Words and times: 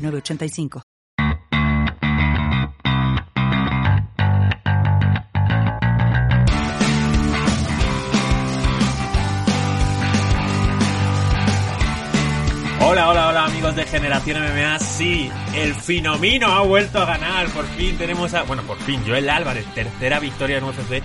906985. 0.00 0.82
Hola, 12.82 13.08
hola, 13.08 13.28
hola 13.28 13.44
amigos 13.44 13.76
de 13.76 13.84
Generación 13.84 14.42
MMA. 14.42 14.78
Sí, 14.80 15.30
el 15.54 15.74
Finomino 15.74 16.48
ha 16.48 16.62
vuelto 16.62 16.98
a 16.98 17.04
ganar. 17.04 17.46
Por 17.50 17.64
fin 17.66 17.96
tenemos 17.96 18.34
a... 18.34 18.42
Bueno, 18.42 18.62
por 18.64 18.78
fin, 18.78 19.00
Joel 19.06 19.30
Álvarez, 19.30 19.64
tercera 19.74 20.18
victoria 20.18 20.58
en 20.58 20.64
UFC. 20.64 21.02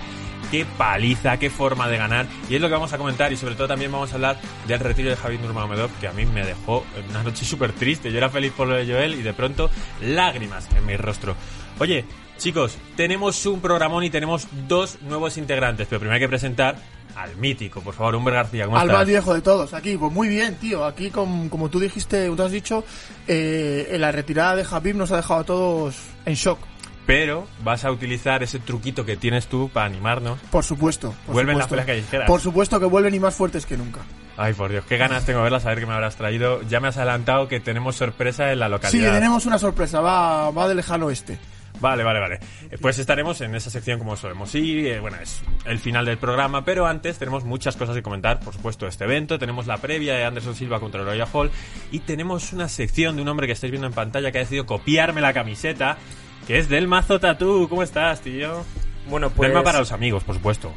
Qué 0.50 0.64
paliza, 0.78 1.38
qué 1.38 1.50
forma 1.50 1.88
de 1.88 1.96
ganar. 1.98 2.26
Y 2.48 2.54
es 2.54 2.60
lo 2.60 2.68
que 2.68 2.74
vamos 2.74 2.92
a 2.92 2.98
comentar 2.98 3.32
y 3.32 3.36
sobre 3.36 3.54
todo 3.56 3.66
también 3.68 3.90
vamos 3.90 4.12
a 4.12 4.14
hablar 4.14 4.38
del 4.68 4.78
retiro 4.80 5.10
de 5.10 5.16
Javier 5.16 5.40
Nurmagomedov 5.40 5.90
que 6.00 6.06
a 6.08 6.12
mí 6.12 6.24
me 6.24 6.44
dejó 6.44 6.84
una 7.10 7.22
noche 7.22 7.44
súper 7.44 7.72
triste. 7.72 8.10
Yo 8.12 8.18
era 8.18 8.30
feliz 8.30 8.52
por 8.56 8.68
lo 8.68 8.74
de 8.76 8.86
Joel 8.86 9.14
y 9.14 9.22
de 9.22 9.32
pronto 9.34 9.70
lágrimas 10.02 10.68
en 10.76 10.86
mi 10.86 10.96
rostro. 10.96 11.34
Oye, 11.80 12.04
chicos, 12.38 12.76
tenemos 12.96 13.44
un 13.46 13.60
programón 13.60 14.04
y 14.04 14.10
tenemos 14.10 14.46
dos 14.68 14.98
nuevos 15.02 15.36
integrantes, 15.36 15.86
pero 15.88 15.98
primero 16.00 16.14
hay 16.14 16.20
que 16.20 16.28
presentar 16.28 16.76
al 17.16 17.34
mítico, 17.36 17.80
por 17.80 17.94
favor, 17.94 18.14
Humber 18.14 18.34
García, 18.34 18.66
¿cómo 18.66 18.76
Al 18.76 18.88
estás? 18.88 18.98
más 19.00 19.06
viejo 19.08 19.34
de 19.34 19.40
todos, 19.40 19.72
aquí, 19.72 19.96
pues 19.96 20.12
muy 20.12 20.28
bien, 20.28 20.54
tío. 20.56 20.84
Aquí, 20.84 21.10
com- 21.10 21.48
como 21.48 21.70
tú 21.70 21.80
dijiste, 21.80 22.26
tú 22.28 22.42
has 22.42 22.50
dicho, 22.52 22.84
eh, 23.26 23.88
en 23.90 24.00
la 24.02 24.12
retirada 24.12 24.54
de 24.54 24.64
Javib 24.66 24.96
nos 24.96 25.10
ha 25.12 25.16
dejado 25.16 25.40
a 25.40 25.44
todos 25.44 25.96
en 26.26 26.34
shock. 26.34 26.58
Pero 27.06 27.46
vas 27.62 27.84
a 27.84 27.92
utilizar 27.92 28.42
ese 28.42 28.58
truquito 28.58 29.04
que 29.06 29.16
tienes 29.16 29.46
tú 29.46 29.70
para 29.72 29.86
animarnos. 29.86 30.38
Por 30.50 30.64
supuesto. 30.64 31.14
por 31.24 31.34
Vuelven 31.34 31.56
las 31.56 31.66
supuesto. 31.66 31.86
peleas 31.86 32.00
callejeras. 32.02 32.26
Por 32.26 32.40
supuesto 32.40 32.80
que 32.80 32.86
vuelven 32.86 33.14
y 33.14 33.20
más 33.20 33.34
fuertes 33.34 33.64
que 33.64 33.76
nunca. 33.76 34.00
Ay, 34.36 34.52
por 34.54 34.70
Dios, 34.70 34.84
qué 34.86 34.96
ganas 34.98 35.24
tengo 35.24 35.38
de 35.38 35.44
verlas, 35.44 35.64
a 35.64 35.70
ver 35.70 35.78
qué 35.80 35.86
me 35.86 35.94
habrás 35.94 36.16
traído. 36.16 36.60
Ya 36.62 36.80
me 36.80 36.88
has 36.88 36.96
adelantado 36.96 37.48
que 37.48 37.60
tenemos 37.60 37.96
sorpresa 37.96 38.52
en 38.52 38.58
la 38.58 38.66
Sí, 38.66 38.70
localidad. 38.72 39.14
tenemos 39.14 39.46
una 39.46 39.58
sorpresa, 39.58 40.00
va, 40.00 40.50
va 40.50 40.68
de 40.68 40.74
lejano 40.74 41.08
este. 41.10 41.38
Vale, 41.78 42.02
vale, 42.04 42.20
vale. 42.20 42.40
Eh, 42.70 42.78
Pues 42.80 42.98
estaremos 42.98 43.40
en 43.42 43.54
esa 43.54 43.70
sección 43.70 43.98
como 43.98 44.16
solemos 44.16 44.54
ir. 44.54 44.86
eh, 44.86 44.98
bueno, 45.00 45.18
es 45.22 45.42
el 45.66 45.78
final 45.78 46.06
del 46.06 46.16
programa, 46.18 46.64
pero 46.64 46.86
antes 46.86 47.18
tenemos 47.18 47.44
muchas 47.44 47.76
cosas 47.76 47.94
que 47.94 48.02
comentar. 48.02 48.40
Por 48.40 48.52
supuesto, 48.54 48.86
este 48.86 49.04
evento. 49.04 49.38
Tenemos 49.38 49.66
la 49.66 49.76
previa 49.76 50.14
de 50.14 50.24
Anderson 50.24 50.54
Silva 50.54 50.80
contra 50.80 51.04
Royal 51.04 51.28
Hall. 51.32 51.50
Y 51.92 52.00
tenemos 52.00 52.52
una 52.54 52.68
sección 52.68 53.16
de 53.16 53.22
un 53.22 53.28
hombre 53.28 53.46
que 53.46 53.52
estáis 53.52 53.70
viendo 53.70 53.86
en 53.86 53.92
pantalla 53.94 54.32
que 54.32 54.38
ha 54.38 54.40
decidido 54.40 54.64
copiarme 54.66 55.20
la 55.20 55.34
camiseta, 55.34 55.98
que 56.46 56.58
es 56.58 56.68
del 56.68 56.88
Mazo 56.88 57.18
Tatú. 57.20 57.66
¿Cómo 57.68 57.82
estás, 57.82 58.20
tío? 58.20 58.64
Bueno, 59.08 59.30
pues 59.30 59.48
Delma 59.48 59.62
para 59.62 59.78
los 59.80 59.92
amigos, 59.92 60.24
por 60.24 60.34
supuesto. 60.34 60.72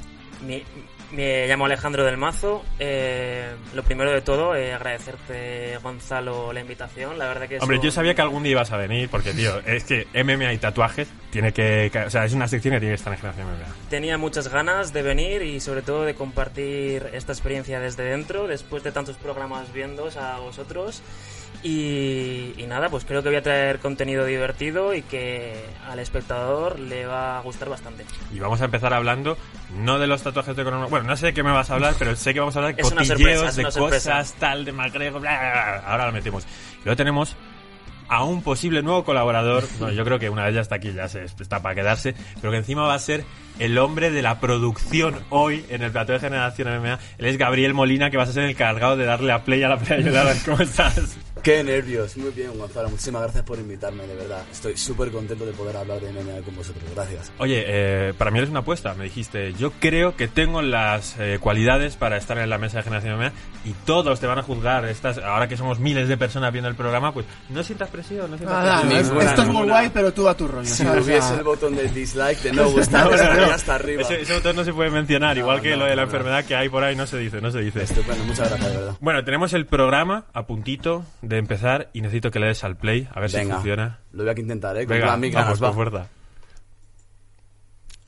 me, 0.46 0.64
me 1.12 1.48
llamo 1.48 1.66
Alejandro 1.66 2.06
del 2.06 2.18
Mazo. 2.18 2.64
Eh, 2.80 3.50
lo 3.74 3.82
primero 3.84 4.12
de 4.12 4.22
todo, 4.22 4.56
eh, 4.56 4.72
agradecerte, 4.74 5.78
Gonzalo, 5.82 6.54
la 6.54 6.60
invitación. 6.62 7.18
La 7.18 7.28
verdad 7.28 7.48
que 7.48 7.58
Hombre, 7.60 7.78
eso- 7.78 7.86
yo 7.86 7.92
sabía 7.92 8.14
que 8.14 8.22
algún 8.22 8.44
día 8.44 8.52
ibas 8.52 8.72
a 8.72 8.78
venir, 8.78 9.10
porque, 9.10 9.34
tío, 9.34 9.60
es 9.66 9.84
que 9.84 10.06
MMA 10.14 10.54
y 10.54 10.58
tatuajes 10.60 11.08
tiene 11.32 11.52
que... 11.54 11.92
O 12.06 12.10
sea, 12.12 12.26
es 12.26 12.34
una 12.34 12.48
sección 12.48 12.74
que 12.76 12.80
tiene 12.80 12.92
que 12.94 13.00
estar 13.00 13.12
en 13.14 13.20
Generación 13.20 13.48
MMA. 13.48 13.76
tenía 13.90 14.18
muchas 14.20 14.48
ganas 14.50 14.94
de 14.94 15.02
venir 15.02 15.42
y 15.42 15.60
sobre 15.60 15.82
todo 15.82 16.04
de 16.06 16.14
compartir 16.14 17.10
esta 17.14 17.32
experiencia 17.32 17.80
desde 17.80 18.04
dentro, 18.04 18.46
después 18.48 18.84
de 18.84 18.92
tantos 18.92 19.16
programas 19.18 19.74
viéndos 19.74 20.18
a 20.18 20.38
vosotros. 20.40 21.02
Y, 21.62 22.54
y 22.58 22.66
nada, 22.68 22.90
pues 22.90 23.04
creo 23.04 23.22
que 23.22 23.30
voy 23.30 23.38
a 23.38 23.44
traer 23.44 23.80
contenido 23.80 24.26
divertido 24.26 24.94
y 24.94 25.02
que 25.02 25.66
al 25.90 26.00
espectador 26.00 26.80
le 26.80 27.06
va 27.06 27.38
a 27.38 27.42
gustar 27.42 27.70
bastante. 27.70 28.06
Y 28.34 28.40
vamos 28.40 28.62
a 28.62 28.66
empezar 28.66 28.94
hablando 28.94 29.38
no 29.76 30.00
de 30.00 30.08
los 30.08 30.24
tatuajes 30.24 30.56
de 30.56 30.64
Conor 30.64 30.90
Bueno, 30.90 31.08
no 31.08 31.18
sé 31.18 31.28
de 31.28 31.34
qué 31.34 31.44
me 31.44 31.52
vas 31.52 31.70
a 31.70 31.74
hablar, 31.74 31.96
pero 32.00 32.16
sé 32.16 32.34
que 32.34 32.40
vamos 32.40 32.56
a 32.56 32.60
hablar 32.60 32.76
de 32.76 32.82
cotilleos, 32.82 33.08
sorpresa, 33.08 33.50
es 33.50 33.56
de 33.56 33.72
sorpresa. 33.72 34.12
cosas, 34.12 34.34
tal, 34.40 34.64
de 34.64 34.72
McGregor, 34.72 35.20
bla, 35.20 35.38
bla, 35.38 35.52
bla. 35.52 35.78
Ahora 35.86 36.06
lo 36.08 36.14
metemos. 36.14 36.46
Y 36.82 36.86
luego 36.86 36.96
tenemos 36.96 37.36
a 38.10 38.24
un 38.24 38.42
posible 38.42 38.82
nuevo 38.82 39.04
colaborador. 39.04 39.64
Bueno, 39.80 39.94
yo 39.94 40.04
creo 40.04 40.20
que 40.20 40.30
una 40.30 40.46
vez 40.46 40.56
ya 40.56 40.62
está 40.62 40.76
aquí, 40.76 40.92
ya 40.94 41.08
se 41.08 41.24
está 41.24 41.62
para 41.62 41.76
quedarse, 41.76 42.16
pero 42.42 42.52
que 42.52 42.58
encima 42.58 42.86
va 42.86 42.96
a 42.96 43.00
ser 43.00 43.24
el 43.60 43.78
hombre 43.78 44.12
de 44.12 44.22
la 44.22 44.40
producción 44.40 45.16
hoy 45.30 45.66
en 45.70 45.84
el 45.84 45.92
plato 45.92 46.12
de 46.12 46.20
Generación 46.20 46.68
MMA. 46.82 47.00
Él 47.18 47.26
es 47.26 47.38
Gabriel 47.38 47.74
Molina, 47.74 48.10
que 48.10 48.18
vas 48.18 48.30
a 48.30 48.34
ser 48.34 48.44
el 48.44 48.56
cargado 48.56 48.98
de 48.98 49.06
darle 49.06 49.32
a 49.32 49.44
play 49.44 49.64
a 49.64 49.70
la 49.70 49.78
play 49.78 50.02
y 50.02 50.08
ayudar. 50.08 50.36
¿Cómo 50.46 50.60
estás? 50.60 51.18
Qué 51.44 51.64
nervios, 51.64 52.16
muy 52.18 52.32
bien 52.32 52.58
Gonzalo, 52.58 52.90
muchísimas 52.90 53.22
gracias 53.24 53.44
por 53.44 53.58
invitarme, 53.60 54.06
de 54.06 54.16
verdad. 54.16 54.44
Estoy 54.52 54.76
súper 54.78 55.12
contento 55.12 55.46
de 55.46 55.52
poder 55.54 55.78
hablar 55.78 56.00
de 56.00 56.12
MMA 56.12 56.42
con 56.46 56.56
vosotros, 56.56 56.84
gracias. 56.94 57.32
Oye, 57.38 57.64
eh, 57.68 58.14
para 58.18 58.32
mí 58.32 58.38
eres 58.40 58.50
una 58.50 58.60
apuesta. 58.60 58.94
Me 58.96 59.06
dijiste, 59.06 59.54
yo 59.54 59.72
creo 59.80 60.16
que 60.16 60.28
tengo 60.28 60.62
las 60.62 61.16
eh, 61.20 61.38
cualidades 61.40 61.96
para 61.96 62.18
estar 62.18 62.38
en 62.38 62.50
la 62.50 62.58
mesa 62.58 62.78
de 62.78 62.84
Generación 62.84 63.18
MMA 63.18 63.32
y 63.66 63.72
todos 63.86 64.20
te 64.20 64.28
van 64.28 64.40
a 64.40 64.44
juzgar. 64.44 64.86
Estas, 64.86 65.18
ahora 65.18 65.48
que 65.48 65.58
somos 65.58 65.80
miles 65.80 66.08
de 66.08 66.18
personas 66.18 66.52
viendo 66.52 66.70
el 66.70 66.76
programa, 66.76 67.14
pues 67.14 67.26
no 67.50 67.64
sientas 67.64 67.90
presión, 67.90 68.32
no 68.32 68.38
sientas 68.38 68.64
Nada, 68.66 68.82
presión. 68.82 69.22
esto 69.22 69.42
es 69.44 69.48
muy 69.48 69.68
guay, 69.68 69.90
pero 69.94 70.12
tú 70.14 70.28
a 70.28 70.36
tu 70.36 70.48
rollo. 70.48 70.66
Si 70.68 70.84
¿sabes? 70.84 71.02
O 71.02 71.04
sea, 71.06 71.14
hubiese 71.16 71.34
el 71.36 71.44
botón 71.44 71.76
de 71.76 71.88
dislike, 71.90 72.42
de 72.42 72.54
no 72.54 72.70
gustar, 72.70 73.06
No, 73.06 73.12
no, 73.12 73.16
estaría 73.16 73.48
no. 73.48 73.54
hasta 73.54 73.76
arriba. 73.76 74.02
Ese, 74.02 74.22
ese 74.22 74.34
botón 74.34 74.56
no 74.56 74.64
se 74.64 74.74
puede 74.74 74.90
mencionar, 74.90 75.36
No, 75.36 75.42
igual 75.42 75.62
que 75.62 75.72
no, 75.72 75.78
lo 75.78 75.86
de 75.86 75.96
la 75.96 76.04
no, 76.06 76.12
no. 76.12 76.18
enfermedad 76.18 76.46
que 76.46 76.56
hay 76.56 76.70
por 76.70 76.84
ahí, 76.84 76.96
no 76.96 77.08
se 77.08 77.18
dice, 77.18 77.40
no 77.42 77.52
se 77.52 77.60
dice. 77.60 77.84
Estupendo, 77.84 78.24
muchas 78.26 78.50
gracias, 78.50 78.72
de 78.72 78.78
verdad. 78.78 78.96
Bueno, 79.00 79.24
tenemos 79.24 79.54
el 79.54 79.66
programa 79.66 80.26
a 80.34 80.46
puntito 80.46 81.04
de 81.30 81.38
empezar 81.38 81.90
y 81.94 82.02
necesito 82.02 82.32
que 82.32 82.40
le 82.40 82.48
des 82.48 82.64
al 82.64 82.76
play, 82.76 83.08
a 83.14 83.20
ver 83.20 83.30
si 83.30 83.46
funciona. 83.46 84.00
lo 84.12 84.24
voy 84.24 84.34
a 84.36 84.40
intentar, 84.40 84.76
¿eh? 84.78 84.86
Con 84.86 84.96
Venga, 84.96 85.08
vamos, 85.08 85.32
ganas, 85.32 85.60
con 85.60 85.70
va. 85.70 85.74
fuerza. 85.74 86.08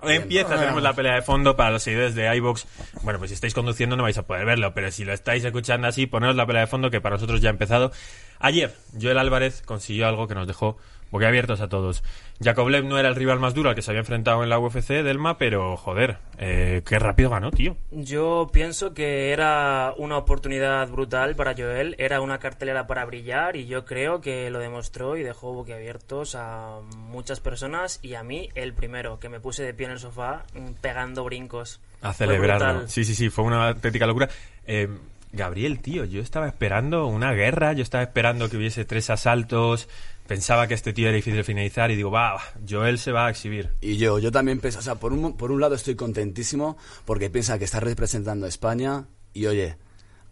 Bien. 0.03 0.23
Empieza, 0.23 0.57
tenemos 0.57 0.81
la 0.81 0.93
pelea 0.93 1.13
de 1.13 1.21
fondo 1.21 1.55
para 1.55 1.69
los 1.69 1.83
seguidores 1.83 2.15
de 2.15 2.35
iBox. 2.37 2.65
Bueno, 3.03 3.19
pues 3.19 3.29
si 3.29 3.35
estáis 3.35 3.53
conduciendo 3.53 3.95
no 3.95 4.01
vais 4.03 4.17
a 4.17 4.23
poder 4.23 4.45
verlo, 4.45 4.73
pero 4.73 4.89
si 4.89 5.05
lo 5.05 5.13
estáis 5.13 5.45
escuchando 5.45 5.87
así, 5.87 6.07
poneros 6.07 6.35
la 6.35 6.47
pelea 6.47 6.61
de 6.61 6.67
fondo 6.67 6.89
que 6.89 7.01
para 7.01 7.15
nosotros 7.15 7.39
ya 7.39 7.49
ha 7.49 7.51
empezado. 7.51 7.91
Ayer, 8.39 8.75
Joel 8.99 9.19
Álvarez 9.19 9.61
consiguió 9.63 10.07
algo 10.07 10.27
que 10.27 10.33
nos 10.33 10.47
dejó 10.47 10.77
boquiabiertos 11.11 11.61
a 11.61 11.69
todos. 11.69 12.03
Yakovlev 12.39 12.85
no 12.85 12.97
era 12.97 13.09
el 13.09 13.15
rival 13.15 13.39
más 13.39 13.53
duro 13.53 13.69
al 13.69 13.75
que 13.75 13.81
se 13.81 13.91
había 13.91 13.99
enfrentado 13.99 14.43
en 14.43 14.49
la 14.49 14.59
UFC 14.59 14.89
Delma, 15.03 15.37
pero 15.37 15.77
joder, 15.77 16.17
eh, 16.39 16.81
qué 16.85 16.97
rápido 16.97 17.29
ganó, 17.29 17.51
tío. 17.51 17.77
Yo 17.91 18.49
pienso 18.51 18.93
que 18.93 19.31
era 19.31 19.93
una 19.97 20.17
oportunidad 20.17 20.87
brutal 20.89 21.35
para 21.35 21.53
Joel, 21.55 21.95
era 21.99 22.21
una 22.21 22.39
cartelera 22.39 22.87
para 22.87 23.05
brillar 23.05 23.55
y 23.55 23.67
yo 23.67 23.85
creo 23.85 24.21
que 24.21 24.49
lo 24.49 24.59
demostró 24.59 25.17
y 25.17 25.23
dejó 25.23 25.53
boquiabiertos 25.53 26.35
a 26.35 26.79
muchas 26.95 27.39
personas 27.39 27.99
y 28.01 28.15
a 28.15 28.23
mí 28.23 28.49
el 28.55 28.73
primero, 28.73 29.19
que 29.19 29.29
me 29.29 29.39
puse 29.39 29.63
de 29.63 29.73
pie 29.73 29.87
en 29.87 29.93
el 29.93 29.99
sofá 29.99 30.43
mm, 30.53 30.73
pegando 30.81 31.23
brincos. 31.23 31.79
A 32.01 32.13
celebrarlo. 32.13 32.87
Sí, 32.87 33.03
sí, 33.03 33.13
sí, 33.13 33.29
fue 33.29 33.43
una 33.45 33.69
auténtica 33.69 34.07
locura. 34.07 34.29
Eh, 34.65 34.87
Gabriel, 35.33 35.79
tío, 35.79 36.03
yo 36.05 36.21
estaba 36.21 36.47
esperando 36.47 37.05
una 37.07 37.31
guerra, 37.31 37.71
yo 37.73 37.83
estaba 37.83 38.03
esperando 38.03 38.49
que 38.49 38.57
hubiese 38.57 38.83
tres 38.83 39.09
asaltos, 39.09 39.87
pensaba 40.35 40.67
que 40.67 40.73
este 40.73 40.93
tío 40.93 41.07
era 41.07 41.15
difícil 41.15 41.35
de 41.37 41.43
finalizar 41.43 41.91
y 41.91 41.95
digo, 41.95 42.11
va, 42.11 42.39
Joel 42.69 42.97
se 42.99 43.11
va 43.11 43.27
a 43.27 43.29
exhibir. 43.29 43.69
Y 43.81 43.97
yo, 43.97 44.19
yo 44.19 44.31
también 44.31 44.59
pienso, 44.59 44.79
o 44.79 44.81
sea, 44.81 44.95
por 44.95 45.13
un, 45.13 45.35
por 45.37 45.51
un 45.51 45.59
lado 45.61 45.75
estoy 45.75 45.95
contentísimo 45.95 46.77
porque 47.05 47.29
piensa 47.29 47.57
que 47.59 47.65
está 47.65 47.79
representando 47.79 48.45
a 48.45 48.49
España 48.49 49.05
y 49.33 49.45
oye, 49.47 49.77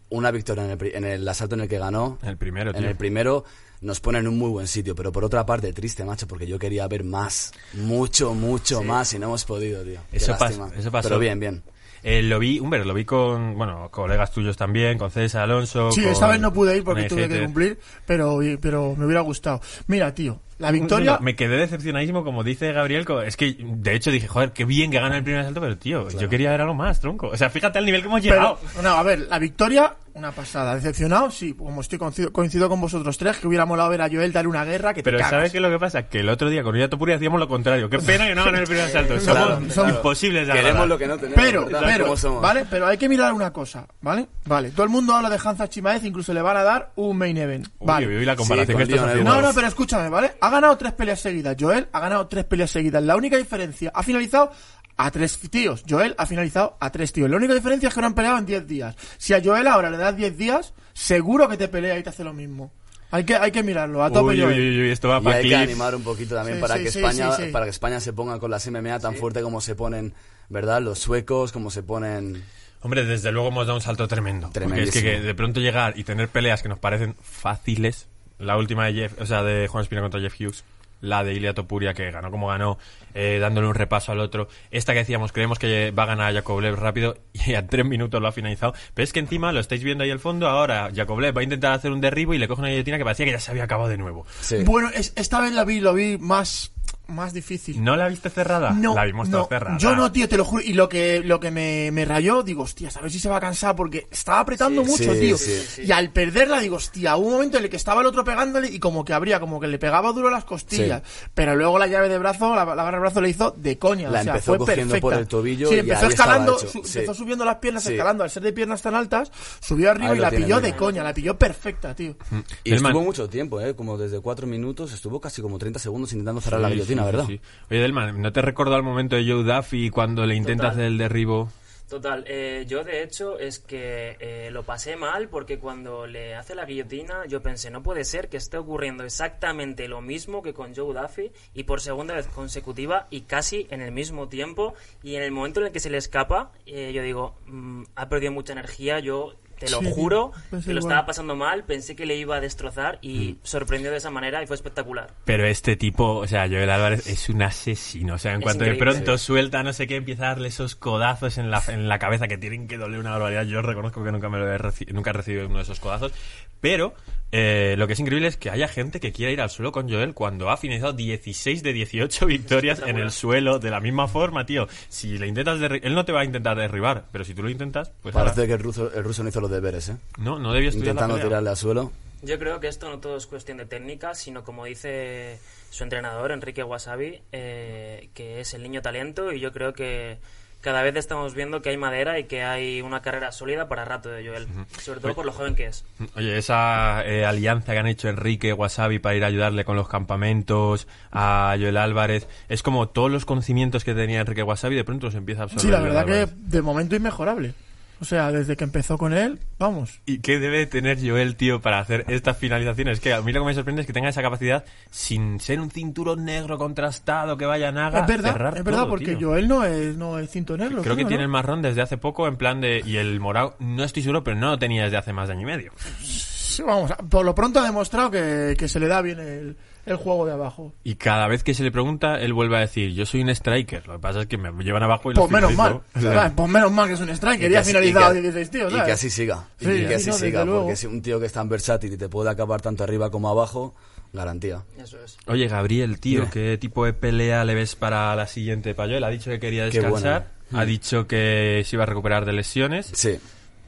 una 0.09 0.31
victoria 0.31 0.65
en 0.65 0.71
el, 0.71 0.77
pri- 0.77 0.91
en 0.95 1.05
el 1.05 1.27
asalto 1.27 1.55
en 1.55 1.61
el 1.61 1.67
que 1.69 1.77
ganó, 1.77 2.17
El 2.23 2.37
primero, 2.37 2.71
en 2.71 2.77
tío. 2.77 2.89
el 2.89 2.95
primero 2.95 3.43
nos 3.81 3.99
pone 4.01 4.19
en 4.19 4.27
un 4.27 4.37
muy 4.37 4.49
buen 4.49 4.67
sitio, 4.67 4.93
pero 4.95 5.11
por 5.11 5.23
otra 5.23 5.45
parte 5.45 5.71
triste, 5.71 6.03
macho, 6.03 6.27
porque 6.27 6.45
yo 6.47 6.59
quería 6.59 6.87
ver 6.87 7.03
más, 7.03 7.53
mucho, 7.73 8.33
mucho 8.33 8.83
más 8.83 9.13
y 9.13 9.19
no 9.19 9.27
hemos 9.27 9.45
podido, 9.45 9.83
tío. 9.83 10.01
Qué 10.11 10.17
Eso, 10.17 10.33
pas- 10.33 10.39
lástima. 10.41 10.71
eso 10.77 10.91
pasó. 10.91 11.07
Pero 11.09 11.19
bien, 11.19 11.39
bien. 11.39 11.63
Eh, 12.03 12.21
lo 12.21 12.39
vi, 12.39 12.59
Humber, 12.59 12.85
lo 12.85 12.93
vi 12.93 13.05
con, 13.05 13.55
bueno, 13.57 13.89
colegas 13.91 14.31
tuyos 14.31 14.55
también, 14.57 14.97
con 14.97 15.11
César 15.11 15.43
Alonso. 15.43 15.91
Sí, 15.91 16.01
con- 16.01 16.11
esta 16.11 16.27
vez 16.27 16.39
no 16.39 16.53
pude 16.53 16.77
ir 16.77 16.83
porque 16.83 17.03
tuve 17.03 17.27
que 17.27 17.43
cumplir, 17.43 17.79
pero, 18.05 18.39
pero 18.61 18.95
me 18.95 19.05
hubiera 19.05 19.21
gustado. 19.21 19.61
Mira, 19.87 20.13
tío, 20.13 20.39
La 20.59 20.71
victoria... 20.71 21.19
Me 21.21 21.35
quedé 21.35 21.57
decepcionadísimo, 21.57 22.23
como 22.23 22.43
dice 22.43 22.71
Gabriel. 22.73 23.05
Es 23.25 23.37
que, 23.37 23.55
de 23.59 23.95
hecho, 23.95 24.11
dije, 24.11 24.27
joder, 24.27 24.51
qué 24.51 24.65
bien 24.65 24.91
que 24.91 24.99
gana 24.99 25.17
el 25.17 25.23
primer 25.23 25.41
asalto, 25.41 25.61
pero 25.61 25.77
tío, 25.77 26.09
yo 26.09 26.27
quería 26.29 26.51
ver 26.51 26.61
algo 26.61 26.73
más, 26.73 26.99
tronco. 26.99 27.27
O 27.27 27.37
sea, 27.37 27.49
fíjate 27.49 27.79
al 27.79 27.85
nivel 27.85 28.01
que 28.01 28.07
hemos 28.07 28.21
llegado. 28.21 28.59
Pero, 28.75 28.83
no, 28.83 28.95
a 28.95 29.03
ver, 29.03 29.19
la 29.29 29.39
victoria, 29.39 29.95
una 30.19 30.31
pasada. 30.31 30.75
Decepcionado, 30.75 31.31
sí, 31.31 31.53
como 31.53 31.81
estoy 31.81 31.97
coincido, 31.97 32.31
coincido 32.31 32.69
con 32.69 32.79
vosotros 32.79 33.17
tres, 33.17 33.37
que 33.37 33.47
hubiera 33.47 33.65
molado 33.65 33.89
ver 33.89 34.01
a 34.01 34.09
Joel 34.09 34.31
dar 34.31 34.47
una 34.47 34.63
guerra 34.65 34.93
que 34.93 35.01
te 35.01 35.05
Pero 35.05 35.17
cagas. 35.17 35.31
¿sabes 35.31 35.51
qué 35.51 35.57
es 35.57 35.61
lo 35.61 35.69
que 35.69 35.79
pasa? 35.79 36.03
Que 36.07 36.19
el 36.19 36.29
otro 36.29 36.49
día 36.49 36.61
con 36.61 36.71
Uriah 36.75 36.89
Topuri 36.89 37.13
hacíamos 37.13 37.39
lo 37.39 37.47
contrario. 37.47 37.89
Qué 37.89 37.99
pena 37.99 38.27
que 38.27 38.35
no 38.35 38.45
ganen 38.45 38.61
el 38.61 38.67
primer 38.67 38.83
asalto. 38.89 39.19
Somos 39.19 39.23
Claro, 39.37 39.59
claro. 39.73 39.89
imposibles 39.89 40.47
de 40.47 40.53
Queremos 40.53 40.87
lo 40.87 40.97
que 40.97 41.07
no 41.07 41.17
tenemos. 41.17 41.35
Pero, 41.43 41.67
pero, 41.67 42.03
¿Cómo 42.05 42.17
somos? 42.17 42.41
¿vale? 42.41 42.65
Pero 42.69 42.85
hay 42.87 42.97
que 42.97 43.09
mirar 43.09 43.33
una 43.33 43.51
cosa, 43.51 43.87
¿vale? 44.01 44.27
Vale, 44.45 44.71
todo 44.71 44.83
el 44.83 44.89
mundo 44.89 45.13
habla 45.15 45.29
de 45.29 45.39
Hansa 45.43 45.67
Chimaez, 45.69 46.03
incluso 46.03 46.33
le 46.33 46.41
van 46.41 46.57
a 46.57 46.63
dar 46.63 46.91
un 46.95 47.17
main 47.17 47.37
event. 47.37 47.67
Vale. 47.79 48.07
uy, 48.07 48.17
uy, 48.17 48.25
la 48.25 48.35
comparación 48.35 48.77
Sí, 48.77 48.85
que 48.85 48.93
estás 48.93 49.09
haciendo. 49.09 49.33
No, 49.33 49.41
no, 49.41 49.53
pero 49.53 49.67
escúchame, 49.67 50.09
¿vale? 50.09 50.33
Ha 50.41 50.49
ganado 50.49 50.77
tres 50.77 50.93
peleas 50.93 51.19
seguidas. 51.19 51.55
Joel 51.59 51.87
ha 51.91 51.99
ganado 51.99 52.27
tres 52.27 52.45
peleas 52.45 52.69
seguidas. 52.71 53.01
La 53.03 53.15
única 53.15 53.37
diferencia, 53.37 53.91
ha 53.93 54.03
finalizado 54.03 54.51
a 54.99 55.11
tres 55.11 55.39
tíos. 55.49 55.83
Joel 55.89 56.13
ha 56.17 56.25
finalizado 56.25 56.75
a 56.77 56.91
tres 56.91 57.13
tíos. 57.13 57.29
La 57.29 57.37
única 57.37 57.55
diferencia 57.55 57.87
es 57.87 57.95
que 57.95 58.01
no 58.01 58.07
han 58.07 58.13
peleado 58.13 58.37
en 58.37 58.45
10 58.45 58.67
días. 58.67 58.95
Si 59.17 59.33
a 59.33 59.41
Joel 59.41 59.65
ahora 59.67 59.89
le 59.89 59.97
das 59.97 60.15
10 60.15 60.37
días, 60.37 60.73
seguro 60.93 61.47
que 61.47 61.55
te 61.55 61.69
pelea 61.69 61.97
y 61.97 62.03
te 62.03 62.09
hace 62.09 62.25
lo 62.25 62.33
mismo. 62.33 62.73
Hay 63.09 63.23
que, 63.23 63.35
hay 63.37 63.51
que 63.51 63.63
mirarlo, 63.63 64.03
a 64.03 64.11
tope 64.11 64.45
Uy, 64.45 64.91
esto 64.91 65.07
va 65.07 65.19
Y 65.19 65.23
para 65.23 65.37
hay 65.37 65.49
que 65.49 65.55
animar 65.55 65.95
un 65.95 66.03
poquito 66.03 66.35
también 66.35 66.57
Sí, 66.57 66.61
para 66.61 66.75
sí, 66.77 66.83
que 66.83 66.91
sí, 66.91 66.99
España 66.99 67.31
sí, 67.31 67.43
sí. 67.45 67.51
para 67.51 67.65
que 67.65 67.71
España 67.71 67.99
se 68.01 68.13
ponga 68.13 68.37
con 68.39 68.51
las 68.51 68.69
MMA 68.69 68.99
tan 68.99 69.15
fuerte 69.15 69.41
como 69.41 69.61
se 69.61 69.73
ponen, 69.73 70.13
¿verdad? 70.49 70.81
Los 70.81 70.99
suecos, 70.99 71.51
como 71.53 71.71
se 71.71 71.81
ponen 71.81 72.43
Hombre, 72.81 73.05
desde 73.05 73.31
luego 73.31 73.47
hemos 73.47 73.67
dado 73.67 73.77
un 73.77 73.81
salto 73.81 74.07
tremendo. 74.07 74.51
Porque 74.53 74.83
es 74.83 74.91
que, 74.91 75.01
que 75.01 75.21
de 75.21 75.33
pronto 75.33 75.61
llegar 75.61 75.97
y 75.97 76.03
tener 76.03 76.27
peleas 76.27 76.61
que 76.61 76.69
nos 76.69 76.77
parecen 76.77 77.15
fáciles. 77.21 78.07
La 78.37 78.57
última 78.57 78.85
de 78.85 78.93
Jeff, 78.93 79.19
o 79.19 79.25
sea, 79.25 79.43
de 79.43 79.67
Juan 79.67 79.81
Espina 79.81 80.01
contra 80.01 80.19
Jeff 80.19 80.35
Hughes. 80.39 80.63
La 81.01 81.23
de 81.23 81.33
Ilia 81.33 81.53
Topuria, 81.53 81.93
que 81.93 82.11
ganó 82.11 82.29
como 82.31 82.47
ganó, 82.47 82.77
eh, 83.13 83.37
dándole 83.39 83.67
un 83.67 83.75
repaso 83.75 84.11
al 84.11 84.19
otro. 84.19 84.47
Esta 84.71 84.93
que 84.93 84.99
decíamos, 84.99 85.31
creemos 85.31 85.57
que 85.59 85.91
va 85.91 86.03
a 86.03 86.07
ganar 86.07 86.27
a 86.27 86.31
Yakovlev 86.31 86.75
rápido 86.75 87.17
y 87.33 87.53
a 87.53 87.65
tres 87.67 87.85
minutos 87.85 88.21
lo 88.21 88.27
ha 88.27 88.31
finalizado. 88.31 88.73
Pero 88.93 89.03
es 89.03 89.13
que 89.13 89.19
encima, 89.19 89.51
lo 89.51 89.59
estáis 89.59 89.83
viendo 89.83 90.03
ahí 90.03 90.11
al 90.11 90.19
fondo, 90.19 90.47
ahora 90.47 90.89
Yakovlev 90.89 91.35
va 91.35 91.41
a 91.41 91.43
intentar 91.43 91.71
hacer 91.73 91.91
un 91.91 92.01
derribo 92.01 92.33
y 92.33 92.37
le 92.37 92.47
coge 92.47 92.61
una 92.61 92.69
guillotina 92.69 92.97
que 92.97 93.03
parecía 93.03 93.25
que 93.25 93.31
ya 93.31 93.39
se 93.39 93.51
había 93.51 93.63
acabado 93.63 93.89
de 93.89 93.97
nuevo. 93.97 94.25
Sí. 94.41 94.57
Bueno, 94.65 94.89
es- 94.93 95.13
esta 95.15 95.39
vez 95.41 95.53
la 95.53 95.63
vi, 95.65 95.79
lo 95.79 95.93
vi 95.93 96.17
más, 96.17 96.71
más 97.09 97.33
difícil. 97.33 97.83
¿No 97.83 97.95
la 97.95 98.07
viste 98.07 98.29
cerrada? 98.29 98.71
No, 98.71 98.95
la 98.95 99.05
vimos 99.05 99.29
no, 99.29 99.37
toda 99.45 99.49
cerrada. 99.59 99.77
yo 99.77 99.95
no, 99.95 100.11
tío, 100.11 100.29
te 100.29 100.37
lo 100.37 100.45
juro. 100.45 100.63
Y 100.63 100.73
lo 100.73 100.87
que, 100.89 101.21
lo 101.23 101.39
que 101.39 101.51
me, 101.51 101.91
me 101.91 102.05
rayó, 102.05 102.43
digo, 102.43 102.63
hostia, 102.63 102.89
a 102.95 103.01
ver 103.01 103.11
si 103.11 103.19
se 103.19 103.29
va 103.29 103.37
a 103.37 103.39
cansar 103.39 103.75
porque 103.75 104.07
estaba 104.11 104.39
apretando 104.41 104.83
Sí, 104.85 104.89
mucho, 104.91 105.13
sí, 105.13 105.19
tío. 105.19 105.37
sí, 105.37 105.81
Y 105.85 105.91
al 105.91 106.11
perderla, 106.11 106.59
digo, 106.59 106.75
hostia, 106.77 107.15
hubo 107.17 107.27
un 107.27 107.33
momento 107.33 107.57
en 107.57 107.63
el 107.65 107.69
que 107.69 107.75
estaba 107.77 108.01
el 108.01 108.07
otro 108.07 108.23
pegándole 108.23 108.69
y 108.69 108.79
como 108.79 109.03
que 109.03 109.13
abría, 109.13 109.39
como 109.39 109.59
que 109.59 109.67
le 109.67 109.79
pegaba 109.79 110.11
duro 110.11 110.29
las 110.29 110.45
costillas. 110.45 111.01
Pero 111.33 111.55
luego 111.55 111.77
la 111.79 111.87
llave 111.87 112.09
de 112.09 112.17
brazo, 112.17 112.55
la, 112.55 112.65
la 112.65 112.75
barra 112.83 112.97
de 112.97 113.01
brazo 113.01 113.21
le 113.21 113.29
hizo 113.29 113.51
de 113.57 113.77
coña. 113.77 114.09
La 114.09 114.19
o 114.19 114.23
sea, 114.23 114.33
empezó 114.33 114.51
fue 114.51 114.57
cogiendo 114.59 114.93
perfecta. 114.93 115.01
por 115.01 115.13
el 115.13 115.27
tobillo 115.27 115.69
Sí, 115.69 115.75
y 115.75 115.79
empezó 115.79 116.07
escalando, 116.07 116.57
su- 116.59 116.67
sí. 116.83 116.99
empezó 116.99 117.13
subiendo 117.13 117.45
las 117.45 117.55
piernas, 117.57 117.83
Sí. 117.83 117.93
escalando. 117.93 118.23
Al 118.23 118.29
ser 118.29 118.43
de 118.43 118.53
piernas 118.53 118.81
tan 118.81 118.95
altas, 118.95 119.31
subió 119.59 119.91
arriba 119.91 120.11
Ahí 120.11 120.17
y 120.17 120.21
la 120.21 120.29
pilló 120.31 120.55
de 120.57 120.61
bien. 120.69 120.75
coña, 120.77 121.03
la 121.03 121.13
pilló 121.13 121.37
perfecta, 121.37 121.95
tío. 121.95 122.15
Y 122.63 122.71
Delman. 122.71 122.91
estuvo 122.91 123.03
mucho 123.03 123.29
tiempo, 123.29 123.59
¿eh? 123.61 123.75
Como 123.75 123.97
desde 123.97 124.19
cuatro 124.19 124.47
minutos, 124.47 124.91
estuvo 124.93 125.19
casi 125.19 125.41
como 125.41 125.57
30 125.57 125.79
segundos 125.79 126.11
intentando 126.13 126.41
cerrar 126.41 126.59
la 126.61 126.69
guillotina, 126.69 126.98
¿verdad? 127.05 127.25
sí. 127.27 127.39
Oye, 127.69 127.79
Delman, 127.79 128.21
¿no 128.21 128.31
te 128.31 128.41
recordó 128.41 128.75
al 128.75 128.83
momento 128.83 129.15
de 129.15 129.29
Joe 129.29 129.43
Duffy 129.43 129.89
cuando 129.89 130.25
le 130.25 130.35
intenta 130.35 130.63
Total. 130.63 130.71
hacer 130.71 130.85
el 130.85 130.97
derribo? 130.97 131.49
Total, 131.89 132.23
eh, 132.27 132.65
yo 132.67 132.83
de 132.83 133.01
hecho 133.01 133.39
es 133.39 133.57
que 133.57 134.15
eh, 134.19 134.51
lo 134.51 134.61
pasé 134.61 134.95
mal 134.95 135.27
porque 135.27 135.57
cuando 135.57 136.05
le 136.05 136.35
hace 136.35 136.53
la 136.53 136.65
guillotina 136.65 137.25
yo 137.25 137.41
pensé, 137.41 137.71
no 137.71 137.81
puede 137.81 138.03
ser 138.03 138.29
que 138.29 138.37
esté 138.37 138.57
ocurriendo 138.57 139.03
exactamente 139.03 139.87
lo 139.87 139.99
mismo 139.99 140.43
que 140.43 140.53
con 140.53 140.75
Joe 140.75 140.93
Duffy 140.93 141.31
y 141.55 141.63
por 141.63 141.81
segunda 141.81 142.13
vez 142.13 142.27
consecutiva 142.27 143.07
y 143.09 143.21
casi 143.21 143.65
en 143.71 143.81
el 143.81 143.91
mismo 143.91 144.29
tiempo 144.29 144.75
y 145.01 145.15
en 145.15 145.23
el 145.23 145.31
momento 145.31 145.61
en 145.61 145.65
el 145.65 145.71
que 145.71 145.79
se 145.79 145.89
le 145.89 145.97
escapa 145.97 146.51
eh, 146.67 146.91
yo 146.93 147.01
digo, 147.01 147.33
mm, 147.47 147.85
ha 147.95 148.07
perdido 148.07 148.33
mucha 148.33 148.53
energía, 148.53 148.99
yo 148.99 149.33
te 149.59 149.69
lo 149.69 149.79
Sí, 149.79 149.91
juro 149.93 150.31
pensé 150.49 150.67
que 150.67 150.73
lo 150.73 150.79
estaba 150.79 151.05
pasando 151.05 151.35
mal, 151.35 151.63
pensé 151.63 151.95
que 151.95 152.05
le 152.05 152.15
iba 152.17 152.37
a 152.37 152.39
destrozar 152.41 152.97
y 153.01 153.37
sorprendió 153.43 153.91
de 153.91 153.97
esa 153.97 154.09
manera 154.09 154.41
y 154.41 154.47
fue 154.47 154.55
espectacular. 154.55 155.11
Pero 155.25 155.45
este 155.45 155.75
tipo, 155.75 156.15
o 156.15 156.27
sea, 156.27 156.47
Joel 156.47 156.69
Álvarez 156.69 157.07
es 157.07 157.29
un 157.29 157.41
asesino. 157.43 158.15
O 158.15 158.17
sea, 158.17 158.31
en 158.33 158.39
Es 158.39 158.43
cuanto 158.43 158.63
de 158.63 158.75
pronto 158.75 159.17
suelta 159.17 159.61
no 159.63 159.73
sé 159.73 159.87
qué, 159.87 159.97
empieza 159.97 160.25
a 160.25 160.29
darle 160.29 160.47
esos 160.47 160.75
codazos 160.75 161.37
en 161.37 161.51
la, 161.51 161.61
en 161.67 161.87
la 161.89 161.99
cabeza 161.99 162.27
que 162.27 162.37
tienen 162.37 162.67
que 162.67 162.77
doler 162.77 162.99
una 162.99 163.11
barbaridad. 163.11 163.43
Yo 163.45 163.61
reconozco 163.61 164.03
que 164.03 164.11
nunca 164.11 164.29
me 164.29 164.39
lo 164.39 164.51
he, 164.51 164.57
reci- 164.57 164.91
nunca 164.91 165.09
he 165.11 165.13
recibido 165.13 165.45
uno 165.47 165.57
de 165.57 165.63
esos 165.63 165.79
codazos. 165.79 166.11
Pero 166.61 166.93
eh, 167.31 167.75
lo 167.77 167.85
que 167.87 167.93
es 167.93 167.99
increíble 167.99 168.27
es 168.27 168.37
que 168.37 168.49
haya 168.49 168.67
gente 168.67 168.99
que 168.99 169.11
quiera 169.11 169.31
ir 169.31 169.39
al 169.41 169.49
suelo 169.49 169.71
con 169.71 169.87
Joel 169.89 170.13
cuando 170.13 170.49
ha 170.49 170.57
finalizado 170.57 170.93
16 170.93 171.61
de 171.63 171.73
18 171.73 172.25
victorias 172.25 172.81
en 172.85 172.97
el 172.97 173.11
suelo 173.11 173.59
de 173.59 173.69
la 173.69 173.79
misma 173.79 174.07
forma, 174.07 174.45
tío. 174.45 174.67
Si 174.89 175.17
le 175.17 175.27
intentas 175.27 175.59
derri- 175.59 175.81
él 175.83 175.93
no 175.95 176.05
te 176.05 176.11
va 176.11 176.21
a 176.21 176.25
intentar 176.25 176.57
derribar, 176.57 177.05
pero 177.11 177.23
si 177.23 177.33
tú 177.33 177.43
lo 177.43 177.49
intentas, 177.49 177.91
pues 178.01 178.13
Parece 178.13 178.41
ahora- 178.41 178.47
que 178.47 178.53
el 178.53 178.59
ruso, 178.59 178.91
el 178.93 179.03
ruso 179.03 179.23
no 179.23 179.29
hizo 179.29 179.41
los 179.41 179.51
deberes, 179.51 179.89
¿eh? 179.89 179.97
no, 180.17 180.39
no 180.39 180.53
debió 180.53 180.69
estudiar 180.69 180.87
la 180.95 181.01
Intentando 181.01 181.15
pelea. 181.15 181.27
tirarle 181.29 181.49
al 181.51 181.57
suelo. 181.57 181.91
Yo 182.21 182.37
creo 182.37 182.59
que 182.59 182.67
esto 182.67 182.89
no 182.89 182.99
todo 182.99 183.15
es 183.15 183.27
cuestión 183.27 183.59
de 183.59 183.65
técnica, 183.65 184.13
sino 184.13 184.43
como 184.43 184.65
dice 184.65 185.39
su 185.69 185.83
entrenador, 185.83 186.31
Enrique 186.33 186.63
Wasabi, 186.63 187.21
eh, 187.31 188.09
que 188.13 188.41
es 188.41 188.53
el 188.53 188.63
niño 188.63 188.81
talento 188.81 189.31
y 189.31 189.39
yo 189.39 189.53
creo 189.53 189.71
que 189.71 190.17
cada 190.61 190.83
vez 190.83 190.95
estamos 190.95 191.33
viendo 191.35 191.61
que 191.61 191.69
hay 191.69 191.77
madera 191.77 192.19
y 192.19 192.25
que 192.25 192.43
hay 192.43 192.81
una 192.81 193.01
carrera 193.01 193.31
sólida 193.31 193.67
para 193.67 193.85
rato 193.85 194.09
de 194.09 194.27
Joel, 194.27 194.47
sobre 194.81 194.99
todo 194.99 195.13
por 195.13 195.25
lo 195.25 195.31
joven 195.31 195.55
que 195.55 195.67
es. 195.67 195.85
Oye, 196.15 196.37
esa 196.37 197.03
eh, 197.05 197.25
alianza 197.25 197.73
que 197.73 197.79
han 197.79 197.87
hecho 197.87 198.09
Enrique 198.09 198.53
Wasabi 198.53 198.99
para 198.99 199.15
ir 199.15 199.23
a 199.23 199.27
ayudarle 199.27 199.63
con 199.65 199.75
los 199.75 199.87
campamentos 199.87 200.87
a 201.11 201.55
Joel 201.59 201.77
Álvarez, 201.77 202.27
es 202.49 202.63
como 202.63 202.89
todos 202.89 203.09
los 203.09 203.25
conocimientos 203.25 203.83
que 203.83 203.93
tenía 203.93 204.21
Enrique 204.21 204.43
Wasabi 204.43 204.75
de 204.75 204.83
pronto 204.83 205.07
los 205.07 205.15
empieza 205.15 205.41
a 205.41 205.43
absorber. 205.45 205.61
Sí, 205.61 205.71
la 205.71 205.79
verdad 205.79 206.05
que 206.05 206.27
de 206.35 206.61
momento 206.61 206.95
inmejorable. 206.95 207.53
O 208.01 208.05
sea, 208.05 208.31
desde 208.31 208.55
que 208.55 208.63
empezó 208.63 208.97
con 208.97 209.13
él, 209.13 209.39
vamos. 209.57 209.99
¿Y 210.05 210.19
qué 210.19 210.39
debe 210.39 210.65
tener 210.65 210.97
Joel, 211.05 211.35
tío, 211.35 211.59
para 211.59 211.79
hacer 211.79 212.05
estas 212.07 212.37
finalizaciones? 212.37 213.01
Que 213.01 213.13
a 213.13 213.21
mí 213.21 213.33
lo 213.33 213.41
que 213.41 213.47
me 213.47 213.53
sorprende 213.53 213.81
es 213.81 213.87
que 213.87 213.91
tenga 213.91 214.07
esa 214.07 214.21
capacidad 214.21 214.63
sin 214.89 215.39
ser 215.41 215.59
un 215.59 215.69
cinturón 215.69 216.23
negro 216.23 216.57
contrastado 216.57 217.37
que 217.37 217.45
vaya 217.45 217.69
a 217.69 217.71
naga. 217.73 218.01
es 218.01 218.07
verdad, 218.07 218.31
cerrar 218.31 218.57
es 218.57 218.63
verdad, 218.63 218.81
todo, 218.81 218.89
porque 218.89 219.15
tío. 219.15 219.29
Joel 219.29 219.47
no 219.49 219.65
es, 219.65 219.97
no 219.97 220.17
es 220.17 220.29
cinto 220.29 220.55
negro. 220.57 220.81
Creo 220.81 220.95
que 220.95 221.03
¿no? 221.03 221.09
tiene 221.09 221.23
el 221.23 221.29
marrón 221.29 221.61
desde 221.61 221.81
hace 221.81 221.97
poco, 221.97 222.27
en 222.27 222.37
plan 222.37 222.61
de. 222.61 222.81
Y 222.85 222.95
el 222.95 223.19
morado, 223.19 223.55
no 223.59 223.83
estoy 223.83 224.01
seguro, 224.01 224.23
pero 224.23 224.37
no 224.37 224.51
lo 224.51 224.59
tenía 224.59 224.85
desde 224.85 224.97
hace 224.97 225.11
más 225.11 225.27
de 225.27 225.33
año 225.33 225.41
y 225.41 225.51
medio. 225.51 225.73
Sí, 226.01 226.63
vamos, 226.63 226.93
por 227.09 227.25
lo 227.25 227.35
pronto 227.35 227.59
ha 227.59 227.63
demostrado 227.63 228.09
que, 228.09 228.55
que 228.57 228.67
se 228.69 228.79
le 228.79 228.87
da 228.87 229.01
bien 229.01 229.19
el, 229.19 229.57
el 229.93 229.97
juego 229.97 230.25
de 230.25 230.33
abajo. 230.33 230.73
Y 230.83 230.95
cada 230.95 231.27
vez 231.27 231.43
que 231.43 231.53
se 231.53 231.63
le 231.63 231.71
pregunta, 231.71 232.19
él 232.19 232.33
vuelve 232.33 232.57
a 232.57 232.59
decir: 232.61 232.91
Yo 232.93 233.05
soy 233.05 233.21
un 233.21 233.29
striker. 233.29 233.87
Lo 233.87 233.93
que 233.93 233.99
pasa 233.99 234.21
es 234.21 234.27
que 234.27 234.37
me 234.37 234.51
llevan 234.63 234.83
abajo 234.83 235.11
y 235.11 235.15
lo 235.15 235.21
Pues 235.21 235.31
menos 235.31 235.53
mal. 235.55 235.81
¿sabes? 235.99 236.31
Pues 236.35 236.49
menos 236.49 236.71
mal 236.71 236.87
que 236.87 236.93
es 236.93 237.01
un 237.01 237.09
striker. 237.09 237.49
Y 237.49 237.53
Ya 237.53 237.59
ha 237.59 237.63
que 237.63 237.69
así- 237.69 237.71
finalizado 237.71 238.11
y 238.13 238.15
que- 238.17 238.21
16 238.21 238.49
tíos, 238.51 238.67
Y 238.67 238.75
¿sabes? 238.75 238.85
que 238.87 238.91
así 238.93 239.09
siga. 239.09 239.47
Sí, 239.59 239.65
y 239.69 239.81
que 239.85 239.87
sí, 239.87 239.93
así 239.95 240.07
no, 240.09 240.13
siga, 240.15 240.39
desde 240.39 240.45
luego. 240.45 240.61
porque 240.63 240.75
si 240.75 240.87
un 240.87 241.01
tío 241.01 241.19
que 241.19 241.25
es 241.25 241.33
tan 241.33 241.49
versátil 241.49 241.93
y 241.93 241.97
te 241.97 242.09
puede 242.09 242.29
acabar 242.29 242.61
tanto 242.61 242.83
arriba 242.83 243.09
como 243.11 243.29
abajo, 243.29 243.75
garantía. 244.13 244.63
Eso 244.77 244.97
es. 245.03 245.17
Oye, 245.27 245.47
Gabriel, 245.47 245.99
tío. 245.99 246.29
¿qué 246.31 246.57
tipo 246.57 246.85
de 246.85 246.93
pelea 246.93 247.43
le 247.45 247.53
ves 247.55 247.75
para 247.75 248.15
la 248.15 248.25
siguiente 248.27 248.73
Payoel? 248.73 249.03
Ha 249.03 249.09
dicho 249.09 249.29
que 249.29 249.39
quería 249.39 249.69
Qué 249.69 249.79
descansar, 249.81 250.27
buena. 250.49 250.61
ha 250.61 250.65
dicho 250.65 251.05
que 251.07 251.61
se 251.65 251.75
iba 251.75 251.83
a 251.83 251.85
recuperar 251.85 252.25
de 252.25 252.33
lesiones, 252.33 252.91
Sí. 252.93 253.19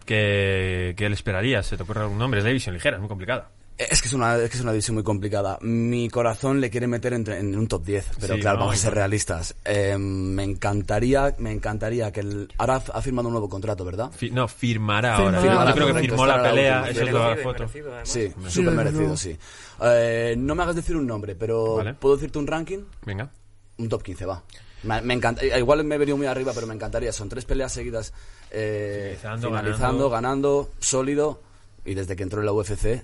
que, 0.06 0.94
que 0.98 1.06
él 1.06 1.14
esperaría, 1.14 1.62
¿se 1.64 1.78
te 1.78 1.84
ocurre 1.84 2.02
algún 2.02 2.18
nombre? 2.18 2.40
Es 2.40 2.44
de 2.44 2.50
división 2.50 2.74
ligera, 2.74 2.98
es 2.98 3.02
muy 3.02 3.10
complicada. 3.10 3.50
Es 3.90 4.02
que 4.02 4.08
es 4.08 4.14
una, 4.14 4.36
es 4.38 4.50
que 4.50 4.58
es 4.58 4.62
una 4.64 4.72
división 4.72 4.96
muy 4.96 5.04
complicada. 5.04 5.58
Mi 5.62 6.10
corazón 6.10 6.60
le 6.62 6.70
quiere 6.70 6.88
meter 6.88 7.14
entre- 7.14 7.40
en, 7.40 7.58
un 7.58 7.68
top 7.68 7.84
10, 7.86 8.06
pero 8.20 8.36
Sí, 8.36 8.42
claro, 8.42 8.58
no, 8.60 8.66
vamos 8.66 8.80
a 8.80 8.82
ser 8.84 8.94
realistas. 8.94 9.56
Eh, 9.66 9.98
me 9.98 10.44
encantaría, 10.44 11.34
me 11.40 11.52
encantaría 11.52 12.12
que 12.12 12.20
el, 12.22 12.54
ahora 12.58 12.82
ha 12.94 13.02
firmado 13.02 13.28
un 13.28 13.34
nuevo 13.34 13.50
contrato, 13.50 13.84
¿verdad? 13.86 14.12
Fi- 14.12 14.30
no, 14.32 14.48
firmará 14.48 15.16
Firmará, 15.18 15.38
ahora. 15.54 15.70
Yo 15.70 15.76
creo 15.76 15.94
que 15.96 16.02
firmó 16.02 16.26
la 16.26 16.44
pelea, 16.44 16.90
eso 16.90 17.04
es 17.04 17.12
la 17.14 17.20
Merecido 17.20 17.34
y 17.34 17.44
foto. 17.44 17.60
merecido. 17.60 17.92
Sí, 18.04 18.34
súper 18.50 18.74
merecido, 18.74 19.18
sí. 19.18 19.38
Eh, 19.84 20.36
no 20.38 20.56
me 20.56 20.64
hagas 20.64 20.76
decir 20.76 20.96
un 20.96 21.08
nombre, 21.08 21.36
pero 21.36 21.78
Vale. 21.78 21.94
¿puedo 21.96 22.16
decirte 22.16 22.38
un 22.40 22.48
ranking? 22.48 22.80
Venga. 23.06 23.30
Un 23.78 23.90
top 23.90 24.04
15, 24.04 24.26
va. 24.26 24.44
Me, 24.84 25.00
me 25.02 25.14
encanta, 25.14 25.44
eh, 25.44 25.58
igual 25.60 25.84
me 25.84 25.96
he 25.96 25.98
venido 25.98 26.18
muy 26.18 26.26
arriba, 26.28 26.52
pero 26.54 26.68
me 26.68 26.74
encantaría. 26.74 27.12
Son 27.14 27.30
tres 27.30 27.46
peleas 27.46 27.72
seguidas 27.72 28.14
eh, 28.52 29.16
Finalizando, 29.20 29.48
finalizando, 29.48 30.10
ganando. 30.10 30.70
sólido. 30.80 31.40
Y 31.86 31.94
desde 31.96 32.16
que 32.16 32.24
entró 32.24 32.40
en 32.42 32.46
la 32.46 32.52
UFC, 32.54 33.04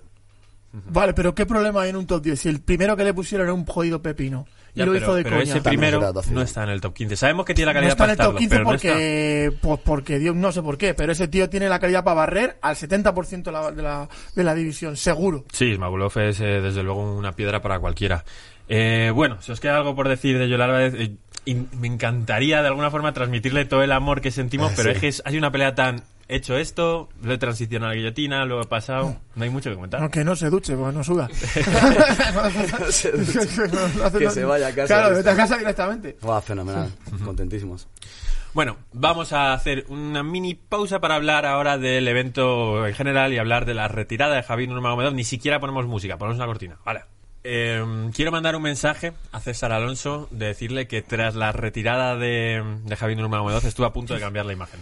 Vale, 0.71 1.13
pero 1.13 1.33
¿qué 1.33 1.45
problema 1.45 1.81
hay 1.81 1.89
en 1.89 1.95
un 1.95 2.05
top 2.05 2.21
10? 2.23 2.39
Si 2.39 2.49
el 2.49 2.61
primero 2.61 2.95
que 2.95 3.03
le 3.03 3.13
pusieron 3.13 3.47
era 3.47 3.53
un 3.53 3.65
jodido 3.65 4.01
pepino. 4.01 4.45
Y 4.75 4.79
Ya, 4.79 4.85
lo 4.85 4.91
pero, 4.91 5.05
hizo 5.05 5.15
de 5.15 5.23
pero 5.23 5.37
coña. 5.37 5.49
ese 5.51 5.61
primero 5.61 6.13
no 6.31 6.41
está 6.41 6.63
en 6.63 6.69
el 6.69 6.81
top 6.81 6.93
15. 6.93 7.15
Sabemos 7.15 7.45
que 7.47 7.55
tiene 7.55 7.67
la 7.67 7.73
No 7.73 7.77
calidad 7.79 7.91
está 7.93 8.03
en 8.03 8.09
el 8.11 8.17
top 8.17 8.23
estarlo, 8.25 8.39
15 8.39 8.55
pero 8.55 8.63
no 8.65 8.73
está. 8.75 8.87
porque, 8.89 9.53
pues 9.61 9.79
porque 9.83 10.19
Dios, 10.19 10.35
no 10.35 10.51
sé 10.51 10.61
por 10.61 10.77
qué, 10.77 10.93
pero 10.93 11.13
ese 11.13 11.27
tío 11.27 11.49
tiene 11.49 11.67
la 11.67 11.79
calidad 11.79 12.03
para 12.03 12.15
barrer 12.15 12.57
al 12.61 12.75
70% 12.75 13.43
de 13.43 13.51
la, 13.51 13.71
de, 13.71 13.81
la, 13.81 14.09
de 14.35 14.43
la 14.43 14.53
división, 14.53 14.95
seguro. 14.97 15.45
Sí, 15.51 15.73
Smagulov 15.73 16.15
es 16.19 16.39
eh, 16.41 16.61
desde 16.61 16.83
luego 16.83 17.15
una 17.15 17.31
piedra 17.31 17.59
para 17.61 17.79
cualquiera. 17.79 18.23
Eh, 18.69 19.11
bueno, 19.15 19.41
si 19.41 19.51
os 19.53 19.59
queda 19.59 19.77
algo 19.77 19.95
por 19.95 20.07
decir 20.09 20.37
de 20.37 20.47
Joel 20.47 20.61
Álvarez, 20.61 20.93
eh, 20.95 21.15
y 21.45 21.55
me 21.79 21.87
encantaría 21.87 22.61
de 22.61 22.67
alguna 22.67 22.91
forma 22.91 23.13
transmitirle 23.13 23.65
todo 23.65 23.81
el 23.81 23.91
amor 23.93 24.21
que 24.21 24.29
sentimos, 24.31 24.73
Eh, 24.73 24.75
pero 24.75 24.89
sí. 24.89 24.95
es 24.95 25.01
que 25.01 25.07
es- 25.07 25.21
hay 25.25 25.37
una 25.37 25.49
pelea 25.51 25.73
tan 25.73 26.03
he 26.29 26.35
hecho 26.37 26.57
esto, 26.57 27.09
lo 27.21 27.33
he 27.33 27.37
transicionado 27.37 27.91
a 27.91 27.95
la 27.95 27.99
guillotina, 27.99 28.45
lo 28.45 28.61
he 28.61 28.65
pasado. 28.65 29.15
No 29.35 29.43
hay 29.43 29.49
mucho 29.49 29.69
que 29.69 29.75
comentar. 29.75 30.01
Aunque 30.01 30.23
no 30.23 30.35
se 30.35 30.49
duche, 30.49 30.75
porque 30.75 30.95
no 30.97 31.03
suda. 31.03 31.27
No 32.77 32.91
se 32.91 33.11
duche. 33.11 33.67
No 33.97 34.03
hace- 34.05 34.19
Que 34.19 34.29
se 34.29 34.43
vaya 34.45 34.67
a 34.67 34.75
casa. 34.75 34.87
Claro, 34.87 35.15
vete 35.15 35.29
a 35.29 35.35
casa 35.35 35.57
directamente. 35.57 36.17
Buah, 36.21 36.41
fenomenal. 36.41 36.91
Contentísimos. 37.25 37.87
Bueno, 38.53 38.77
vamos 38.93 39.33
a 39.33 39.53
hacer 39.53 39.85
una 39.89 40.23
mini 40.23 40.55
pausa 40.55 40.99
para 40.99 41.15
hablar 41.15 41.45
ahora 41.45 41.77
del 41.77 42.07
evento 42.07 42.87
en 42.87 42.93
general 42.95 43.31
y 43.33 43.37
hablar 43.37 43.65
de 43.65 43.73
la 43.75 43.87
retirada 43.87 44.35
de 44.35 44.43
Javier 44.43 44.69
Nurmagomedov. 44.69 45.13
Ni 45.13 45.23
siquiera 45.23 45.59
ponemos 45.59 45.85
música, 45.85 46.17
ponemos 46.17 46.37
una 46.37 46.47
cortina. 46.47 46.77
Vale. 46.83 47.01
Eh, 47.49 48.09
quiero 48.13 48.29
mandar 48.33 48.57
un 48.57 48.61
mensaje 48.61 49.13
a 49.31 49.39
César 49.39 49.71
Alonso 49.71 50.27
de 50.31 50.47
decirle 50.47 50.85
que 50.89 51.01
tras 51.01 51.33
la 51.33 51.53
retirada 51.53 52.17
de, 52.17 52.61
de 52.83 52.95
Javier 52.97 53.17
Nurmagomedov 53.17 53.65
estuve 53.65 53.85
a 53.85 53.93
punto 53.93 54.13
de 54.13 54.19
cambiar 54.19 54.45
la 54.45 54.51
imagen. 54.51 54.81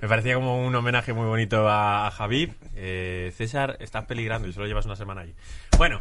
Me 0.00 0.08
parecía 0.08 0.34
como 0.34 0.66
un 0.66 0.74
homenaje 0.74 1.12
muy 1.12 1.26
bonito 1.26 1.68
a, 1.68 2.08
a 2.08 2.10
Javib. 2.10 2.52
Eh, 2.74 3.32
César, 3.36 3.76
estás 3.78 4.06
peligrando 4.06 4.48
y 4.48 4.52
solo 4.52 4.66
llevas 4.66 4.86
una 4.86 4.96
semana 4.96 5.20
allí. 5.20 5.34
Bueno, 5.76 6.00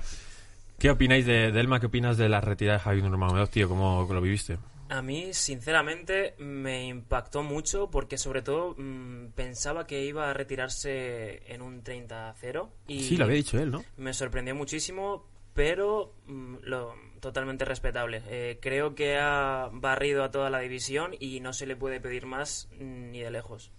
¿qué 0.80 0.90
opináis 0.90 1.28
de, 1.28 1.52
de 1.52 1.60
Elma? 1.60 1.80
¿Qué 1.80 1.86
opinas 1.86 2.18
de 2.18 2.28
la 2.28 2.42
retirada 2.42 2.80
de 2.80 2.84
Javier 2.84 3.04
Nurmagomedov, 3.04 3.50
tío? 3.50 3.70
¿Cómo 3.70 4.08
lo 4.12 4.20
viviste? 4.20 4.58
A 4.90 5.04
mí, 5.04 5.32
sinceramente, 5.34 6.34
me 6.40 6.88
impactó 6.88 7.44
mucho 7.44 7.92
porque, 7.92 8.18
sobre 8.18 8.42
todo, 8.42 8.74
mm, 8.80 9.28
pensaba 9.36 9.86
que 9.86 10.04
iba 10.06 10.30
a 10.30 10.34
retirarse 10.34 11.44
en 11.54 11.62
un 11.62 11.84
30-0. 11.84 12.70
Y 12.88 13.04
Sí, 13.04 13.16
lo 13.18 13.26
había 13.26 13.36
dicho 13.36 13.60
él, 13.60 13.70
¿no? 13.70 13.84
Me 13.98 14.14
sorprendió 14.14 14.56
muchísimo, 14.56 15.26
pero 15.58 16.14
mm, 16.28 16.56
lo, 16.62 16.94
totalmente 17.20 17.66
respetable. 17.66 18.22
Eh, 18.30 18.60
creo 18.62 18.94
que 18.96 19.18
ha 19.18 19.70
barrido 19.74 20.24
a 20.24 20.30
toda 20.32 20.50
la 20.52 20.60
división 20.60 21.12
y 21.20 21.40
no 21.42 21.52
se 21.52 21.66
le 21.66 21.76
puede 21.76 22.00
pedir 22.00 22.28
más 22.28 22.70
mm, 22.80 23.12
ni 23.12 23.20
de 23.22 23.32
lejos. 23.32 23.72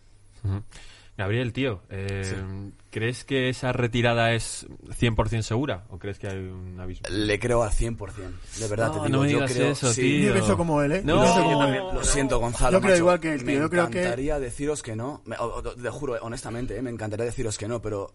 Gabriel, 1.17 1.53
tío, 1.53 1.83
eh, 1.91 2.71
¿crees 2.91 3.25
que 3.25 3.49
esa 3.49 3.73
retirada 3.73 4.33
es 4.35 4.67
100% 4.89 5.43
segura 5.43 5.85
o 5.91 5.99
crees 5.99 6.19
que 6.19 6.29
hay 6.29 6.37
un 6.37 6.79
abismo? 6.81 7.09
Le 7.11 7.39
creo 7.41 7.63
al 7.65 7.71
100%. 7.71 7.97
De 8.61 8.69
verdad, 8.69 8.89
No, 8.89 8.93
te 9.03 9.07
digo, 9.09 9.09
no 9.09 9.23
me 9.23 9.31
yo 9.31 9.37
digas 9.39 9.53
creo... 9.53 9.71
eso, 9.73 9.93
sí. 9.93 10.01
tío. 10.03 10.27
Yo 10.29 10.33
pienso 10.35 10.57
como 10.57 10.83
él, 10.83 10.93
¿eh? 10.93 11.03
No. 11.05 11.15
Yo 11.17 11.21
pienso 11.23 11.43
como 11.43 11.53
Yo 11.53 11.59
también. 11.59 11.83
Lo 11.85 11.93
No. 11.95 12.03
siento, 12.05 12.39
Gonzalo. 12.39 12.73
Yo 12.73 12.81
creo 12.81 12.91
macho. 12.93 13.03
igual 13.03 13.21
que 13.21 13.33
él, 13.35 13.39
tío. 13.39 13.47
Me 13.47 13.55
Yo 13.55 13.71
creo 13.71 13.91
que- 13.91 13.99
encantaría 13.99 14.39
deciros 14.41 14.83
que 14.83 14.95
no. 14.97 15.23
Me, 15.27 15.37
o- 15.39 15.57
o- 15.57 15.63
te 15.63 15.91
juro, 15.91 16.19
honestamente, 16.23 16.77
eh, 16.77 16.83
me 16.83 16.91
encantaría 16.91 17.25
deciros 17.27 17.57
que 17.59 17.67
no, 17.67 17.83
pero 17.83 18.15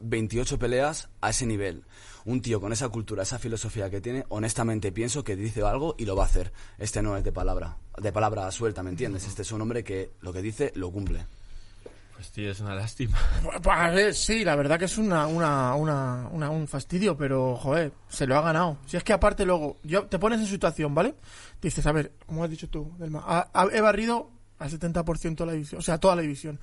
28 0.00 0.58
peleas 0.58 1.08
a 1.20 1.30
ese 1.30 1.46
nivel. 1.46 1.84
Un 2.24 2.42
tío 2.42 2.60
con 2.60 2.72
esa 2.72 2.88
cultura, 2.88 3.22
esa 3.22 3.38
filosofía 3.38 3.88
que 3.88 4.00
tiene, 4.00 4.24
honestamente 4.30 4.90
pienso 4.92 5.22
que 5.22 5.36
dice 5.36 5.62
algo 5.62 5.94
y 5.98 6.04
lo 6.06 6.16
va 6.16 6.24
a 6.24 6.26
hacer. 6.26 6.52
Este 6.78 7.00
no 7.02 7.16
es 7.16 7.22
de 7.24 7.30
palabra, 7.32 7.76
de 7.98 8.12
palabra 8.12 8.50
suelta, 8.50 8.82
¿me 8.82 8.90
entiendes? 8.90 9.26
Este 9.26 9.42
es 9.42 9.52
un 9.52 9.60
hombre 9.62 9.84
que 9.84 10.10
lo 10.20 10.32
que 10.32 10.42
dice 10.42 10.72
lo 10.74 10.90
cumple. 10.90 11.24
Pues 12.14 12.30
tío, 12.30 12.50
es 12.50 12.60
una 12.60 12.74
lástima. 12.74 13.18
Pues, 13.62 13.76
a 13.76 14.12
sí, 14.14 14.42
la 14.42 14.56
verdad 14.56 14.78
que 14.78 14.86
es 14.86 14.96
una, 14.96 15.26
una, 15.26 15.74
una, 15.74 16.28
una- 16.32 16.50
un 16.50 16.66
fastidio, 16.66 17.14
pero, 17.16 17.56
joder, 17.56 17.92
se 18.08 18.26
lo 18.26 18.36
ha 18.38 18.40
ganado. 18.40 18.78
Si 18.86 18.96
es 18.96 19.04
que 19.04 19.12
aparte 19.12 19.44
luego, 19.44 19.76
yo, 19.84 20.06
te 20.06 20.18
pones 20.18 20.40
en 20.40 20.46
situación, 20.46 20.94
¿vale? 20.94 21.14
Dices, 21.60 21.86
a 21.86 21.92
ver, 21.92 22.12
como 22.24 22.42
has 22.42 22.48
dicho 22.50 22.68
tú, 22.70 22.90
Delma, 22.98 23.22
ha- 23.26 23.50
ha- 23.52 23.68
he 23.70 23.82
barrido 23.82 24.30
al 24.58 24.70
70% 24.70 25.36
de 25.44 25.46
la 25.46 25.52
división, 25.52 25.78
o 25.78 25.82
sea, 25.82 25.98
toda 25.98 26.16
la 26.16 26.22
división. 26.22 26.58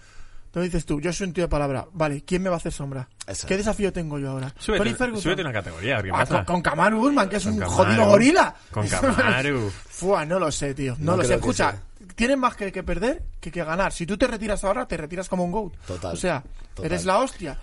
Entonces 0.54 0.72
dices 0.72 0.86
tú, 0.86 1.02
yo 1.02 1.12
soy 1.12 1.26
un 1.28 1.34
tío 1.34 1.46
de 1.46 1.48
palabra, 1.48 1.88
vale, 1.94 2.22
¿quién 2.24 2.44
me 2.44 2.50
va 2.50 2.56
a 2.56 2.58
hacer 2.58 2.72
sombra? 2.72 3.10
¿Qué 3.26 3.32
es. 3.32 3.48
desafío 3.48 3.92
tengo 3.92 4.20
yo 4.20 4.30
ahora? 4.30 4.54
Súbete, 4.60 4.94
Ferguson. 4.94 5.24
súbete 5.24 5.42
una 5.42 5.52
categoría, 5.52 6.00
¿qué 6.04 6.12
Ah, 6.14 6.26
con, 6.28 6.46
con 6.46 6.62
Kamaru 6.62 7.08
Usman, 7.08 7.28
que 7.28 7.38
es 7.38 7.44
Con 7.44 7.54
un 7.54 7.60
Kamaru. 7.62 7.76
jodido 7.84 8.06
gorila. 8.06 8.56
Con 8.70 8.88
Kamaru. 8.88 9.72
Fua, 9.90 10.26
no 10.28 10.38
lo 10.38 10.52
sé, 10.52 10.76
tío. 10.76 10.96
No, 11.00 11.14
No 11.14 11.18
lo 11.18 11.24
sé. 11.24 11.34
Escucha, 11.34 11.72
sea. 11.72 11.82
tienes 12.16 12.38
más 12.38 12.56
que, 12.56 12.72
que 12.72 12.84
perder 12.84 13.24
que 13.42 13.52
que 13.52 13.64
ganar. 13.64 13.92
Si 13.94 14.06
tú 14.06 14.16
te 14.16 14.28
retiras 14.28 14.64
ahora, 14.64 14.88
te 14.88 14.96
retiras 14.96 15.28
como 15.28 15.44
un 15.44 15.52
GOAT. 15.52 15.74
Total, 15.88 16.14
O 16.14 16.18
sea, 16.18 16.44
total. 16.76 16.86
eres 16.92 17.06
la 17.06 17.18
hostia. 17.18 17.58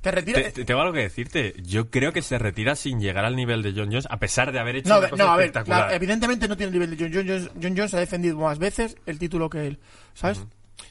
Te 0.00 0.10
retiras... 0.10 0.42
Te- 0.42 0.50
te- 0.52 0.64
tengo 0.64 0.80
algo 0.80 0.94
que 0.94 1.00
decirte. 1.00 1.52
Yo 1.62 1.90
creo 1.90 2.14
que 2.14 2.22
se 2.22 2.38
retira 2.38 2.76
sin 2.76 2.98
llegar 2.98 3.26
al 3.26 3.36
nivel 3.36 3.62
de 3.62 3.72
John 3.72 3.88
Jones, 3.90 4.06
a 4.08 4.16
pesar 4.18 4.52
de 4.52 4.58
haber 4.58 4.76
hecho 4.76 4.88
No, 4.88 5.00
una 5.00 5.10
cosa 5.10 5.22
no, 5.22 5.30
a 5.32 5.36
ver, 5.36 5.52
evidentemente 5.92 6.48
no 6.48 6.56
tiene 6.56 6.68
el 6.68 6.72
nivel 6.72 6.96
de 6.96 7.04
John 7.04 7.12
Jones. 7.28 7.50
John 7.62 7.74
Jones 7.76 7.92
ha 7.92 7.98
defendido 7.98 8.38
más 8.38 8.58
veces 8.58 8.96
el 9.04 9.18
título 9.18 9.50
que 9.50 9.66
él, 9.66 9.78
¿sabes? 10.14 10.40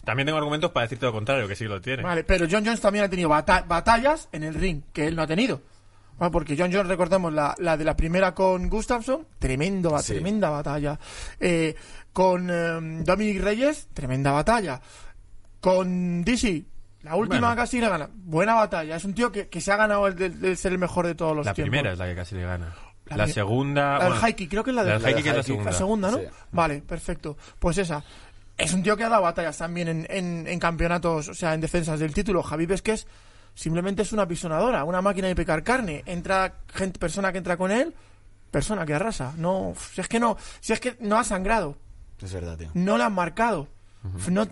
También 0.05 0.25
tengo 0.25 0.37
argumentos 0.37 0.71
para 0.71 0.85
decirte 0.85 1.05
lo 1.05 1.11
contrario, 1.13 1.47
que 1.47 1.55
sí 1.55 1.65
lo 1.65 1.79
tiene. 1.81 2.03
Vale, 2.03 2.23
pero 2.23 2.45
John 2.49 2.63
Jones 2.65 2.81
también 2.81 3.05
ha 3.05 3.09
tenido 3.09 3.29
bata- 3.29 3.63
batallas 3.67 4.29
en 4.31 4.43
el 4.43 4.53
ring, 4.55 4.81
que 4.93 5.07
él 5.07 5.15
no 5.15 5.21
ha 5.23 5.27
tenido. 5.27 5.61
Bueno, 6.17 6.31
porque 6.31 6.55
John 6.57 6.71
Jones, 6.71 6.87
recordemos, 6.87 7.33
la, 7.33 7.55
la 7.59 7.77
de 7.77 7.83
la 7.83 7.95
primera 7.95 8.33
con 8.35 8.69
Gustafsson, 8.69 9.25
tremendo, 9.39 9.89
ba- 9.91 10.01
Sí. 10.03 10.13
tremenda 10.13 10.49
batalla. 10.49 10.99
Eh, 11.39 11.75
con 12.13 12.49
eh, 12.51 13.03
Dominic 13.03 13.41
Reyes, 13.41 13.87
tremenda 13.93 14.31
batalla. 14.31 14.81
Con 15.59 16.23
DC, 16.23 16.65
la 17.03 17.15
última 17.15 17.39
Bueno. 17.39 17.55
casi 17.55 17.79
le 17.79 17.89
gana. 17.89 18.09
Buena 18.13 18.55
batalla. 18.55 18.95
Es 18.95 19.05
un 19.05 19.13
tío 19.13 19.31
que, 19.31 19.47
que 19.47 19.61
se 19.61 19.71
ha 19.71 19.75
ganado 19.77 20.07
el 20.07 20.15
de, 20.15 20.29
de 20.29 20.55
ser 20.55 20.71
el 20.71 20.79
mejor 20.79 21.05
de 21.07 21.15
todos 21.15 21.35
los 21.35 21.45
la 21.45 21.53
tiempos. 21.53 21.69
primera 21.71 21.93
es 21.93 21.99
la 21.99 22.07
que 22.07 22.15
casi 22.15 22.35
le 22.35 22.43
gana. 22.43 22.73
La 23.05 23.17
La, 23.17 23.27
segunda... 23.27 23.81
La 23.97 23.99
del 23.99 24.07
bueno, 24.09 24.25
Haiki, 24.25 24.47
creo 24.47 24.63
que 24.63 24.69
es 24.69 24.75
la 24.75 24.83
la 24.83 24.93
Haiki 24.95 25.13
que 25.13 25.19
es 25.19 25.25
la 25.25 25.31
Haiki. 25.33 25.43
segunda. 25.47 25.71
La 25.71 25.77
segunda, 25.77 26.11
¿no? 26.11 26.17
Sí. 26.17 26.23
Vale, 26.51 26.81
perfecto. 26.81 27.37
Pues 27.59 27.77
esa. 27.77 28.03
Es 28.63 28.73
un 28.73 28.83
tío 28.83 28.95
que 28.97 29.03
ha 29.03 29.09
dado 29.09 29.21
batallas 29.23 29.57
también 29.57 29.87
en, 29.87 30.07
en, 30.09 30.47
en 30.47 30.59
campeonatos, 30.59 31.27
o 31.29 31.33
sea, 31.33 31.53
en 31.53 31.61
defensas 31.61 31.99
del 31.99 32.13
título. 32.13 32.43
Javi 32.43 32.65
Vesques 32.65 33.07
simplemente 33.53 34.01
es 34.03 34.13
una 34.13 34.27
pisonadora, 34.27 34.83
una 34.83 35.01
máquina 35.01 35.27
de 35.27 35.35
picar 35.35 35.63
carne. 35.63 36.03
Entra 36.05 36.59
gente, 36.73 36.99
persona 36.99 37.31
que 37.31 37.37
entra 37.39 37.57
con 37.57 37.71
él, 37.71 37.93
persona 38.51 38.85
que 38.85 38.93
arrasa. 38.93 39.33
No, 39.37 39.73
si 39.93 40.01
es 40.01 40.07
que 40.07 40.19
no, 40.19 40.37
si 40.59 40.73
es 40.73 40.79
que 40.79 40.95
no 40.99 41.17
ha 41.19 41.23
sangrado, 41.23 41.77
Es 42.21 42.33
verdad, 42.33 42.57
tío. 42.57 42.69
no 42.73 42.97
la 42.97 43.07
han 43.07 43.13
marcado. 43.13 43.67
No, 44.29 44.47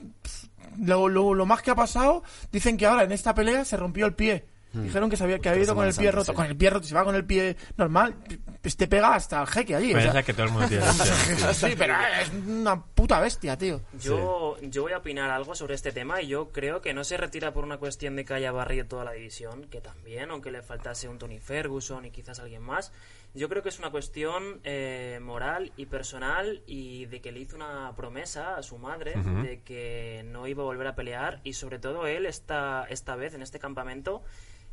lo, 0.77 1.09
lo, 1.09 1.33
lo 1.33 1.45
más 1.45 1.61
que 1.61 1.71
ha 1.71 1.75
pasado, 1.75 2.23
dicen 2.51 2.77
que 2.77 2.85
ahora 2.85 3.03
en 3.03 3.11
esta 3.11 3.33
pelea 3.33 3.65
se 3.65 3.77
rompió 3.77 4.05
el 4.05 4.13
pie. 4.13 4.45
Dijeron 4.71 5.09
que, 5.09 5.17
se 5.17 5.23
había, 5.23 5.39
que 5.39 5.49
había 5.49 5.63
ido 5.63 5.73
con 5.75 5.87
el 5.87 5.95
pie 5.95 6.11
roto. 6.11 6.31
sí. 6.31 6.35
Con 6.35 6.45
el 6.45 6.55
pie 6.55 6.69
roto, 6.69 6.87
si 6.87 6.93
va 6.93 7.03
con 7.03 7.15
el 7.15 7.25
pie 7.25 7.57
normal, 7.77 8.15
pues 8.61 8.77
te 8.77 8.87
pega 8.87 9.15
hasta 9.15 9.41
el 9.41 9.47
jeque 9.47 9.75
allí. 9.75 9.91
o 9.91 9.93
Pero 9.93 10.01
sea. 10.01 10.09
esa 10.11 10.19
es 10.19 10.25
que 10.25 10.33
todo 10.33 10.45
el 10.45 10.51
mundo 10.51 10.67
tiene 10.67 10.85
sí. 11.53 11.73
Pero 11.77 11.95
es 12.21 12.29
una 12.47 12.81
puta 12.83 13.19
bestia, 13.19 13.57
tío. 13.57 13.81
Yo, 13.99 14.57
yo 14.61 14.83
voy 14.83 14.91
a 14.93 14.97
opinar 14.99 15.31
algo 15.31 15.55
sobre 15.55 15.73
este 15.75 15.91
tema 15.91 16.21
y 16.21 16.27
yo 16.27 16.49
creo 16.51 16.81
que 16.81 16.93
no 16.93 17.03
se 17.03 17.17
retira 17.17 17.51
por 17.51 17.63
una 17.63 17.77
cuestión 17.77 18.15
de 18.15 18.25
que 18.25 18.33
haya 18.35 18.51
barrido 18.51 18.85
toda 18.85 19.03
la 19.03 19.11
división, 19.13 19.63
que 19.71 19.81
también, 19.81 20.29
aunque 20.29 20.51
le 20.51 20.61
faltase 20.61 21.07
un 21.07 21.17
Tony 21.17 21.39
Ferguson 21.39 22.05
y 22.05 22.11
quizás 22.11 22.39
alguien 22.39 22.61
más, 22.61 22.91
yo 23.33 23.47
creo 23.49 23.61
que 23.63 23.69
es 23.69 23.79
una 23.79 23.91
cuestión 23.91 24.59
eh, 24.63 25.19
moral 25.21 25.71
y 25.77 25.85
personal 25.85 26.61
y 26.65 27.05
de 27.05 27.21
que 27.21 27.31
le 27.31 27.39
hizo 27.39 27.55
una 27.55 27.93
promesa 27.95 28.55
a 28.55 28.63
su 28.63 28.77
madre 28.79 29.13
de 29.43 29.61
que 29.61 30.23
no 30.25 30.47
iba 30.47 30.63
a 30.63 30.65
volver 30.65 30.87
a 30.87 30.95
pelear 30.95 31.39
y 31.43 31.53
sobre 31.53 31.77
todo 31.77 32.07
él 32.07 32.25
esta, 32.25 32.85
esta 32.89 33.15
vez 33.15 33.35
en 33.35 33.43
este 33.43 33.59
campamento 33.59 34.23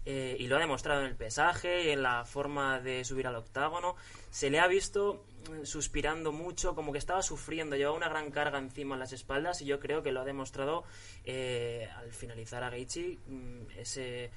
eh, 0.06 0.36
y 0.38 0.46
lo 0.46 0.56
ha 0.56 0.60
demostrado 0.60 1.00
en 1.00 1.08
el 1.08 1.16
pesaje 1.16 1.84
y 1.84 1.90
en 1.90 2.02
la 2.02 2.24
forma 2.24 2.80
de 2.80 3.04
subir 3.04 3.26
al 3.26 3.34
octágono. 3.34 3.96
Se 4.30 4.50
le 4.50 4.60
ha 4.60 4.68
visto 4.68 5.24
mm, 5.50 5.64
suspirando 5.64 6.30
mucho, 6.30 6.76
como 6.76 6.92
que 6.92 6.98
estaba 6.98 7.22
sufriendo, 7.22 7.74
llevaba 7.74 7.96
una 7.96 8.08
gran 8.08 8.30
carga 8.30 8.58
encima 8.58 8.94
en 8.94 9.00
las 9.00 9.12
espaldas 9.12 9.60
y 9.62 9.64
yo 9.64 9.80
creo 9.80 10.04
que 10.04 10.12
lo 10.12 10.20
ha 10.20 10.24
demostrado 10.24 10.84
eh, 11.24 11.88
al 11.96 12.12
finalizar 12.12 12.62
a 12.62 12.70
Gaethje 12.70 13.18
mm, 13.26 13.78
ese 13.78 14.30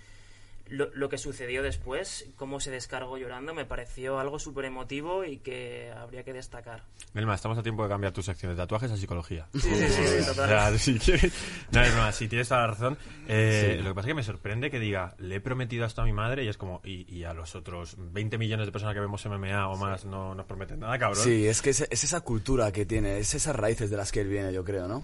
lo, 0.70 0.90
lo 0.94 1.10
que 1.10 1.18
sucedió 1.18 1.64
después, 1.64 2.30
cómo 2.36 2.60
se 2.60 2.72
descargó 2.72 3.18
llorando, 3.18 3.54
me 3.54 3.66
pareció 3.66 4.20
algo 4.20 4.40
súper 4.40 4.66
emotivo 4.66 5.24
y 5.26 5.38
que 5.38 5.92
habría 5.96 6.24
que 6.24 6.34
destacar. 6.34 6.84
Melma, 7.14 7.36
estamos 7.36 7.58
a 7.58 7.64
tiempo 7.64 7.84
de 7.84 7.90
cambiar 7.90 8.14
tu 8.14 8.22
sección 8.22 8.52
de 8.52 8.58
tatuajes 8.58 8.92
a 8.92 8.98
psicología. 8.98 9.48
Sí, 9.54 9.62
sí, 9.62 9.90
sí, 9.90 10.08
sí, 10.08 10.22
O 10.24 10.26
total. 10.28 10.50
sea, 10.50 10.78
si 10.78 11.00
quieres... 11.00 11.34
No, 11.72 11.82
es 12.08 12.16
si 12.16 12.28
tienes 12.28 12.48
toda 12.48 12.62
la 12.62 12.68
razón. 12.68 12.98
Eh, 13.28 13.80
Lo 13.84 13.90
que 13.90 13.96
pasa 13.96 14.08
es 14.08 14.12
que 14.12 14.16
me 14.16 14.24
sorprende 14.24 14.70
que 14.72 14.80
diga, 14.80 15.16
le 15.20 15.36
he 15.36 15.42
prometido 15.42 15.86
esto 15.86 16.02
a 16.02 16.06
mi 16.06 16.14
madre 16.14 16.44
y 16.44 16.48
es 16.48 16.58
como, 16.58 16.82
y, 16.84 17.06
y 17.14 17.24
a 17.24 17.34
los 17.34 17.56
otros 17.56 17.96
20 17.98 18.38
millones 18.38 18.66
de 18.66 18.72
personas 18.72 18.94
que 18.94 19.02
vemos 19.02 19.26
MMA 19.26 19.68
o 19.70 19.78
más 19.78 20.06
no 20.06 20.36
nos 20.36 20.46
prometen 20.46 20.80
nada, 20.80 20.98
cabrón. 21.00 21.24
Sí, 21.24 21.48
es 21.48 21.62
que 21.62 21.72
es, 21.72 21.82
es 21.82 22.04
esa 22.04 22.22
cultura 22.22 22.72
que 22.72 22.86
tiene, 22.86 23.20
es 23.20 23.34
esas 23.34 23.56
raíces 23.56 23.90
de 23.90 23.98
las 23.98 24.12
que 24.12 24.22
él 24.22 24.28
viene, 24.28 24.54
yo 24.54 24.64
creo, 24.64 24.88
¿no? 24.88 25.04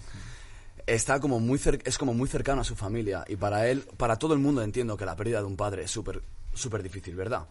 Está 0.87 1.19
como 1.19 1.39
muy 1.39 1.59
es 1.83 1.97
como 1.97 2.13
muy 2.13 2.27
cercano 2.29 2.61
a 2.61 2.63
su 2.63 2.75
familia 2.75 3.25
y 3.27 3.35
para 3.37 3.67
él, 3.69 3.81
para 3.97 4.17
todo 4.17 4.33
el 4.33 4.39
mundo 4.39 4.61
entiendo 4.61 4.95
que 4.97 5.05
la 5.05 5.15
pérdida 5.15 5.39
de 5.39 5.45
un 5.45 5.55
padre 5.57 5.83
es 5.83 5.91
súper 5.91 6.21
súper 6.53 6.83
difícil, 6.83 7.15
¿verdad? 7.15 7.47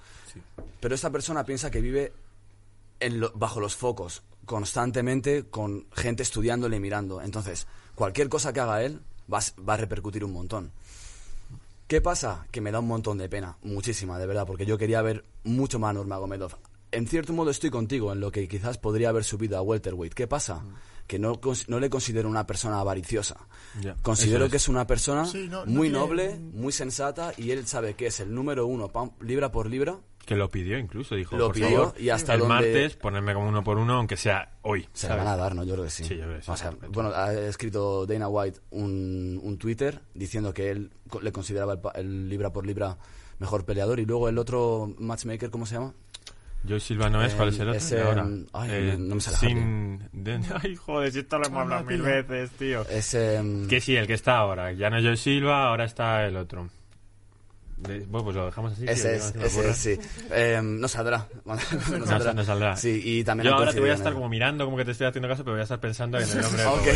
Pero 0.81 0.95
esta 0.95 1.11
persona 1.11 1.45
piensa 1.45 1.71
que 1.71 1.81
vive 1.81 2.13
en 3.01 3.21
lo- 3.21 3.33
bajo 3.35 3.61
los 3.61 3.75
focos 3.77 4.23
constantemente 4.47 5.45
con 5.45 5.87
gente 5.95 6.23
estudiándole 6.23 6.77
y 6.77 6.81
mirando. 6.81 7.21
Entonces, 7.21 7.67
cualquier 7.95 8.29
cosa 8.29 8.53
que 8.53 8.61
haga 8.61 8.83
él 8.83 9.01
va, 9.33 9.41
va 9.69 9.75
a 9.75 9.79
repercutir 9.79 10.25
un 10.25 10.33
montón. 10.33 10.71
¿Qué 11.87 12.01
pasa? 12.01 12.47
Que 12.51 12.61
me 12.61 12.71
da 12.73 12.81
un 12.81 12.89
montón 12.89 13.19
de 13.19 13.29
pena, 13.29 13.57
muchísima, 13.63 14.19
de 14.19 14.27
verdad, 14.27 14.47
porque 14.47 14.65
yo 14.65 14.79
quería 14.79 15.03
ver 15.03 15.25
mucho 15.45 15.79
más 15.79 15.91
a 15.91 15.93
Nurmagomedov. 15.95 16.53
En 16.93 17.07
cierto 17.07 17.33
modo 17.33 17.51
estoy 17.51 17.71
contigo 17.71 18.13
en 18.13 18.21
lo 18.21 18.31
que 18.33 18.49
quizás 18.49 18.79
podría 18.79 19.11
haber 19.11 19.25
subido 19.25 19.59
a 19.59 19.63
welterweight. 19.63 20.15
¿Qué 20.15 20.27
pasa? 20.27 20.63
Que 21.07 21.19
no, 21.19 21.39
no 21.69 21.81
le 21.81 21.91
considero 21.91 22.29
una 22.29 22.47
persona 22.47 22.81
avariciosa. 22.81 23.37
Considero 24.03 24.49
que 24.49 24.57
es 24.57 24.69
una 24.69 24.87
persona 24.87 25.27
Sí, 25.27 25.49
no- 25.51 25.67
no 25.67 25.71
muy 25.73 25.89
tiene- 25.89 25.99
noble, 25.99 26.39
muy 26.39 26.73
sensata 26.73 27.33
y 27.37 27.51
él 27.51 27.67
sabe 27.67 27.95
que 27.95 28.07
es 28.07 28.21
el 28.21 28.35
número 28.35 28.67
uno 28.67 28.89
pam- 28.91 29.13
libra 29.21 29.51
por 29.53 29.69
libra 29.69 29.99
Que 30.25 30.37
lo 30.37 30.49
pidió 30.51 30.79
incluso, 30.79 31.15
dijo. 31.17 31.37
Lo 31.37 31.49
por 31.49 31.55
pidió 31.57 31.69
favor, 31.69 31.95
y 32.01 32.09
hasta 32.09 32.33
el 32.33 32.41
donde- 32.41 32.55
martes 32.55 32.97
ponerme 32.97 33.35
como 33.35 33.49
uno 33.51 33.63
por 33.63 33.77
uno, 33.77 33.93
aunque 33.97 34.17
sea 34.17 34.53
hoy. 34.63 34.89
Se 34.95 35.07
la 35.07 35.17
¿sabes? 35.17 35.25
van 35.27 35.35
a 35.35 35.37
dar, 35.37 35.55
¿no? 35.55 35.65
Yo 35.65 35.75
creo 35.75 35.85
que 35.85 35.91
sí. 35.91 36.05
Sí, 36.05 36.17
yo 36.17 36.23
creo 36.25 36.37
que 36.39 36.43
sí. 36.43 36.51
O 36.51 36.57
sea, 36.57 36.73
bueno, 36.89 37.11
ha 37.15 37.35
escrito 37.35 38.07
Dana 38.07 38.29
White 38.29 38.61
un, 38.71 39.39
un 39.43 39.59
Twitter 39.59 40.01
diciendo 40.15 40.55
que 40.55 40.71
él 40.71 40.91
co- 41.11 41.21
le 41.21 41.31
consideraba 41.33 41.75
el, 41.75 41.81
pa- 41.81 41.93
el 41.97 42.31
libra 42.31 42.51
por 42.55 42.67
libra 42.67 42.97
mejor 43.39 43.67
peleador 43.67 44.01
y 44.01 44.07
luego 44.07 44.31
el 44.31 44.39
otro 44.39 44.95
matchmaker, 44.99 45.51
¿cómo 45.51 45.67
se 45.67 45.75
llama? 45.75 45.93
Joy 46.67 46.81
Silva 46.81 47.11
no 47.11 47.23
es, 47.23 47.35
¿cuál 47.35 47.51
es 47.51 47.59
el 47.59 47.69
otro? 47.69 47.79
Es, 47.79 47.91
De 47.91 48.01
ahora. 48.01 48.27
ay, 48.55 48.71
Eh, 48.73 48.97
no 48.99 49.17
me 49.17 49.21
sale 49.21 49.37
sin... 49.37 50.09
de- 50.13 50.41
Ay, 50.63 50.75
joder, 50.77 51.13
si 51.13 51.19
esto 51.21 51.39
lo 51.39 51.47
hemos 51.47 51.61
hablado 51.61 51.85
mil 51.85 52.01
veces, 52.01 52.51
tío. 52.53 52.89
Es, 52.89 53.13
em, 53.15 53.69
Que 53.69 53.81
sí, 53.81 53.95
el 53.97 54.07
que 54.07 54.15
está 54.15 54.39
ahora. 54.39 54.73
Ya 54.73 54.89
no 54.89 54.97
es 54.97 55.05
Joy 55.05 55.17
Silva, 55.19 55.69
ahora 55.69 55.85
está 55.85 56.25
el 56.27 56.37
otro. 56.37 56.71
De- 57.77 57.99
Bueno, 58.07 58.25
pues 58.25 58.37
lo 58.37 58.47
dejamos 58.47 58.73
así. 58.73 58.83
tío, 58.85 58.93
ese 58.93 59.09
que 59.39 59.45
es, 59.47 59.57
ese 59.59 59.75
sí. 59.75 60.01
Em, 60.31 60.81
no 60.81 60.89
saldrá. 60.89 61.29
no, 61.45 61.55
No, 62.07 62.33
no 62.35 62.45
saldrá. 62.45 62.77
Sí, 62.77 63.03
y 63.05 63.25
también 63.25 63.51
Yo 63.51 63.57
ahora 63.57 63.73
te 63.75 63.81
voy 63.81 63.91
a 63.91 63.95
estar 63.95 64.15
como 64.15 64.29
mirando, 64.31 64.65
como 64.65 64.79
que 64.79 64.87
te 64.87 64.93
estoy 64.93 65.07
haciendo 65.07 65.29
caso, 65.29 65.45
pero 65.45 65.55
voy 65.55 65.61
a 65.61 65.65
estar 65.65 65.81
pensando 65.81 66.19
en 66.19 66.31
el 66.31 66.41
nombre 66.41 66.63
de 66.63 66.69
Ok, 66.69 66.87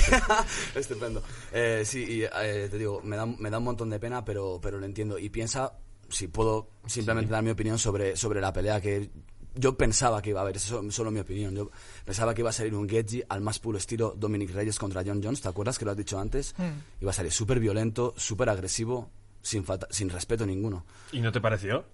estupendo. 0.76 1.22
Eh, 1.52 1.82
sí, 1.84 2.04
y 2.08 2.22
eh, 2.22 2.68
te 2.70 2.78
digo, 2.78 3.02
me 3.04 3.16
da, 3.16 3.26
me 3.26 3.50
da 3.50 3.58
un 3.58 3.64
montón 3.64 3.90
de 3.90 3.98
pena, 4.00 4.24
pero, 4.24 4.58
pero 4.62 4.78
lo 4.78 4.86
entiendo. 4.86 5.18
Y 5.18 5.28
piensa, 5.28 5.72
si 6.08 6.28
puedo 6.28 6.70
simplemente 6.86 7.30
dar 7.32 7.42
mi 7.42 7.50
opinión 7.50 7.78
sobre, 7.78 8.16
sobre 8.16 8.40
la 8.40 8.50
pelea 8.52 8.80
que 8.80 9.10
yo 9.58 9.76
pensaba 9.76 10.22
que 10.22 10.30
iba 10.30 10.40
a 10.40 10.42
haber, 10.44 10.56
eso 10.56 10.80
es 10.86 10.94
solo 10.94 11.10
mi 11.10 11.20
opinión. 11.20 11.54
Yo 11.54 11.70
pensaba 12.04 12.34
que 12.34 12.42
iba 12.42 12.50
a 12.50 12.52
salir 12.52 12.74
un 12.74 12.88
Getji 12.88 13.22
al 13.28 13.40
más 13.40 13.58
puro 13.58 13.76
estilo 13.78 14.14
Dominic 14.16 14.50
Reyes 14.52 14.78
contra 14.78 15.02
John 15.04 15.20
Jones, 15.22 15.40
¿te 15.40 15.48
acuerdas 15.48 15.78
que 15.78 15.84
lo 15.84 15.90
has 15.90 15.96
dicho 15.96 16.18
antes? 16.18 16.54
Iba 17.00 17.10
a 17.10 17.14
salir 17.14 17.32
súper 17.32 17.58
violento, 17.60 18.14
súper 18.16 18.48
agresivo, 18.48 19.10
sin, 19.42 19.64
falta- 19.64 19.88
sin 19.90 20.10
respeto 20.10 20.46
ninguno. 20.46 20.84
¿Y 21.12 21.20
no 21.20 21.32
te 21.32 21.40
pareció? 21.40 21.84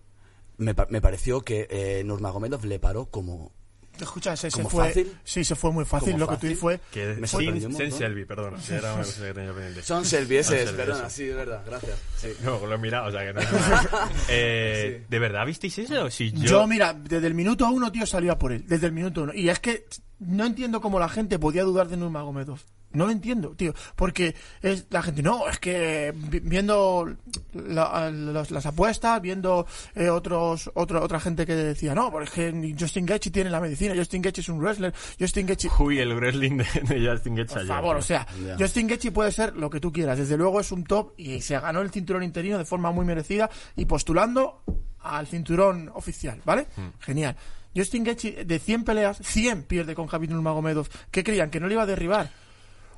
Me, 0.58 0.74
pa- 0.74 0.86
me 0.90 1.00
pareció 1.00 1.40
que 1.42 1.66
eh, 1.70 2.02
Nurmagomedov 2.04 2.64
le 2.64 2.78
paró 2.78 3.06
como... 3.06 3.52
Escucha, 4.00 4.32
ese 4.32 4.50
se 4.50 4.56
¿Como 4.58 4.70
fue. 4.70 4.86
fácil? 4.86 5.16
Sí, 5.22 5.44
se 5.44 5.54
fue 5.54 5.70
muy 5.72 5.84
fácil. 5.84 6.12
¿Como 6.12 6.26
Lo 6.26 6.38
que 6.38 6.48
tú 6.48 6.54
fue. 6.56 6.80
Que 6.90 7.14
Me 7.14 7.26
sin. 7.26 7.92
Selby, 7.92 8.24
perdona. 8.24 8.58
era 8.70 8.94
una 8.94 9.04
cosa 9.04 9.26
que 9.26 9.34
tenía 9.34 9.52
pendiente. 9.52 9.82
Son 9.82 10.04
Selby, 10.04 10.36
ese 10.36 10.62
es, 10.62 10.72
perdona, 10.72 11.08
sí, 11.08 11.24
es 11.24 11.36
verdad, 11.36 11.62
gracias. 11.66 11.98
Sí. 12.16 12.28
No, 12.44 12.64
lo 12.66 12.74
he 12.74 12.78
mirado, 12.78 13.08
o 13.08 13.10
sea 13.10 13.24
que 13.24 13.32
no. 13.32 13.40
eh, 14.28 15.04
¿De 15.08 15.18
verdad 15.18 15.46
visteis 15.46 15.78
eso? 15.78 16.10
Si 16.10 16.32
yo... 16.32 16.44
Yo... 16.44 16.66
mira, 16.66 16.92
desde 16.92 17.26
el 17.26 17.34
minuto 17.34 17.68
uno, 17.68 17.90
tío, 17.92 18.06
salía 18.06 18.38
por 18.38 18.52
él. 18.52 18.64
Desde 18.66 18.86
el 18.86 18.92
minuto 18.92 19.22
uno. 19.22 19.32
Y 19.34 19.48
es 19.48 19.60
que 19.60 19.86
no 20.18 20.44
entiendo 20.44 20.80
cómo 20.80 20.98
la 20.98 21.08
gente 21.08 21.38
podía 21.38 21.62
dudar 21.62 21.88
de 21.88 21.96
Nurmagomedov. 21.96 22.60
No 22.94 23.06
lo 23.06 23.12
entiendo, 23.12 23.50
tío. 23.56 23.74
Porque 23.96 24.34
es 24.62 24.86
la 24.90 25.02
gente, 25.02 25.22
no, 25.22 25.48
es 25.48 25.58
que 25.58 26.12
vi- 26.16 26.40
viendo 26.40 27.08
la- 27.52 28.10
los- 28.10 28.50
las 28.50 28.66
apuestas, 28.66 29.20
viendo 29.20 29.66
eh, 29.94 30.08
otros 30.08 30.70
otro, 30.74 31.02
otra 31.02 31.20
gente 31.20 31.44
que 31.46 31.54
decía, 31.54 31.94
no, 31.94 32.10
porque 32.10 32.74
Justin 32.78 33.06
Gaethje 33.06 33.30
tiene 33.30 33.50
la 33.50 33.60
medicina, 33.60 33.94
Justin 33.96 34.22
Gaethje 34.22 34.40
es 34.40 34.48
un 34.48 34.58
wrestler, 34.60 34.94
Justin 35.18 35.46
Gaethje... 35.46 35.68
Uy, 35.80 35.98
el 35.98 36.14
wrestling 36.14 36.58
de, 36.58 36.64
de 36.94 37.08
Justin 37.10 37.34
Gaethje 37.36 37.54
Por 37.54 37.66
favor, 37.66 37.96
o 37.96 38.02
sea, 38.02 38.26
Ya. 38.44 38.56
Justin 38.58 38.86
Gaethje 38.86 39.12
puede 39.12 39.32
ser 39.32 39.56
lo 39.56 39.68
que 39.70 39.80
tú 39.80 39.92
quieras. 39.92 40.18
Desde 40.18 40.36
luego 40.36 40.60
es 40.60 40.72
un 40.72 40.84
top 40.84 41.12
y 41.16 41.40
se 41.40 41.58
ganó 41.58 41.80
el 41.80 41.90
cinturón 41.90 42.22
interino 42.22 42.58
de 42.58 42.64
forma 42.64 42.90
muy 42.92 43.04
merecida 43.04 43.50
y 43.76 43.84
postulando 43.84 44.62
al 45.00 45.26
cinturón 45.26 45.90
oficial, 45.94 46.40
¿vale? 46.44 46.66
Hmm. 46.76 46.88
Genial. 47.00 47.36
Justin 47.76 48.04
Gaethje 48.04 48.44
de 48.44 48.58
100 48.60 48.84
peleas, 48.84 49.18
100 49.20 49.64
pierde 49.64 49.94
con 49.96 50.06
Khabib 50.06 50.30
Nurmagomedov. 50.30 50.86
¿Qué 51.10 51.24
creían? 51.24 51.50
¿Que 51.50 51.58
no 51.58 51.66
le 51.66 51.74
iba 51.74 51.82
a 51.82 51.86
derribar? 51.86 52.30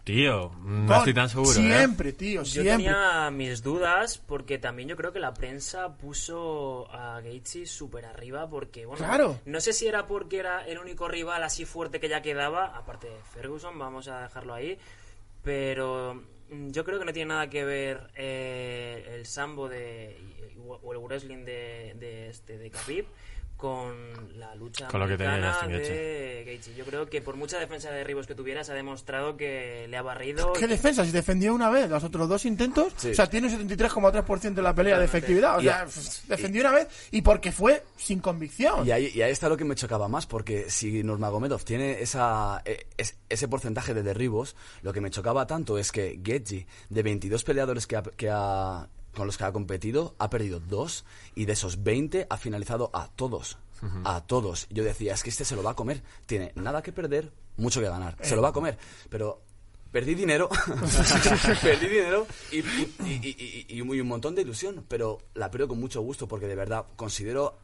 Tío, 0.07 0.53
no 0.63 0.87
Con- 0.87 0.97
estoy 0.99 1.15
tan 1.15 1.29
seguro, 1.29 1.51
¿eh? 1.51 1.55
Siempre, 1.55 2.13
tío, 2.13 2.45
Yo 2.45 2.63
siempre. 2.63 2.77
tenía 2.77 3.29
mis 3.33 3.61
dudas 3.61 4.19
porque 4.19 4.57
también 4.57 4.89
yo 4.89 4.97
creo 4.97 5.13
que 5.13 5.19
la 5.19 5.35
prensa 5.35 5.97
puso 5.97 6.89
a 6.93 7.21
Gaethje 7.21 7.67
súper 7.67 8.05
arriba 8.05 8.49
porque, 8.49 8.87
bueno, 8.87 9.05
Claro. 9.05 9.41
no 9.47 9.61
sé 9.61 9.73
si 9.73 9.89
era 9.89 10.07
porque 10.07 10.39
era 10.39 10.65
el 10.65 10.79
único 10.79 11.09
rival 11.09 11.43
así 11.43 11.65
fuerte 11.65 11.99
que 11.99 12.09
ya 12.09 12.23
quedaba, 12.23 12.67
aparte 12.77 13.09
de 13.09 13.17
Ferguson, 13.35 13.77
vamos 13.81 14.07
a 14.07 14.21
dejarlo 14.23 14.55
ahí, 14.55 14.79
pero 15.43 16.23
mm, 16.51 16.71
yo 16.71 16.85
creo 16.85 17.01
que 17.01 17.05
no 17.05 17.13
tiene 17.13 17.31
nada 17.35 17.51
que 17.51 17.65
ver 17.65 18.09
eh, 18.15 19.13
el 19.17 19.27
sambo 19.27 19.69
de 19.69 20.17
o 20.83 20.93
el 20.93 20.99
wrestling 20.99 21.45
de, 21.45 21.95
de 21.99 22.29
este 22.29 22.59
de 22.59 22.71
Khabib 22.71 23.07
con 23.57 24.39
la 24.39 24.55
lucha 24.55 24.89
Con 24.89 25.01
lo 25.01 25.09
que 25.09 25.17
tenía 25.17 25.39
Gaethje. 25.39 25.69
de 25.79 26.45
Gaethje. 26.47 26.75
Yo 26.75 26.85
creo 26.85 27.07
que 27.09 27.23
por 27.23 27.37
mucha 27.37 27.59
defensa 27.59 27.91
de 27.91 27.99
derribos 27.99 28.27
que 28.27 28.35
tuviera 28.35 28.63
se 28.65 28.73
ha 28.73 28.75
demostrado 28.75 29.37
que 29.37 29.87
le 29.89 29.97
ha 29.97 30.03
barrido 30.03 30.53
¿Qué 30.53 30.67
defensa? 30.67 31.05
Si 31.05 31.11
defendió 31.11 31.55
una 31.55 31.71
vez, 31.71 31.89
los 31.89 32.05
otros 32.05 32.29
dos 32.29 32.45
intentos, 32.45 32.93
Sí. 32.97 33.11
o 33.11 33.15
sea, 33.15 33.29
tiene 33.29 33.47
un 33.47 33.53
73,3% 33.69 34.55
de 34.55 34.63
la 34.63 34.75
pelea 34.75 34.99
de 34.99 35.05
efectividad. 35.07 35.59
O 35.59 35.63
sea, 35.63 35.87
defendió 36.29 36.61
una 36.63 36.73
vez 36.73 36.89
y 37.11 37.23
porque 37.23 37.51
fue 37.53 37.83
sin 37.97 38.21
convicción. 38.21 38.87
Y 38.87 38.91
ahí, 38.91 39.11
y 39.15 39.23
ahí 39.23 39.33
está 39.33 39.49
lo 39.49 39.57
que 39.57 39.65
me 39.65 39.75
chocaba 39.75 40.09
más, 40.09 40.27
porque 40.27 40.69
si 40.71 41.03
Nurmagomedov 41.03 41.65
tiene 41.65 42.01
esa, 42.03 42.61
eh, 42.65 42.87
es- 42.97 43.17
ese 43.29 43.49
porcentaje 43.49 43.95
de 43.95 44.03
derribos, 44.03 44.55
lo 44.83 44.93
que 44.93 45.01
me 45.01 45.11
chocaba 45.11 45.47
tanto 45.47 45.79
es 45.79 45.93
que 45.93 46.21
Getji, 46.23 46.67
de 46.91 47.03
22 47.03 47.43
peleadores 47.45 47.87
que 47.87 47.97
ha, 47.97 48.03
que 48.03 48.29
ha- 48.31 48.89
con 49.17 49.27
los 49.27 49.37
que 49.39 49.45
ha 49.45 49.53
competido, 49.53 50.15
ha 50.19 50.31
perdido 50.31 50.61
dos 50.61 51.05
y 51.35 51.47
de 51.47 51.55
esos 51.55 51.83
20 51.83 52.27
ha 52.31 52.37
finalizado 52.37 52.91
a 52.93 53.09
todos. 53.09 53.59
A 54.05 54.23
todos. 54.27 54.67
Yo 54.71 54.85
decía, 54.85 55.13
es 55.15 55.23
que 55.23 55.29
este 55.31 55.45
se 55.45 55.55
lo 55.57 55.63
va 55.63 55.73
a 55.73 55.75
comer. 55.75 56.03
Tiene 56.27 56.53
nada 56.55 56.83
que 56.83 56.93
perder, 56.93 57.31
mucho 57.59 57.81
que 57.81 57.89
ganar. 57.89 58.17
Se 58.23 58.35
lo 58.35 58.41
va 58.43 58.49
a 58.49 58.53
comer. 58.53 58.79
Pero 59.11 59.41
perdí 59.93 60.15
dinero. 60.15 60.49
perdí 61.63 61.87
dinero 61.89 62.27
y, 62.53 62.59
y- 62.61 62.95
y- 63.05 63.67
y- 63.69 63.77
y 63.77 63.81
un 64.01 64.09
montón 64.09 64.35
de 64.35 64.43
ilusión. 64.43 64.85
Pero 64.89 65.19
la 65.35 65.51
pierdo 65.51 65.69
con 65.69 65.81
mucho 65.81 66.01
gusto 66.01 66.27
porque 66.27 66.47
de 66.47 66.55
verdad 66.55 66.87
considero 66.97 67.59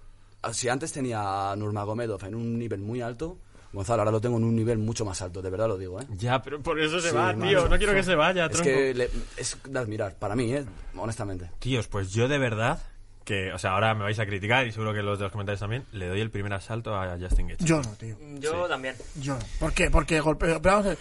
si 0.53 0.69
antes 0.69 0.93
tenía 0.93 1.51
a 1.53 1.57
Nurmagomedov 1.57 2.25
en 2.25 2.35
un 2.35 2.59
nivel 2.59 2.81
muy 2.81 3.01
alto, 3.01 3.39
Gonzalo, 3.73 4.03
ahora 4.03 4.11
lo 4.13 4.21
tengo 4.21 4.37
en 4.37 4.45
un 4.45 4.55
nivel 4.55 4.79
mucho 4.79 5.05
más 5.05 5.23
alto, 5.23 5.41
de 5.41 5.49
verdad 5.51 5.69
lo 5.69 5.79
digo, 5.79 6.01
¿eh? 6.01 6.05
Ya, 6.17 6.43
pero 6.43 6.61
por 6.61 6.79
eso 6.79 7.01
se 7.01 7.11
Sí, 7.11 7.17
va, 7.17 7.35
tío. 7.35 7.69
No 7.69 7.79
quiero 7.79 7.95
que 7.95 8.03
se 8.03 8.15
vaya, 8.15 8.45
Es 8.47 8.53
tronco. 8.53 8.65
que 8.71 8.93
le- 8.95 9.11
es 9.37 9.57
de 9.67 9.79
admirar, 9.79 10.15
para 10.19 10.37
mí, 10.37 10.53
¿eh? 10.53 10.65
Honestamente. 10.97 11.51
Tíos, 11.59 11.89
pues 11.89 12.13
yo 12.13 12.29
de 12.29 12.39
verdad 12.39 12.83
que, 13.25 13.53
o 13.53 13.59
sea, 13.59 13.73
ahora 13.73 13.95
me 13.95 14.03
vais 14.03 14.19
a 14.19 14.27
criticar 14.27 14.67
y 14.67 14.73
seguro 14.73 14.93
que 14.93 15.01
los 15.03 15.19
de 15.19 15.25
los 15.25 15.33
comentarios 15.33 15.61
también, 15.61 15.85
le 15.93 16.09
doy 16.09 16.21
el 16.21 16.31
primer 16.31 16.53
asalto 16.53 16.95
a 16.95 17.17
Justin 17.19 17.49
Gaethje. 17.49 17.65
Yo 17.65 17.81
no, 17.81 17.91
tío. 17.95 18.17
Yo 18.41 18.67
también. 18.69 18.95
Yo 19.21 19.35
no. 19.35 19.41
¿Por 19.61 19.73
qué? 19.73 19.91
Porque 19.91 20.21
golpeo. 20.21 20.61
pero 20.61 20.75
vamos 20.77 20.87
a 20.87 20.89
ver. 20.91 20.99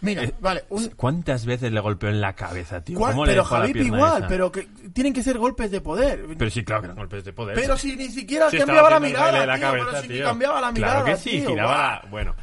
Mira, 0.00 0.24
Eh, 0.24 0.34
vale. 0.40 0.64
Un, 0.68 0.88
¿Cuántas 0.96 1.46
veces 1.46 1.72
le 1.72 1.80
golpeó 1.80 2.08
en 2.10 2.20
la 2.20 2.34
cabeza, 2.34 2.82
tío? 2.82 2.98
¿cuál- 2.98 3.12
¿Cómo 3.12 3.24
le 3.24 3.32
pero 3.32 3.44
la 3.50 3.64
pierna 3.72 3.82
igual, 3.96 4.18
esa? 4.18 4.28
pero 4.28 4.52
que 4.52 4.68
tienen 4.92 5.12
que 5.12 5.22
ser 5.22 5.38
golpes 5.38 5.70
de 5.70 5.80
poder. 5.80 6.26
Pero 6.36 6.50
sí, 6.50 6.62
claro 6.64 6.82
que 6.82 6.86
eran 6.86 6.96
golpes 6.96 7.24
de 7.24 7.32
poder. 7.32 7.54
Pero 7.54 7.76
si 7.78 7.96
ni 7.96 8.08
siquiera 8.08 8.50
Sí, 8.50 8.58
cambiaba 8.58 8.90
la 8.90 9.00
mirada, 9.00 9.40
de 9.40 9.46
la 9.46 9.54
tío, 9.56 9.62
cabeza, 9.66 9.86
pero 9.90 10.02
si 10.02 10.08
ni 10.08 10.20
cambiaba 10.20 10.60
la 10.60 10.72
mirada, 10.72 10.92
Claro 11.02 11.06
que 11.06 11.16
sí, 11.22 11.30
tío, 11.40 11.48
giraba 11.50 12.02
bueno. 12.10 12.34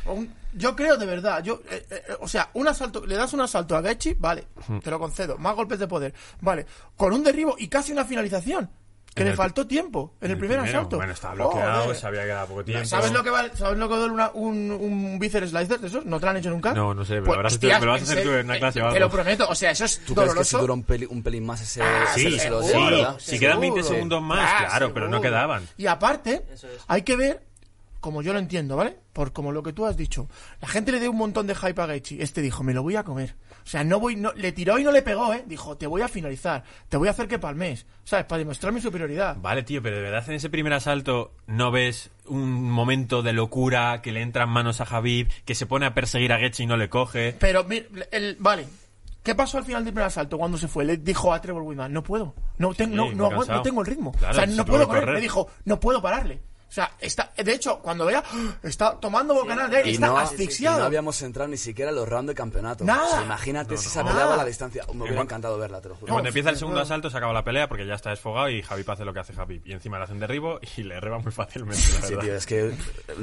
Yo 0.53 0.75
creo 0.75 0.97
de 0.97 1.05
verdad, 1.05 1.41
yo, 1.43 1.61
eh, 1.71 1.85
eh, 1.89 2.01
o 2.19 2.27
sea, 2.27 2.49
un 2.55 2.67
asalto, 2.67 3.05
le 3.05 3.15
das 3.15 3.31
un 3.33 3.39
asalto 3.39 3.73
a 3.77 3.81
Gaethje, 3.81 4.17
vale, 4.19 4.47
te 4.83 4.89
lo 4.89 4.99
concedo, 4.99 5.37
más 5.37 5.55
golpes 5.55 5.79
de 5.79 5.87
poder, 5.87 6.13
vale, 6.41 6.65
con 6.97 7.13
un 7.13 7.23
derribo 7.23 7.55
y 7.57 7.69
casi 7.69 7.93
una 7.93 8.03
finalización, 8.03 8.69
que 9.13 9.25
le 9.25 9.33
faltó 9.35 9.67
tiempo 9.67 10.13
en 10.21 10.31
el, 10.31 10.37
primer 10.37 10.59
primero. 10.59 10.77
asalto. 10.79 10.95
Bueno, 10.95 11.11
estaba 11.11 11.33
bloqueado, 11.35 11.83
Joder. 11.83 11.97
sabía 11.97 12.21
que 12.23 12.29
era 12.29 12.45
poco 12.45 12.63
tiempo. 12.63 12.85
¿Sabes 12.85 13.11
lo 13.11 13.21
que 13.23 13.29
vale, 13.29 13.51
¿sabes 13.55 13.77
lo 13.77 13.89
que 13.89 13.95
duele 13.95 14.13
una- 14.13 14.31
un, 14.33 14.71
un 14.71 15.19
bíceps 15.19 15.49
slicer 15.49 15.79
de 15.81 15.87
esos? 15.87 16.05
¿No 16.05 16.17
te 16.19 16.25
lo 16.25 16.31
han 16.31 16.37
hecho 16.37 16.49
nunca? 16.49 16.73
No, 16.73 16.93
no 16.93 17.03
sé, 17.03 17.15
me 17.15 17.19
lo 17.19 17.25
Pues, 17.25 17.35
habrás 17.37 17.53
hecho- 17.53 17.57
hostias, 17.67 17.79
me 17.81 17.85
lo 17.87 17.91
vas 17.91 18.01
a 18.01 18.03
hacer 18.05 18.23
tú 18.23 18.29
en 18.31 18.45
una 18.45 18.57
clase 18.57 18.81
o 18.81 18.93
Te 18.93 18.99
lo 19.01 19.09
prometo, 19.09 19.47
o 19.49 19.55
sea, 19.55 19.71
eso 19.71 19.83
es 19.85 19.99
¿Tú 20.05 20.15
crees 20.15 20.29
que 20.33 20.43
si 20.45 20.51
doloroso. 20.55 20.59
dura 20.59 20.73
un, 20.73 20.83
peli- 20.83 21.07
un 21.09 21.23
pelín 21.23 21.45
más 21.45 21.61
ese... 21.61 21.81
Ah, 21.81 22.03
ese- 22.15 22.31
Sí, 22.31 22.39
sí, 22.39 23.31
si 23.31 23.39
quedan 23.39 23.59
20 23.59 23.79
Seguro. 23.81 23.95
segundos 23.95 24.21
más, 24.21 24.49
Ah, 24.49 24.65
claro, 24.69 24.93
pero 24.93 25.09
no 25.09 25.19
quedaban. 25.21 25.67
Y 25.77 25.87
aparte, 25.87 26.45
Eso 26.53 26.67
es. 26.67 26.81
hay 26.87 27.01
que 27.01 27.15
ver, 27.17 27.43
como 27.99 28.21
yo 28.21 28.31
lo 28.33 28.39
entiendo, 28.39 28.77
¿vale? 28.77 28.97
Por 29.13 29.33
como 29.33 29.51
lo 29.51 29.61
que 29.61 29.73
tú 29.73 29.85
has 29.85 29.97
dicho. 29.97 30.27
La 30.61 30.67
gente 30.69 30.91
le 30.93 30.99
dio 31.01 31.11
un 31.11 31.17
montón 31.17 31.47
de 31.47 31.53
hype 31.55 31.81
a 31.81 31.85
Gaethje. 31.85 32.23
Este 32.23 32.41
dijo, 32.41 32.63
me 32.63 32.73
lo 32.73 32.81
voy 32.81 32.95
a 32.95 33.03
comer. 33.03 33.35
O 33.63 33.67
sea, 33.67 33.83
no 33.83 33.99
voy, 33.99 34.15
no, 34.15 34.31
le 34.33 34.51
tiró 34.51 34.77
y 34.79 34.83
no 34.83 34.91
le 34.91 35.01
pegó, 35.01 35.33
¿eh? 35.33 35.43
Dijo, 35.47 35.77
te 35.77 35.87
voy 35.87 36.01
a 36.01 36.07
finalizar, 36.07 36.63
te 36.89 36.97
voy 36.97 37.07
a 37.07 37.11
hacer 37.11 37.27
que 37.27 37.39
palmes, 37.39 37.85
¿sabes? 38.03 38.25
Para 38.25 38.39
demostrar 38.39 38.73
mi 38.73 38.81
superioridad. 38.81 39.37
Vale, 39.39 39.63
tío, 39.63 39.81
pero 39.81 39.97
de 39.97 40.01
verdad 40.03 40.23
en 40.27 40.35
ese 40.35 40.49
primer 40.49 40.73
asalto 40.73 41.33
no 41.47 41.71
ves 41.71 42.09
un 42.25 42.69
momento 42.69 43.21
de 43.21 43.33
locura 43.33 44.01
que 44.01 44.11
le 44.11 44.21
entran 44.21 44.49
manos 44.49 44.81
a 44.81 44.85
Javib, 44.85 45.29
que 45.45 45.55
se 45.55 45.65
pone 45.65 45.85
a 45.85 45.93
perseguir 45.93 46.33
a 46.33 46.39
Getche 46.39 46.63
y 46.63 46.65
no 46.67 46.77
le 46.77 46.89
coge. 46.89 47.35
Pero, 47.39 47.63
mir- 47.65 47.87
el, 48.11 48.35
vale. 48.39 48.65
¿Qué 49.23 49.35
pasó 49.35 49.59
al 49.59 49.65
final 49.65 49.83
del 49.85 49.93
primer 49.93 50.07
asalto 50.07 50.39
cuando 50.39 50.57
se 50.57 50.67
fue? 50.67 50.83
Le 50.83 50.97
dijo 50.97 51.31
a 51.31 51.39
Trevor 51.39 51.61
Whitman, 51.61 51.93
no 51.93 52.01
puedo, 52.01 52.33
no, 52.57 52.73
ten- 52.73 52.89
Sí, 52.89 52.95
no, 52.95 53.11
no, 53.11 53.29
no 53.45 53.61
tengo 53.61 53.81
el 53.81 53.87
ritmo. 53.87 54.11
Claro, 54.13 54.31
o 54.31 54.35
sea, 54.35 54.47
se 54.47 54.55
no 54.55 54.65
puedo 54.65 54.81
él. 54.81 54.87
correr. 54.87 55.13
Me 55.13 55.21
dijo, 55.21 55.47
no 55.65 55.79
puedo 55.79 56.01
pararle. 56.01 56.41
O 56.71 56.73
sea, 56.73 56.89
está, 57.01 57.33
de 57.35 57.53
hecho, 57.53 57.79
cuando 57.79 58.05
vea, 58.05 58.23
está 58.63 58.97
tomando 58.97 59.33
bocanal 59.33 59.69
de 59.69 59.75
aire, 59.77 59.89
Y 59.89 59.93
está 59.95 60.07
no, 60.07 60.17
y 60.17 60.23
asfixiado. 60.23 60.79
no 60.79 60.85
habíamos 60.85 61.21
entrado 61.21 61.49
ni 61.49 61.57
siquiera 61.57 61.89
en 61.89 61.97
los 61.97 62.07
rounds 62.07 62.29
de 62.29 62.33
campeonato. 62.33 62.85
Nada. 62.85 63.03
O 63.03 63.09
sea, 63.11 63.23
imagínate 63.23 63.75
si 63.75 63.87
esa 63.87 64.03
Nada. 64.03 64.13
peleaba 64.15 64.33
a 64.35 64.37
la 64.37 64.45
distancia. 64.45 64.85
Me 64.93 65.03
hubiera 65.03 65.21
encantado 65.21 65.57
verla, 65.57 65.81
te 65.81 65.89
lo 65.89 65.95
juro. 65.95 66.13
Cuando 66.13 66.29
empieza 66.29 66.49
el 66.49 66.55
segundo 66.55 66.79
asalto 66.79 67.09
se 67.09 67.17
acaba 67.17 67.33
la 67.33 67.43
pelea 67.43 67.67
porque 67.67 67.85
ya 67.85 67.95
está 67.95 68.11
desfogado 68.11 68.49
y 68.49 68.61
Javib 68.61 68.89
hace 68.89 69.03
lo 69.03 69.13
que 69.13 69.19
hace 69.19 69.33
Javib. 69.33 69.61
Y 69.65 69.73
encima 69.73 69.97
le 69.97 70.05
hacen 70.05 70.19
derribo 70.19 70.61
y 70.77 70.83
le 70.83 70.97
reba 71.01 71.19
muy 71.19 71.33
fácilmente, 71.33 71.83
la 71.99 72.07
Sí, 72.07 72.15
tío, 72.21 72.35
es 72.37 72.45
que... 72.45 72.71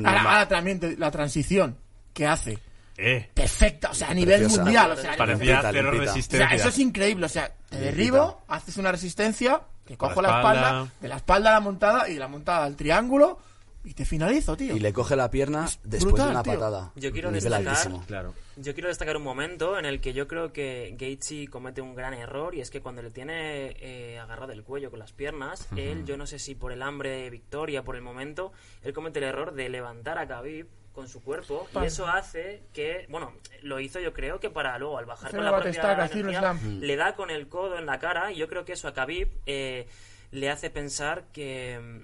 Ahora, 0.04 0.20
ahora 0.24 0.48
también 0.48 0.96
la 0.98 1.10
transición 1.10 1.78
que 2.12 2.26
hace, 2.26 2.58
Eh, 2.98 3.30
perfecta, 3.32 3.92
o 3.92 3.94
sea, 3.94 4.10
a 4.10 4.14
nivel 4.14 4.40
Preciosa. 4.40 4.62
mundial. 4.62 4.90
O 4.90 4.96
sea, 4.96 5.16
parecía 5.16 5.44
Limpita, 5.62 5.70
cero 5.72 5.90
limpita. 5.92 6.10
o 6.10 6.14
resistencia. 6.14 6.48
sea, 6.48 6.56
eso 6.58 6.68
es 6.68 6.78
increíble. 6.80 7.26
O 7.26 7.28
sea, 7.30 7.50
te 7.70 7.76
derribo, 7.78 8.42
haces 8.48 8.76
una 8.76 8.90
resistencia, 8.92 9.62
cojo 9.96 10.20
la 10.22 10.28
la 10.30 10.36
espalda, 10.38 10.92
de 11.00 11.08
la 11.08 11.16
espalda 11.16 11.50
a 11.50 11.52
la 11.54 11.60
montada 11.60 12.08
y 12.08 12.14
de 12.14 12.20
la 12.20 12.28
montada 12.28 12.64
al 12.64 12.76
triángulo. 12.76 13.38
y 13.84 13.94
te 13.94 14.04
finalizo, 14.04 14.54
tío. 14.56 14.76
Y 14.76 14.80
le 14.80 14.92
coge 14.92 15.16
la 15.16 15.30
pierna 15.30 15.64
después 15.84 16.04
brutal, 16.12 16.26
de 16.26 16.32
una 16.32 16.42
tío. 16.42 16.52
patada. 16.54 16.92
Yo 16.96 17.10
quiero 17.12 17.30
Nivel 17.30 17.44
destacar- 17.44 17.68
altísimo. 17.68 18.04
Claro. 18.06 18.34
Yo 18.56 18.74
quiero 18.74 18.88
destacar 18.88 19.16
un 19.16 19.22
momento 19.22 19.78
en 19.78 19.86
el 19.86 20.00
que 20.00 20.12
yo 20.12 20.26
creo 20.28 20.52
que 20.52 20.94
Gaethje 20.98 21.46
comete 21.48 21.80
un 21.80 21.94
gran 21.94 22.12
error 22.12 22.54
y 22.54 22.60
es 22.60 22.70
que 22.70 22.82
cuando 22.82 23.00
le 23.02 23.10
tiene 23.10 23.76
eh, 23.80 24.18
agarrado 24.18 24.52
el 24.52 24.62
cuello 24.64 24.90
con 24.90 24.98
las 24.98 25.12
piernas, 25.12 25.66
él, 25.76 26.04
yo 26.04 26.16
no 26.18 26.26
sé 26.26 26.38
si 26.38 26.54
por 26.54 26.72
el 26.72 26.82
hambre 26.82 27.10
de 27.10 27.30
victoria, 27.30 27.82
por 27.82 27.94
el 27.96 28.02
momento, 28.02 28.52
él 28.82 28.92
comete 28.92 29.20
el 29.20 29.26
error 29.26 29.54
de 29.54 29.68
levantar 29.70 30.18
a 30.18 30.26
Khabib 30.26 30.66
con 30.98 31.08
su 31.08 31.22
cuerpo. 31.22 31.68
Y 31.80 31.84
eso 31.84 32.08
hace 32.08 32.60
que, 32.72 33.06
bueno, 33.08 33.32
lo 33.62 33.78
hizo 33.78 34.00
yo 34.00 34.12
creo 34.12 34.40
que 34.40 34.50
para 34.50 34.76
luego 34.80 34.98
al 34.98 35.06
bajar 35.06 35.30
con 35.30 35.44
la 35.44 35.56
propia 35.56 35.92
energía, 35.92 36.58
le 36.80 36.96
da 36.96 37.14
con 37.14 37.30
el 37.30 37.46
codo 37.46 37.78
en 37.78 37.86
la 37.86 38.00
cara. 38.00 38.32
Y 38.32 38.36
yo 38.36 38.48
creo 38.48 38.64
que 38.64 38.72
eso 38.72 38.88
a 38.88 38.94
Khabib 38.94 39.28
eh, 39.46 39.86
le 40.32 40.50
hace 40.50 40.70
pensar 40.70 41.26
que, 41.32 41.78
mm, 41.80 42.00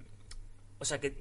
o 0.78 0.84
sea, 0.84 1.00
que 1.00 1.12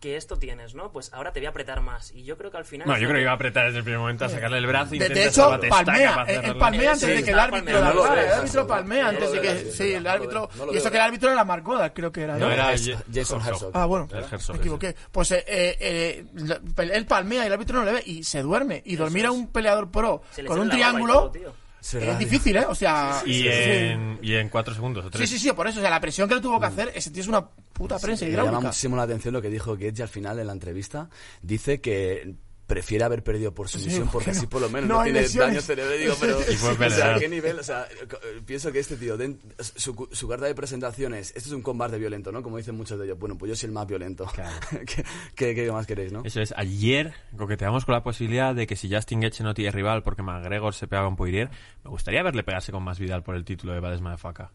que 0.00 0.16
esto 0.16 0.36
tienes, 0.38 0.74
¿no? 0.74 0.92
Pues 0.92 1.12
ahora 1.12 1.32
te 1.32 1.40
voy 1.40 1.46
a 1.46 1.50
apretar 1.50 1.80
más. 1.80 2.12
Y 2.12 2.22
yo 2.24 2.36
creo 2.38 2.50
que 2.50 2.56
al 2.56 2.64
final... 2.64 2.86
No, 2.86 2.94
yo 2.98 3.08
creo 3.08 3.16
que 3.16 3.22
iba 3.22 3.32
a 3.32 3.34
apretar 3.34 3.66
desde 3.66 3.78
el 3.78 3.84
primer 3.84 3.98
momento 4.00 4.24
a 4.24 4.28
sacarle 4.28 4.58
el 4.58 4.66
brazo 4.66 4.94
y 4.94 4.98
De, 4.98 5.08
de 5.08 5.24
hecho, 5.26 5.58
palmea. 5.68 6.14
para 6.14 6.30
eh, 6.30 6.34
cerrarla. 6.36 6.58
palmea 6.58 6.92
antes 6.92 7.08
de 7.08 7.24
que 7.24 7.30
el 7.30 7.38
árbitro 7.38 7.80
la 7.80 7.90
El 7.90 7.98
árbitro 8.32 8.60
eso. 8.60 8.66
palmea 8.66 9.08
antes 9.08 9.32
de 9.32 9.40
que. 9.40 9.58
sí, 9.72 9.92
el 9.94 10.06
árbitro. 10.06 10.48
Y 10.54 10.58
eso 10.76 10.84
veo. 10.84 10.90
que 10.92 10.96
el 10.98 11.02
árbitro 11.02 11.32
era 11.32 11.44
Goddard, 11.44 11.92
creo 11.92 12.12
que 12.12 12.22
era. 12.22 12.36
No, 12.36 12.50
era 12.50 12.66
Jason 13.12 13.40
Herzog. 13.46 13.70
Ah, 13.74 13.86
bueno, 13.86 14.08
El 14.12 14.24
me 14.52 14.58
equivoqué. 14.58 14.94
Pues 15.10 15.30
eh, 15.32 15.44
eh, 15.48 15.76
eh, 15.80 16.24
la- 16.34 16.60
él 16.84 17.06
palmea 17.06 17.44
y 17.44 17.46
el 17.48 17.52
árbitro 17.52 17.78
no 17.80 17.84
le 17.84 17.92
ve 17.92 18.02
y 18.06 18.22
se 18.22 18.42
duerme. 18.42 18.82
Y 18.84 18.96
dormir 18.96 19.26
a 19.26 19.32
un 19.32 19.48
peleador 19.48 19.90
pro 19.90 20.22
con 20.46 20.60
un 20.60 20.68
la 20.68 20.74
triángulo 20.74 21.32
es 21.80 22.18
difícil, 22.18 22.56
¿eh? 22.56 22.66
O 22.68 22.74
sea. 22.74 23.22
Y, 23.24 23.42
sí, 23.42 23.48
en, 23.48 24.18
y 24.22 24.34
en 24.34 24.48
cuatro 24.48 24.74
segundos 24.74 25.04
o 25.04 25.08
sí, 25.08 25.12
tres. 25.12 25.30
sí, 25.30 25.38
sí, 25.38 25.52
por 25.52 25.66
eso. 25.68 25.78
O 25.78 25.82
sea, 25.82 25.90
la 25.90 26.00
presión 26.00 26.28
que 26.28 26.34
le 26.34 26.40
tuvo 26.40 26.58
que 26.60 26.66
hacer, 26.66 26.92
ese 26.94 27.10
tío 27.10 27.22
es 27.22 27.28
una 27.28 27.46
puta 27.48 27.98
prensa 27.98 28.24
Me 28.24 28.32
llama 28.32 28.42
hidráulica. 28.44 28.66
muchísimo 28.68 28.96
la 28.96 29.02
atención 29.04 29.34
lo 29.34 29.42
que 29.42 29.50
dijo 29.50 29.76
Gaethje 29.76 30.02
al 30.02 30.08
final 30.08 30.38
en 30.38 30.46
la 30.46 30.52
entrevista. 30.52 31.08
Dice 31.42 31.80
que 31.80 32.34
prefiere 32.68 33.02
haber 33.02 33.24
perdido 33.24 33.52
por 33.52 33.68
sumisión 33.68 34.04
Sí, 34.04 34.10
porque 34.12 34.30
así 34.30 34.42
no- 34.42 34.48
por 34.50 34.60
lo 34.60 34.68
menos 34.68 34.88
no 34.88 35.02
tiene 35.02 35.22
lesiones. 35.22 35.48
daño 35.54 35.60
cerebral. 35.62 35.98
Digo, 35.98 36.14
pero, 36.20 36.38
Y 36.52 36.54
fue 36.54 36.70
o 36.70 36.76
sea, 36.76 36.88
pelear. 36.88 37.18
¿qué 37.18 37.28
nivel? 37.28 37.58
O 37.58 37.62
sea, 37.64 37.88
co- 38.08 38.18
pienso 38.46 38.70
que 38.70 38.78
este 38.78 38.96
tío, 38.96 39.16
su, 39.58 40.08
su 40.12 40.28
carta 40.28 40.46
de 40.46 40.54
presentaciones, 40.54 41.28
esto 41.34 41.48
es 41.48 41.52
un 41.52 41.62
combate 41.62 41.98
violento, 41.98 42.30
¿no? 42.30 42.42
Como 42.42 42.58
dicen 42.58 42.76
muchos 42.76 42.98
de 42.98 43.06
ellos. 43.06 43.18
Bueno, 43.18 43.36
pues 43.38 43.48
yo 43.48 43.56
soy 43.56 43.68
el 43.68 43.72
más 43.72 43.86
violento. 43.88 44.26
¿Qué, 44.86 45.04
qué- 45.34 45.54
qué 45.54 45.72
más 45.72 45.86
queréis, 45.86 46.12
no? 46.12 46.22
Eso 46.24 46.40
es, 46.42 46.52
ayer 46.56 47.14
coqueteamos 47.36 47.84
con 47.86 47.94
la 47.94 48.02
posibilidad 48.04 48.54
de 48.54 48.66
que 48.66 48.76
si 48.76 48.94
Justin 48.94 49.20
Gaethje 49.22 49.42
no 49.42 49.54
tiene 49.54 49.70
rival 49.72 50.02
porque 50.02 50.22
McGregor 50.22 50.74
se 50.74 50.86
pega 50.86 51.02
con 51.04 51.16
Poirier, 51.16 51.50
me 51.82 51.90
gustaría 51.90 52.22
verle 52.22 52.42
pegarse 52.44 52.70
con 52.70 52.82
más 52.82 52.98
Vidal 52.98 53.22
por 53.22 53.34
el 53.34 53.44
título 53.46 53.72
de 53.72 53.80
Badesma 53.80 54.10
de 54.10 54.18
Faca. 54.18 54.52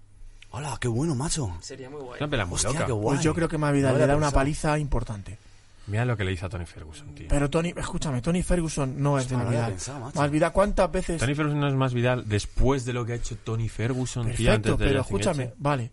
Hola, 0.52 0.78
qué 0.80 0.88
bueno, 0.88 1.16
macho. 1.16 1.52
Sería 1.62 1.90
muy 1.90 2.00
guay. 2.02 2.14
Es 2.18 2.22
una 2.22 2.30
pelea 2.30 2.46
muy 2.46 2.56
Hostia, 2.58 2.70
loca. 2.74 2.86
qué 2.86 2.92
guay. 2.92 3.16
Pues 3.16 3.24
yo 3.26 3.34
creo 3.34 3.48
que 3.50 3.58
Masvidal 3.58 3.94
No 3.94 3.98
le 4.00 4.06
da 4.06 4.16
una 4.16 4.30
paliza 4.30 4.78
importante. 4.78 5.40
Mira 5.88 6.06
lo 6.06 6.16
que 6.16 6.24
le 6.24 6.32
hizo 6.32 6.46
a 6.46 6.50
Tony 6.50 6.66
Ferguson, 6.66 7.14
tío. 7.14 7.28
Pero 7.30 7.50
Tony, 7.50 7.74
escúchame, 7.76 8.22
Tony 8.22 8.42
Ferguson 8.42 9.02
no 9.02 9.18
es 9.20 9.28
de 9.28 9.36
Masvidal. 9.36 9.76
Masvidal, 10.16 10.52
¿cuántas 10.54 10.92
veces? 10.92 11.20
Tony 11.20 11.36
Ferguson 11.36 11.60
no 11.60 11.68
es 11.68 11.74
más 11.74 11.94
Vidal 11.94 12.24
después 12.28 12.86
de 12.86 12.94
lo 12.94 13.06
que 13.06 13.12
ha 13.14 13.16
hecho 13.16 13.36
Tony 13.44 13.68
Ferguson, 13.68 14.24
tío, 14.28 14.36
Perfecto, 14.50 14.52
antes 14.54 14.78
de 14.80 14.86
pero 14.86 15.02
escúchame, 15.02 15.54
vale. 15.58 15.92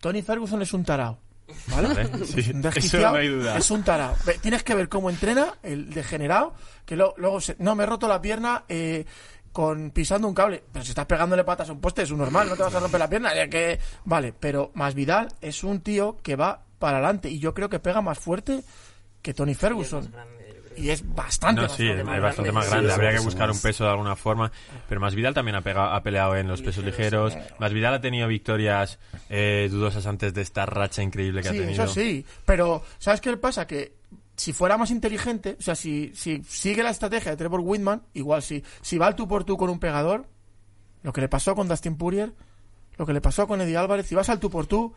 Tony 0.00 0.22
Ferguson 0.22 0.62
es 0.62 0.72
un 0.72 0.84
tarao. 0.84 1.18
¿Vale? 1.68 1.88
Vale, 1.88 2.10
sí, 2.26 2.40
Es 2.40 2.48
un 2.54 2.66
eso 2.66 2.98
no 3.00 3.14
hay 3.14 3.28
duda. 3.28 3.56
Es 3.58 3.70
un 3.70 3.82
tarao. 3.82 4.14
Tienes 4.42 4.62
que 4.62 4.74
ver 4.74 4.88
cómo 4.88 5.10
entrena 5.10 5.54
el 5.62 5.90
degenerado, 5.90 6.54
que 6.84 6.94
lo- 6.96 7.14
luego 7.16 7.40
se- 7.40 7.56
no 7.58 7.74
me 7.74 7.82
he 7.84 7.86
roto 7.86 8.06
la 8.08 8.20
pierna 8.20 8.64
eh, 8.68 9.06
con 9.52 9.90
pisando 9.90 10.28
un 10.28 10.34
cable. 10.34 10.62
Pero 10.72 10.84
si 10.84 10.90
estás 10.90 11.06
pegándole 11.06 11.42
patas 11.44 11.68
a 11.68 11.72
un 11.72 11.80
poste, 11.80 12.02
es 12.02 12.10
un 12.12 12.18
normal, 12.18 12.48
no 12.48 12.56
te 12.56 12.62
vas 12.62 12.74
a 12.74 12.80
romper 12.80 13.00
la 13.00 13.08
pierna, 13.08 13.34
ya 13.34 13.48
que 13.48 13.78
vale, 14.04 14.32
pero 14.38 14.70
Masvidal 14.74 15.28
es 15.40 15.64
un 15.64 15.80
tío 15.80 16.16
que 16.22 16.36
va 16.36 16.62
para 16.78 16.98
adelante 16.98 17.30
y 17.30 17.38
yo 17.38 17.54
creo 17.54 17.68
que 17.70 17.78
pega 17.78 18.02
más 18.02 18.18
fuerte 18.18 18.62
que 19.26 19.34
Tony 19.34 19.50
Y 19.50 19.52
es 19.54 19.58
Ferguson. 19.58 20.12
Y 20.76 20.90
es 20.90 21.02
bastante 21.14 21.62
No, 21.62 21.66
más 21.68 21.76
sí, 21.76 21.88
es 21.88 22.04
más 22.04 22.20
bastante 22.20 22.50
grande. 22.50 22.52
más 22.52 22.68
grande. 22.70 22.88
sí, 22.90 22.94
Habría 22.94 23.12
que 23.12 23.20
buscar 23.24 23.48
más. 23.48 23.56
un 23.56 23.62
peso 23.62 23.84
de 23.84 23.90
alguna 23.90 24.14
forma. 24.14 24.52
Pero 24.88 25.00
Masvidal 25.00 25.32
también 25.34 25.56
ha, 25.56 25.62
pegado, 25.62 25.90
ha 25.94 26.02
peleado 26.02 26.36
en 26.36 26.46
los 26.48 26.60
pesos 26.62 26.84
ligeros. 26.84 27.36
Masvidal 27.58 27.94
ha 27.94 28.00
tenido 28.00 28.28
victorias 28.28 28.98
eh, 29.30 29.68
dudosas 29.70 30.06
antes 30.06 30.34
de 30.34 30.42
esta 30.42 30.66
racha 30.66 31.02
increíble 31.02 31.40
que 31.42 31.48
Sí, 31.48 31.56
ha 31.56 31.60
tenido. 31.60 31.82
eso 31.84 31.92
sí. 31.94 32.24
Pero, 32.44 32.82
¿sabes 32.98 33.20
qué 33.22 33.30
le 33.30 33.36
pasa? 33.38 33.66
Que 33.66 33.94
si 34.36 34.52
fuera 34.52 34.76
más 34.76 34.90
inteligente, 34.90 35.56
o 35.58 35.62
sea, 35.62 35.74
si, 35.74 36.12
si 36.14 36.42
sigue 36.44 36.82
la 36.82 36.90
estrategia 36.90 37.30
de 37.30 37.36
Trevor 37.38 37.60
Whitman, 37.64 38.02
igual 38.12 38.42
si, 38.42 38.62
si 38.82 38.98
va 38.98 39.06
al 39.06 39.16
tú 39.16 39.26
por 39.26 39.44
tú 39.44 39.56
con 39.56 39.70
un 39.70 39.80
pegador, 39.80 40.26
lo 41.02 41.12
que 41.14 41.22
le 41.22 41.28
pasó 41.28 41.54
con 41.54 41.68
Dustin 41.68 41.96
Poirier, 41.96 42.32
lo 42.98 43.06
que 43.06 43.14
le 43.14 43.22
pasó 43.22 43.46
con 43.48 43.62
Eddie 43.62 43.78
Álvarez, 43.78 44.06
si 44.06 44.14
vas 44.14 44.28
al 44.28 44.40
tú 44.40 44.50
por 44.50 44.66
tú, 44.66 44.92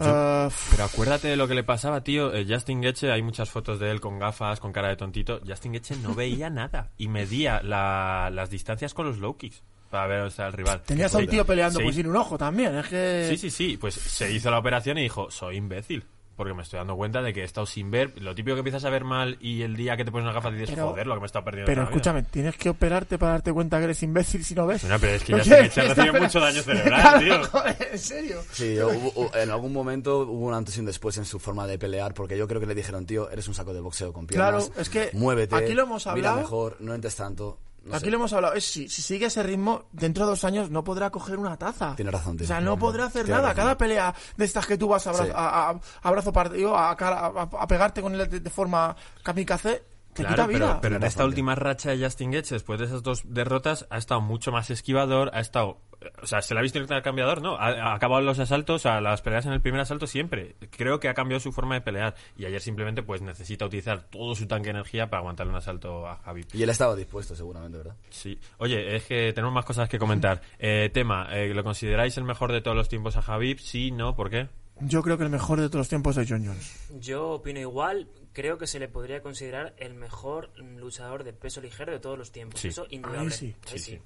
eh, 0.00 0.48
Pero 0.70 0.84
acuérdate 0.84 1.28
de 1.28 1.36
lo 1.36 1.46
que 1.48 1.54
le 1.54 1.62
pasaba, 1.64 2.02
tío. 2.02 2.32
Eh, 2.34 2.46
Justin 2.48 2.80
Gaethje, 2.80 3.12
hay 3.12 3.22
muchas 3.22 3.50
fotos 3.50 3.78
de 3.78 3.90
él 3.90 4.00
con 4.00 4.18
gafas, 4.18 4.60
con 4.60 4.72
cara 4.72 4.88
de 4.88 4.96
tontito. 4.96 5.40
Justin 5.46 5.72
Gaethje 5.72 5.96
no 5.96 6.14
veía 6.14 6.50
nada 6.50 6.90
y 6.98 7.08
medía 7.08 7.62
la- 7.62 8.30
las 8.32 8.50
distancias 8.50 8.94
con 8.94 9.06
los 9.06 9.18
low 9.18 9.36
kicks 9.36 9.62
para 9.90 10.06
ver 10.08 10.20
o 10.22 10.30
sea, 10.30 10.48
el 10.48 10.52
rival. 10.54 10.82
tenías 10.82 11.14
a 11.14 11.18
un 11.18 11.26
tío 11.28 11.44
peleando 11.46 11.78
pues 11.80 11.94
sin 11.94 12.08
un 12.08 12.16
ojo 12.16 12.36
también, 12.36 12.74
es 12.76 12.86
que... 12.88 13.26
Sí, 13.30 13.36
sí, 13.36 13.50
sí. 13.50 13.76
Pues 13.76 13.94
se 13.94 14.32
hizo 14.32 14.50
la 14.50 14.58
operación 14.58 14.98
y 14.98 15.02
dijo, 15.02 15.30
soy 15.30 15.56
imbécil. 15.56 16.04
Porque 16.36 16.52
me 16.52 16.62
estoy 16.62 16.78
dando 16.78 16.96
cuenta 16.96 17.22
de 17.22 17.32
que 17.32 17.42
he 17.42 17.44
estado 17.44 17.64
sin 17.64 17.92
ver. 17.92 18.20
Lo 18.20 18.34
típico 18.34 18.56
que 18.56 18.60
empiezas 18.60 18.84
a 18.84 18.90
ver 18.90 19.04
mal 19.04 19.36
y 19.40 19.62
el 19.62 19.76
día 19.76 19.96
que 19.96 20.04
te 20.04 20.10
pones 20.10 20.24
una 20.24 20.32
gafa 20.32 20.50
dices, 20.50 20.70
Pero- 20.70 20.88
joder, 20.90 21.06
lo 21.06 21.14
que 21.14 21.20
me 21.20 21.24
he 21.24 21.26
estado 21.26 21.44
perdiendo. 21.44 21.66
Pero 21.66 21.82
toda 21.82 21.84
la 21.84 21.90
vida". 21.90 21.96
escúchame, 21.96 22.22
tienes 22.24 22.56
que 22.56 22.68
operarte 22.70 23.18
para 23.18 23.32
darte 23.32 23.52
cuenta 23.52 23.78
que 23.78 23.84
eres 23.84 24.02
imbécil 24.02 24.44
si 24.44 24.54
no 24.54 24.66
ves. 24.66 24.82
Bueno, 24.82 24.96
pero 25.00 25.12
es 25.12 25.22
que 25.22 25.26
¿Qué 25.32 25.38
Justin 25.38 25.52
Gaethje 25.52 25.80
estás 25.80 25.96
recibe 25.96 26.20
mucho 26.20 26.40
daño 26.40 26.62
cerebral, 26.62 27.00
Claro, 27.02 27.18
tío. 27.20 27.44
joder, 27.50 27.88
en 27.92 27.98
serio. 27.98 28.40
Sí, 28.50 28.74
yo 28.74 28.88
hubo- 28.88 29.30
en 29.36 29.50
algún 29.50 29.72
momento 29.72 30.18
hubo 30.22 30.46
un 30.46 30.54
antes 30.54 30.76
y 30.76 30.80
un 30.80 30.86
después 30.86 31.16
en 31.18 31.24
su 31.24 31.38
forma 31.38 31.66
de 31.68 31.78
pelear, 31.78 32.14
porque 32.14 32.36
yo 32.36 32.48
creo 32.48 32.60
que 32.60 32.66
le 32.66 32.74
dijeron, 32.74 33.06
tío, 33.06 33.30
eres 33.30 33.46
un 33.46 33.54
saco 33.54 33.72
de 33.72 33.80
boxeo 33.80 34.12
con 34.12 34.26
piernas. 34.26 34.66
Claro, 34.66 34.80
es 34.80 34.88
que 34.90 35.10
muévete, 35.12 35.54
aquí 35.54 35.72
lo 35.74 35.82
hemos 35.84 36.04
mira 36.06 36.12
hablado. 36.30 36.36
mejor, 36.38 36.76
no 36.80 36.94
entres 36.94 37.14
tanto. 37.14 37.58
No 37.84 37.94
Aquí 37.94 38.04
sé. 38.06 38.10
lo 38.10 38.16
hemos 38.16 38.32
hablado, 38.32 38.54
es 38.54 38.64
si, 38.64 38.88
si 38.88 39.02
sigue 39.02 39.26
ese 39.26 39.42
ritmo, 39.42 39.84
dentro 39.92 40.24
de 40.24 40.30
dos 40.30 40.44
años 40.44 40.70
no 40.70 40.82
podrá 40.84 41.10
coger 41.10 41.38
una 41.38 41.56
taza. 41.56 41.94
Tiene 41.96 42.10
razón, 42.10 42.36
tío. 42.36 42.44
O 42.44 42.48
sea, 42.48 42.60
no 42.60 42.78
podrá 42.78 43.04
hacer 43.06 43.28
nada. 43.28 43.42
razón. 43.48 43.56
Cada 43.56 43.76
pelea 43.78 44.14
de 44.36 44.44
estas 44.44 44.66
que 44.66 44.78
tú 44.78 44.88
vas 44.88 45.06
a, 45.06 45.14
Sí. 45.14 45.24
a, 45.34 45.70
a- 45.70 45.80
a 46.02 46.10
brazo 46.10 46.32
partido, 46.32 46.76
a, 46.76 46.96
cara- 46.96 47.26
a, 47.26 47.42
a 47.42 47.66
pegarte 47.68 48.00
con 48.02 48.14
él 48.14 48.28
de, 48.28 48.40
de 48.40 48.50
forma 48.50 48.96
kamikaze, 49.22 49.84
Claro, 50.14 50.34
quita 50.34 50.46
vida. 50.46 50.58
pero, 50.58 50.80
pero 50.80 50.96
en 50.96 51.02
esta 51.02 51.24
última 51.24 51.54
racha 51.54 51.90
de 51.90 52.02
Justin 52.02 52.30
Gaethje, 52.32 52.54
después 52.54 52.78
de 52.78 52.86
esas 52.86 53.02
dos 53.02 53.22
derrotas, 53.26 53.86
ha 53.90 53.98
estado 53.98 54.20
mucho 54.20 54.52
más 54.52 54.70
esquivador, 54.70 55.30
ha 55.34 55.40
estado... 55.40 55.78
O 56.22 56.26
sea, 56.26 56.42
se 56.42 56.52
le 56.52 56.60
ha 56.60 56.62
visto 56.62 56.78
el 56.78 56.86
cambiador, 57.02 57.40
¿no? 57.40 57.56
Ha, 57.56 57.68
ha 57.68 57.94
acabado 57.94 58.20
los 58.20 58.38
asaltos, 58.38 58.84
a 58.84 59.00
las 59.00 59.22
peleas 59.22 59.46
en 59.46 59.52
el 59.52 59.62
primer 59.62 59.80
asalto 59.80 60.06
siempre. 60.06 60.54
Creo 60.70 61.00
que 61.00 61.08
ha 61.08 61.14
cambiado 61.14 61.40
su 61.40 61.50
forma 61.50 61.76
de 61.76 61.80
pelear. 61.80 62.14
Y 62.36 62.44
ayer 62.44 62.60
simplemente 62.60 63.02
pues 63.02 63.22
necesita 63.22 63.64
utilizar 63.64 64.02
todo 64.10 64.34
su 64.34 64.46
tanque 64.46 64.66
de 64.66 64.72
energía 64.72 65.08
para 65.08 65.20
aguantarle 65.20 65.52
un 65.52 65.58
asalto 65.58 66.06
a 66.06 66.16
Javi. 66.16 66.44
Y 66.52 66.62
él 66.62 66.68
estaba 66.68 66.94
dispuesto, 66.94 67.34
seguramente, 67.34 67.78
¿verdad? 67.78 67.96
Sí. 68.10 68.38
Oye, 68.58 68.96
es 68.96 69.04
que 69.04 69.32
tenemos 69.32 69.54
más 69.54 69.64
cosas 69.64 69.88
que 69.88 69.98
comentar. 69.98 70.40
Eh, 70.58 70.90
tema, 70.92 71.28
eh, 71.30 71.52
¿lo 71.52 71.62
consideráis 71.62 72.16
el 72.16 72.24
mejor 72.24 72.50
de 72.52 72.60
todos 72.60 72.76
los 72.76 72.88
tiempos 72.88 73.16
a 73.16 73.22
Javib? 73.22 73.58
Sí, 73.58 73.90
no, 73.90 74.14
¿por 74.14 74.30
qué? 74.30 74.48
Yo 74.80 75.02
creo 75.02 75.16
que 75.18 75.24
el 75.24 75.30
mejor 75.30 75.60
de 75.60 75.68
todos 75.68 75.80
los 75.80 75.88
tiempos 75.88 76.16
es 76.16 76.28
John 76.28 76.44
Jones. 76.44 76.88
Yo 77.00 77.32
opino 77.32 77.60
igual, 77.60 78.08
creo 78.34 78.58
que 78.58 78.66
se 78.66 78.78
le 78.78 78.88
podría 78.88 79.22
considerar 79.22 79.74
el 79.78 79.94
mejor 79.94 80.50
luchador 80.58 81.24
de 81.24 81.32
peso 81.32 81.62
ligero 81.62 81.92
de 81.92 82.00
todos 82.00 82.18
los 82.18 82.32
tiempos. 82.32 82.60
Sí. 82.60 82.68
Eso 82.68 82.86
indudable. 82.90 83.20
Ahí 83.20 83.30
sí. 83.30 83.54
Sí, 83.64 83.72
Ahí 83.72 83.78
sí. 83.78 84.00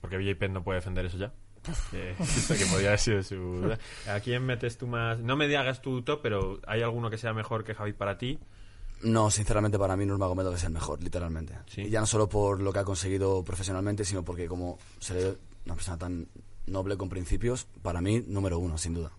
Porque 0.00 0.16
BJ 0.16 0.36
Penn 0.36 0.52
no 0.52 0.64
puede 0.64 0.80
defender 0.80 1.06
eso 1.06 1.18
ya. 1.18 1.32
Eso 2.18 2.54
que 2.54 2.64
podría 2.66 2.88
haber 2.88 2.98
sido 3.00 3.22
su... 3.24 3.76
¿A 4.08 4.20
quién 4.20 4.44
metes 4.44 4.78
tú 4.78 4.86
más? 4.86 5.18
No 5.18 5.36
me 5.36 5.48
digas 5.48 5.82
tu 5.82 6.02
top, 6.02 6.20
pero 6.22 6.60
¿hay 6.66 6.82
alguno 6.82 7.10
que 7.10 7.18
sea 7.18 7.32
mejor 7.32 7.64
que 7.64 7.74
Javi 7.74 7.92
para 7.92 8.18
ti? 8.18 8.38
No, 9.02 9.30
sinceramente 9.30 9.78
para 9.78 9.96
mí 9.96 10.06
Nurmagomedov 10.06 10.54
es 10.54 10.64
el 10.64 10.70
mejor, 10.70 11.02
literalmente. 11.02 11.58
Sí. 11.66 11.82
Y 11.82 11.90
ya 11.90 12.00
no 12.00 12.06
solo 12.06 12.28
por 12.28 12.60
lo 12.60 12.72
que 12.72 12.78
ha 12.78 12.84
conseguido 12.84 13.44
profesionalmente, 13.44 14.04
sino 14.04 14.24
porque 14.24 14.46
como 14.46 14.78
se 15.00 15.14
le 15.14 15.24
ve 15.24 15.38
una 15.66 15.74
persona 15.74 15.98
tan 15.98 16.28
noble 16.66 16.96
con 16.96 17.08
principios, 17.08 17.66
para 17.82 18.00
mí 18.00 18.22
número 18.26 18.58
uno, 18.58 18.78
sin 18.78 18.94
duda. 18.94 19.10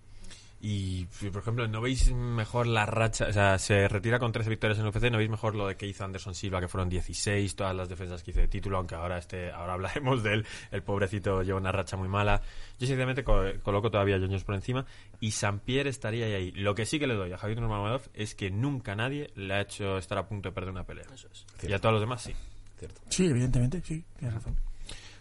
Y, 0.59 1.05
por 1.31 1.41
ejemplo, 1.43 1.67
¿no 1.67 1.81
veis 1.81 2.11
mejor 2.11 2.65
la 2.65 2.87
racha? 2.87 3.27
O 3.27 3.31
sea, 3.33 3.59
se 3.59 3.87
retira 3.87 4.17
con 4.17 4.31
13 4.31 4.49
victorias 4.49 4.79
en 4.79 4.87
UFC, 4.87 5.11
¿no 5.11 5.19
veis 5.19 5.29
mejor 5.29 5.53
lo 5.53 5.67
de 5.67 5.75
que 5.75 5.85
hizo 5.85 6.03
Anderson 6.03 6.33
Silva, 6.33 6.59
que 6.59 6.67
fueron 6.67 6.89
16, 6.89 7.55
todas 7.55 7.75
las 7.75 7.87
defensas 7.89 8.23
que 8.23 8.31
hizo 8.31 8.39
de 8.39 8.47
título, 8.47 8.77
aunque 8.77 8.95
ahora 8.95 9.19
este, 9.19 9.51
ahora 9.51 9.73
hablaremos 9.73 10.23
de 10.23 10.33
él, 10.33 10.45
el 10.71 10.81
pobrecito 10.81 11.43
lleva 11.43 11.59
una 11.59 11.71
racha 11.71 11.95
muy 11.95 12.07
mala. 12.07 12.41
Yo 12.79 12.87
sinceramente 12.87 13.23
co- 13.23 13.43
coloco 13.61 13.91
todavía 13.91 14.15
a 14.15 14.19
Jones 14.19 14.43
por 14.43 14.55
encima 14.55 14.83
y 15.19 15.29
San 15.31 15.59
Pierre 15.59 15.91
estaría 15.91 16.25
ahí, 16.25 16.33
ahí. 16.33 16.51
Lo 16.53 16.73
que 16.73 16.87
sí 16.87 16.97
que 16.97 17.05
le 17.05 17.13
doy 17.13 17.31
a 17.33 17.37
Javier 17.37 17.59
Nurmagomedov 17.61 18.01
es 18.15 18.33
que 18.33 18.49
nunca 18.49 18.95
nadie 18.95 19.29
le 19.35 19.53
ha 19.53 19.61
hecho 19.61 19.99
estar 19.99 20.17
a 20.17 20.27
punto 20.27 20.49
de 20.49 20.53
perder 20.55 20.71
una 20.71 20.85
pelea. 20.85 21.05
Eso 21.13 21.27
es. 21.31 21.45
Y 21.69 21.71
a 21.73 21.79
todos 21.79 21.93
los 21.93 22.01
demás 22.01 22.23
sí. 22.23 22.33
Cierto. 22.79 22.99
Sí, 23.09 23.27
evidentemente, 23.27 23.79
sí, 23.85 24.03
tienes 24.17 24.33
razón. 24.35 24.55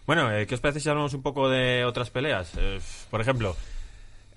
Bueno, 0.07 0.31
eh, 0.33 0.47
¿qué 0.47 0.55
os 0.55 0.61
parece 0.61 0.81
si 0.81 0.89
hablamos 0.89 1.13
un 1.15 1.23
poco 1.23 1.49
de 1.51 1.85
otras 1.85 2.11
peleas? 2.11 2.53
Eh, 2.57 2.79
por 3.11 3.21
ejemplo, 3.21 3.57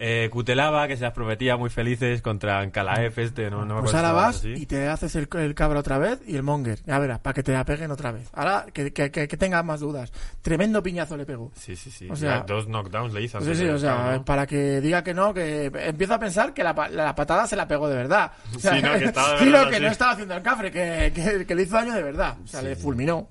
Eh, 0.01 0.29
Cutelaba, 0.31 0.87
que 0.87 0.95
se 0.95 1.03
las 1.03 1.11
prometía 1.11 1.57
muy 1.57 1.69
felices 1.69 2.21
contra 2.21 2.59
Ankalaev 2.61 3.19
este, 3.19 3.49
no, 3.49 3.65
no 3.65 3.75
me 3.75 3.81
Pues 3.81 3.93
acuerdo 3.93 4.07
ahora 4.17 4.27
vas 4.27 4.45
y 4.45 4.65
te 4.65 4.87
haces 4.87 5.13
el, 5.17 5.27
el 5.33 5.53
cabra 5.55 5.81
otra 5.81 5.97
vez 5.97 6.21
y 6.25 6.37
el 6.37 6.43
monger. 6.43 6.79
Ya 6.85 6.97
verás, 6.99 7.19
para 7.19 7.33
que 7.33 7.43
te 7.43 7.51
la 7.51 7.65
peguen 7.65 7.91
otra 7.91 8.13
vez. 8.13 8.29
Ahora 8.31 8.65
que, 8.73 8.93
que, 8.93 9.11
que, 9.11 9.27
que 9.27 9.35
tengas 9.35 9.65
más 9.65 9.81
dudas. 9.81 10.13
Tremendo 10.41 10.81
piñazo 10.81 11.17
le 11.17 11.25
pegó. 11.25 11.51
Sí, 11.53 11.75
sí, 11.75 11.91
sí. 11.91 12.07
O 12.09 12.15
sea- 12.15 12.37
Ya, 12.37 12.43
dos 12.43 12.67
knockdowns 12.67 13.13
le 13.13 13.23
hizo. 13.23 13.39
Sí, 13.39 13.43
antes 13.43 13.57
sí, 13.57 13.65
de- 13.65 13.73
o 13.73 13.77
sea, 13.77 14.21
para 14.25 14.47
que 14.47 14.79
diga 14.79 15.03
que 15.03 15.13
no, 15.13 15.33
que 15.33 15.65
empieza 15.65 16.15
a 16.15 16.19
pensar 16.19 16.53
que 16.53 16.63
la, 16.63 16.73
la 16.91 17.13
patada 17.13 17.45
se 17.45 17.57
la 17.57 17.67
pegó 17.67 17.89
de 17.89 17.97
verdad. 17.97 18.31
O 18.55 18.59
sea, 18.59 18.75
Sí, 18.77 18.81
no, 18.81 18.93
que 18.97 19.03
estaba 19.03 19.33
de 19.33 19.39
sí, 19.39 19.45
no, 19.47 19.51
verdad, 19.51 19.69
que 19.69 19.75
sí. 19.75 19.81
no 19.83 19.87
estaba 19.89 20.11
haciendo 20.11 20.33
el 20.35 20.41
cafre, 20.41 20.71
que, 20.71 21.11
que, 21.13 21.45
que 21.45 21.55
le 21.55 21.63
hizo 21.63 21.75
daño 21.75 21.93
de 21.93 22.03
verdad. 22.03 22.37
O 22.41 22.47
sea, 22.47 22.61
le 22.61 22.77
fulminó. 22.77 23.27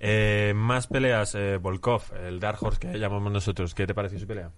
Eh, 0.00 0.52
más 0.56 0.86
peleas, 0.86 1.34
eh, 1.34 1.58
Volkov, 1.58 2.02
el 2.26 2.40
Dark 2.40 2.58
Horse 2.62 2.80
que 2.80 2.98
llamamos 2.98 3.32
nosotros. 3.32 3.74
¿Qué 3.74 3.86
te 3.86 3.94
pareció 3.94 4.18
su 4.18 4.26
pelea? 4.26 4.50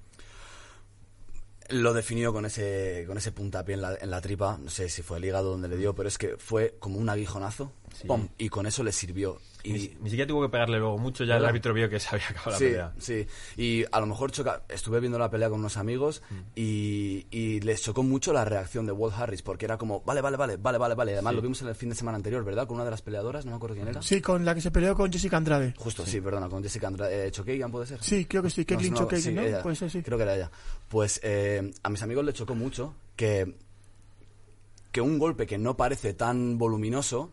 Lo 1.70 1.92
definió 1.92 2.33
con 2.33 2.46
ese, 2.46 3.05
con 3.07 3.18
ese 3.18 3.33
puntapié 3.33 3.74
en 3.74 3.83
la, 3.83 3.96
en 4.00 4.11
la 4.11 4.20
tripa, 4.20 4.59
no 4.62 4.70
sé 4.70 4.88
si 4.88 5.02
fue 5.02 5.18
el 5.18 5.24
hígado 5.24 5.50
donde 5.50 5.68
le 5.68 5.76
dio, 5.76 5.94
pero 5.94 6.09
es 6.09 6.18
que 6.18 6.37
fue 6.37 6.76
como 6.79 6.98
un 6.98 7.09
aguijonazo, 7.09 7.72
¡pum! 8.07 8.29
y 8.38 8.48
con 8.48 8.66
eso 8.66 8.83
le 8.83 8.92
sirvió. 8.92 9.38
Ni, 9.72 9.79
Y, 9.79 9.96
ni 10.00 10.11
siquiera 10.11 10.26
tuvo 10.29 10.42
que 10.42 10.48
pegarle 10.48 10.79
luego 10.79 10.98
mucho, 10.98 11.24
ya 11.24 11.37
el 11.37 11.44
árbitro 11.44 11.72
vio 11.74 11.88
que 11.88 11.98
se 12.00 12.09
había 12.14 12.26
acabado 12.29 12.50
la 12.52 12.59
sí, 12.59 12.64
pelea. 12.64 12.92
sí, 12.98 13.26
y 13.57 13.85
a 13.90 14.00
lo 14.00 14.07
mejor 14.07 14.31
choca, 14.33 14.62
estuve 14.68 15.00
viendo 15.00 15.18
la 15.18 15.31
pelea 15.31 15.48
con 15.50 15.61
unos 15.61 15.76
amigos 15.76 16.22
Mm. 16.31 16.35
y, 16.55 17.26
y 17.31 17.61
les 17.61 17.83
chocó 17.83 18.02
mucho 18.02 18.33
la 18.33 18.44
reacción 18.44 18.87
de 18.87 18.92
Walt 18.92 19.14
Harris, 19.18 19.42
porque 19.42 19.64
era 19.64 19.76
como, 19.79 20.00
vale, 20.02 20.20
vale, 20.20 20.37
vale, 20.37 20.57
vale, 20.57 20.79
vale, 20.79 20.94
vale, 20.94 21.12
además 21.14 21.35
lo 21.35 21.42
vimos 21.42 21.61
en 21.62 21.68
el 21.68 21.74
fin 21.74 21.88
de 21.88 21.94
semana 21.94 22.16
anterior, 22.16 22.44
¿verdad? 22.44 22.66
Con 22.66 22.76
una 22.76 22.85
de 22.85 22.90
las 22.90 23.02
peleadoras, 23.02 23.44
no 23.44 23.52
me 23.52 23.57
acuerdo 23.57 23.74
quién 23.76 23.88
era. 23.88 24.02
Sí, 24.02 24.20
con 24.20 24.44
la 24.44 24.55
que 24.55 24.61
se 24.61 24.70
peleó 24.70 24.94
con 24.94 25.11
Jessica 25.12 25.37
Andrade. 25.37 25.74
Justo, 25.76 26.05
sí, 26.07 26.20
perdona, 26.20 26.48
con 26.48 26.62
Jessica 26.62 26.87
Andrade, 26.88 27.26
eh, 27.26 27.31
Chokeigan, 27.31 27.70
¿puede 27.70 27.87
ser? 27.87 28.02
Sí, 28.02 28.24
creo 28.26 28.42
que 28.42 28.50
sí, 28.50 28.64
Keklin 28.64 28.92
No, 28.94 29.00
no, 29.00 29.05
Chokeigan, 29.07 29.22
sí, 29.24 29.33
¿no? 29.35 29.42
ella. 29.42 29.62
Puede 29.62 29.76
ser, 29.76 29.90
sí. 29.90 30.02
Creo 30.02 30.16
que 30.18 30.22
era 30.24 30.35
ella. 30.37 30.50
Pues 30.88 31.20
eh, 31.22 31.70
a 31.83 31.88
mis 31.90 32.02
amigos 32.02 32.24
les 32.24 32.35
chocó 32.35 32.55
mucho 32.55 32.94
que, 33.16 33.57
que 34.92 35.00
un 35.00 35.18
golpe 35.18 35.46
que 35.46 35.59
no 35.59 35.76
parece 35.76 36.14
tan 36.14 36.59
voluminoso 36.59 37.31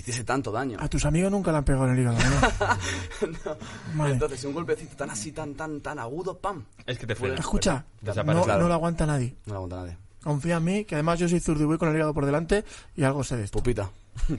hiciese 0.00 0.24
tanto 0.24 0.50
daño. 0.52 0.78
A 0.80 0.88
tus 0.88 1.04
amigos 1.04 1.30
nunca 1.30 1.50
le 1.52 1.58
han 1.58 1.64
pegado 1.64 1.86
en 1.86 1.92
el 1.92 1.98
hígado, 2.00 2.18
¿no? 2.18 3.56
Vale. 3.94 4.12
Entonces, 4.14 4.44
un 4.44 4.52
golpecito 4.54 4.96
tan 4.96 5.10
así, 5.10 5.32
tan, 5.32 5.54
tan, 5.54 5.80
tan 5.80 5.98
agudo, 5.98 6.38
¡pam! 6.38 6.64
Es 6.86 6.98
que 6.98 7.06
te 7.06 7.14
frena. 7.14 7.36
Escucha, 7.36 7.84
no, 8.02 8.12
Claro. 8.44 8.60
no 8.62 8.68
lo 8.68 8.74
aguanta 8.74 9.06
nadie. 9.06 9.34
No 9.46 9.52
le 9.52 9.56
aguanta 9.56 9.76
nadie. 9.76 9.96
Confía 10.22 10.56
en 10.56 10.64
mí, 10.64 10.84
que 10.84 10.94
además 10.96 11.18
yo 11.18 11.28
soy 11.28 11.40
zurdo 11.40 11.62
y 11.62 11.66
voy 11.66 11.78
con 11.78 11.88
el 11.88 11.94
hígado 11.96 12.12
por 12.14 12.26
delante 12.26 12.64
y 12.96 13.04
algo 13.04 13.22
sé 13.24 13.36
de 13.36 13.44
esto. 13.44 13.58
Pupita. 13.58 13.90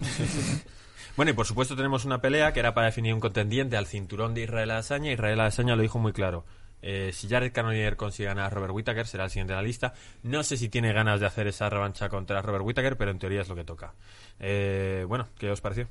Bueno, 1.17 1.31
y 1.31 1.33
por 1.33 1.45
supuesto 1.45 1.75
tenemos 1.75 2.05
una 2.05 2.21
pelea 2.21 2.53
que 2.53 2.61
era 2.61 2.73
para 2.73 2.85
definir 2.85 3.13
un 3.13 3.19
contendiente 3.19 3.75
al 3.75 3.87
cinturón 3.87 4.33
de 4.33 4.43
Israel 4.43 4.71
Adesanya. 4.71 5.11
Israel 5.11 5.41
Adesanya 5.41 5.75
lo 5.75 5.81
dijo 5.81 5.99
muy 5.99 6.13
claro. 6.13 6.45
Eh, 6.81 7.11
si 7.13 7.27
Jared 7.27 7.51
Cannonier 7.51 7.95
consigue 7.95 8.27
ganar 8.27 8.45
a 8.45 8.49
Robert 8.49 8.73
Whittaker, 8.73 9.07
será 9.07 9.25
el 9.25 9.29
siguiente 9.29 9.53
en 9.53 9.57
la 9.57 9.63
lista. 9.63 9.93
No 10.23 10.43
sé 10.43 10.57
si 10.57 10.69
tiene 10.69 10.93
ganas 10.93 11.19
de 11.19 11.25
hacer 11.25 11.47
esa 11.47 11.69
revancha 11.69 12.09
contra 12.09 12.41
Robert 12.41 12.63
Whittaker, 12.65 12.97
pero 12.97 13.11
en 13.11 13.19
teoría 13.19 13.41
es 13.41 13.49
lo 13.49 13.55
que 13.55 13.63
toca. 13.63 13.93
Eh, 14.39 15.05
bueno, 15.07 15.29
¿qué 15.37 15.51
os 15.51 15.61
pareció? 15.61 15.87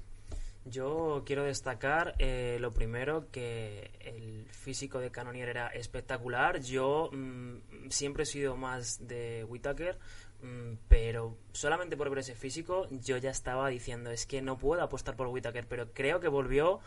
Yo 0.64 1.22
quiero 1.24 1.44
destacar 1.44 2.14
eh, 2.18 2.58
lo 2.60 2.72
primero 2.72 3.30
que 3.30 3.90
el 4.00 4.46
físico 4.50 4.98
de 4.98 5.10
Cannonier 5.10 5.48
era 5.48 5.68
espectacular. 5.68 6.60
Yo 6.60 7.10
mm, 7.12 7.88
siempre 7.88 8.24
he 8.24 8.26
sido 8.26 8.54
más 8.56 9.06
de 9.06 9.44
Whitaker, 9.44 9.98
mm, 10.42 10.74
pero 10.88 11.38
solamente 11.52 11.96
por 11.96 12.10
ver 12.10 12.18
ese 12.18 12.34
físico 12.34 12.86
yo 12.90 13.16
ya 13.16 13.30
estaba 13.30 13.68
diciendo 13.68 14.10
es 14.10 14.26
que 14.26 14.42
no 14.42 14.58
puedo 14.58 14.82
apostar 14.82 15.16
por 15.16 15.28
Whitaker, 15.28 15.66
pero 15.66 15.92
creo 15.94 16.20
que 16.20 16.28
volvió 16.28 16.80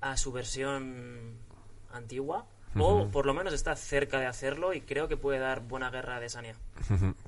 a 0.00 0.16
su 0.16 0.32
versión 0.32 1.36
antigua 1.90 2.46
o 2.78 3.08
por 3.08 3.26
lo 3.26 3.34
menos 3.34 3.52
está 3.52 3.76
cerca 3.76 4.18
de 4.18 4.26
hacerlo 4.26 4.72
y 4.72 4.80
creo 4.80 5.08
que 5.08 5.16
puede 5.16 5.38
dar 5.38 5.60
buena 5.60 5.90
guerra 5.90 6.20
de 6.20 6.28
Sania. 6.28 6.54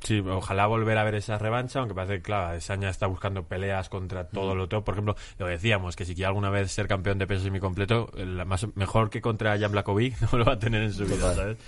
Sí, 0.03 0.21
ojalá 0.21 0.67
volver 0.67 0.99
a 0.99 1.05
ver 1.05 1.15
esa 1.15 1.39
revancha, 1.39 1.81
aunque 1.81 1.95
parece 1.95 2.17
que, 2.17 2.23
claro, 2.23 2.49
Adesanya 2.49 2.91
está 2.91 3.07
buscando 3.07 3.45
peleas 3.45 3.89
contra 3.89 4.29
todo 4.29 4.55
lo 4.55 4.69
top. 4.69 4.85
Por 4.85 4.95
ejemplo, 4.95 5.17
lo 5.39 5.47
decíamos, 5.47 5.97
que 5.97 6.05
si 6.05 6.15
quiere 6.15 6.27
alguna 6.27 6.51
vez 6.51 6.73
ser 6.73 6.89
campeón 6.89 7.19
de 7.19 7.27
peso 7.27 7.45
semicompleto, 7.45 8.11
la 8.17 8.45
más, 8.45 8.67
mejor 8.77 9.11
que 9.11 9.21
contra 9.21 9.59
Jan 9.59 9.73
Blakovic 9.73 10.21
no 10.33 10.39
lo 10.39 10.45
va 10.45 10.55
a 10.55 10.59
tener 10.59 10.83
en 10.83 10.93
su 10.93 11.05
vida. 11.05 11.35
¿sabes? 11.35 11.59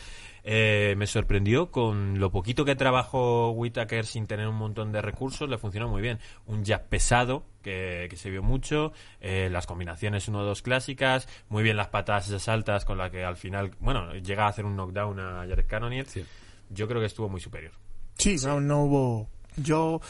Eh, 0.49 0.95
me 0.97 1.09
sorprendió 1.09 1.73
con 1.73 2.21
lo 2.21 2.31
poquito 2.31 2.65
que 2.65 2.77
trabajó 2.77 3.51
Whittaker 3.51 4.07
sin 4.07 4.29
tener 4.29 4.47
un 4.47 4.55
montón 4.55 4.93
de 4.93 5.03
recursos, 5.03 5.51
le 5.51 5.59
funcionó 5.59 5.89
muy 5.89 6.01
bien. 6.01 6.21
Un 6.47 6.65
jab 6.65 6.87
pesado, 6.87 7.43
que, 7.63 8.07
que 8.09 8.17
se 8.17 8.31
vio 8.31 8.45
mucho, 8.45 8.93
eh, 9.21 9.49
las 9.51 9.67
combinaciones 9.67 10.31
1-2 10.31 10.63
clásicas, 10.63 11.27
muy 11.49 11.65
bien 11.65 11.77
las 11.77 11.89
patadas 11.89 12.29
esas 12.29 12.49
altas 12.49 12.85
con 12.85 12.97
las 12.97 13.11
que 13.11 13.25
al 13.25 13.37
final, 13.37 13.73
bueno, 13.81 14.15
llega 14.15 14.45
a 14.45 14.49
hacer 14.49 14.65
un 14.65 14.77
knockdown 14.77 15.19
a 15.19 15.47
Jared 15.49 15.67
Cannonier. 15.67 16.07
Yo 16.71 16.87
creo 16.87 17.01
que 17.01 17.07
estuvo 17.07 17.29
muy 17.29 17.41
superior. 17.41 17.73
Sí, 18.17 18.37
No, 18.45 18.61
no 18.61 18.85
hubo. 18.85 19.29
Yo. 19.57 20.01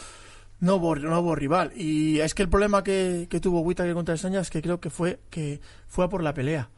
No 0.60 0.76
hubo, 0.76 0.96
no 0.96 1.18
hubo 1.18 1.34
rival. 1.34 1.72
Y 1.74 2.20
es 2.20 2.34
que 2.34 2.42
el 2.42 2.50
problema 2.50 2.84
que, 2.84 3.26
que 3.30 3.40
tuvo 3.40 3.60
Whittaker 3.60 3.94
contra 3.94 4.18
Saña 4.18 4.40
es 4.40 4.50
que 4.50 4.60
creo 4.60 4.80
que 4.80 4.90
fue 4.90 5.18
que 5.30 5.60
fue 5.86 6.04
a 6.04 6.08
por 6.08 6.22
la 6.22 6.34
pelea. 6.34 6.68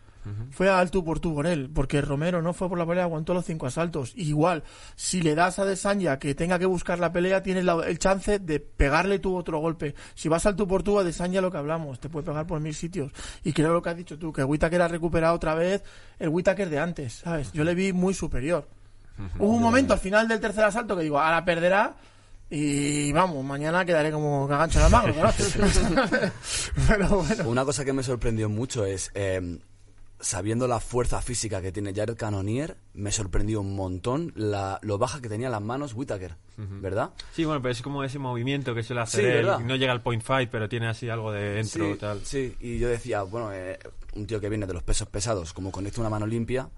Fue 0.51 0.69
al 0.69 0.91
tú 0.91 1.05
por 1.05 1.21
tú 1.21 1.35
con 1.35 1.47
él, 1.47 1.71
porque 1.75 2.01
Romero 2.01 2.43
no 2.43 2.53
fue 2.53 2.69
por 2.69 2.79
la 2.79 2.87
pelea, 2.87 3.05
aguantó 3.05 3.35
los 3.35 3.45
cinco 3.45 3.67
asaltos. 3.67 4.13
Igual, 4.17 4.63
si 4.97 5.21
le 5.23 5.35
das 5.35 5.59
a 5.59 5.65
Desanya 5.65 6.19
que 6.19 6.35
tenga 6.35 6.59
que 6.59 6.67
buscar 6.67 6.99
la 6.99 7.13
pelea, 7.13 7.43
tienes 7.43 7.65
la- 7.65 7.85
el 7.87 7.99
chance 7.99 8.39
de 8.39 8.61
pegarle 8.61 9.19
tú 9.19 9.37
otro 9.37 9.59
golpe. 9.61 9.95
Si 10.15 10.29
vas 10.29 10.45
al 10.47 10.57
tú 10.57 10.67
por 10.67 10.83
tú 10.83 10.99
a 10.99 11.05
Desanya 11.05 11.41
lo 11.41 11.51
que 11.51 11.59
hablamos, 11.59 12.01
te 12.01 12.09
puede 12.09 12.27
pegar 12.27 12.47
por 12.47 12.61
mil 12.61 12.75
sitios. 12.75 13.13
Y 13.45 13.53
creo 13.53 13.73
lo 13.73 13.83
que 13.83 13.91
has 13.91 13.97
dicho 13.97 14.19
tú, 14.19 14.33
que 14.33 14.43
Whittaker 14.45 14.83
ha 14.83 14.89
recuperado 14.89 15.35
otra 15.37 15.55
vez 15.55 15.83
el 16.19 16.29
Whittaker 16.31 16.69
de 16.71 16.79
antes, 16.79 17.13
¿sabes? 17.15 17.53
Yo 17.53 17.65
le 17.65 17.75
vi 17.75 17.93
muy 17.93 18.15
superior. 18.15 18.69
Hubo 19.39 19.49
un 19.55 19.63
momento 19.63 19.93
al 19.95 19.99
final 19.99 20.29
del 20.29 20.39
tercer 20.41 20.65
asalto 20.65 20.97
que 20.97 21.03
digo, 21.03 21.19
ahora 21.19 21.45
perderá. 21.45 21.97
Y 22.51 23.13
vamos, 23.13 23.45
mañana 23.45 23.85
quedaré 23.85 24.11
como 24.11 24.49
cagancho 24.49 24.79
en 24.79 24.85
la 24.85 24.89
mano. 24.89 25.15
¿no? 25.23 25.31
Pero 26.89 27.09
bueno. 27.23 27.49
Una 27.49 27.65
cosa 27.65 27.85
que 27.85 27.93
me 27.93 28.03
sorprendió 28.03 28.49
mucho 28.49 28.85
es, 28.85 29.11
eh, 29.15 29.59
sabiendo 30.21 30.67
la 30.67 30.81
fuerza 30.81 31.23
física 31.23 31.63
que 31.63 31.71
tiene 31.73 31.95
Jared 31.95 32.17
Cannonier, 32.17 32.77
me 32.95 33.13
sorprendió 33.13 33.61
un 33.61 33.77
montón 33.77 34.33
la, 34.35 34.79
lo 34.83 34.99
baja 34.99 35.21
que 35.21 35.29
tenía 35.29 35.49
las 35.49 35.63
manos 35.63 35.95
Whittaker, 35.95 36.37
¿verdad? 36.57 37.13
Sí, 37.33 37.45
bueno, 37.45 37.63
pero 37.63 37.73
es 37.73 37.83
como 37.83 38.03
ese 38.03 38.19
movimiento 38.19 38.75
que 38.75 38.83
suele 38.83 39.03
hacer 39.03 39.21
Sí, 39.21 39.27
él. 39.49 39.67
No 39.67 39.77
llega 39.77 39.93
al 39.93 40.03
point 40.03 40.23
fight, 40.23 40.51
pero 40.51 40.69
tiene 40.69 40.89
así 40.89 41.09
algo 41.09 41.31
de 41.31 41.51
dentro 41.55 41.93
sí, 41.93 41.99
tal. 41.99 42.21
sí, 42.25 42.57
y 42.61 42.79
yo 42.79 42.89
decía, 42.89 43.23
bueno, 43.23 43.53
eh, 43.53 43.79
un 44.15 44.27
tío 44.27 44.41
que 44.41 44.49
viene 44.49 44.67
de 44.67 44.73
los 44.75 44.83
pesos 44.83 45.09
pesados, 45.09 45.53
como 45.53 45.71
conecta 45.71 46.01
una 46.01 46.11
mano 46.11 46.27
limpia, 46.27 46.69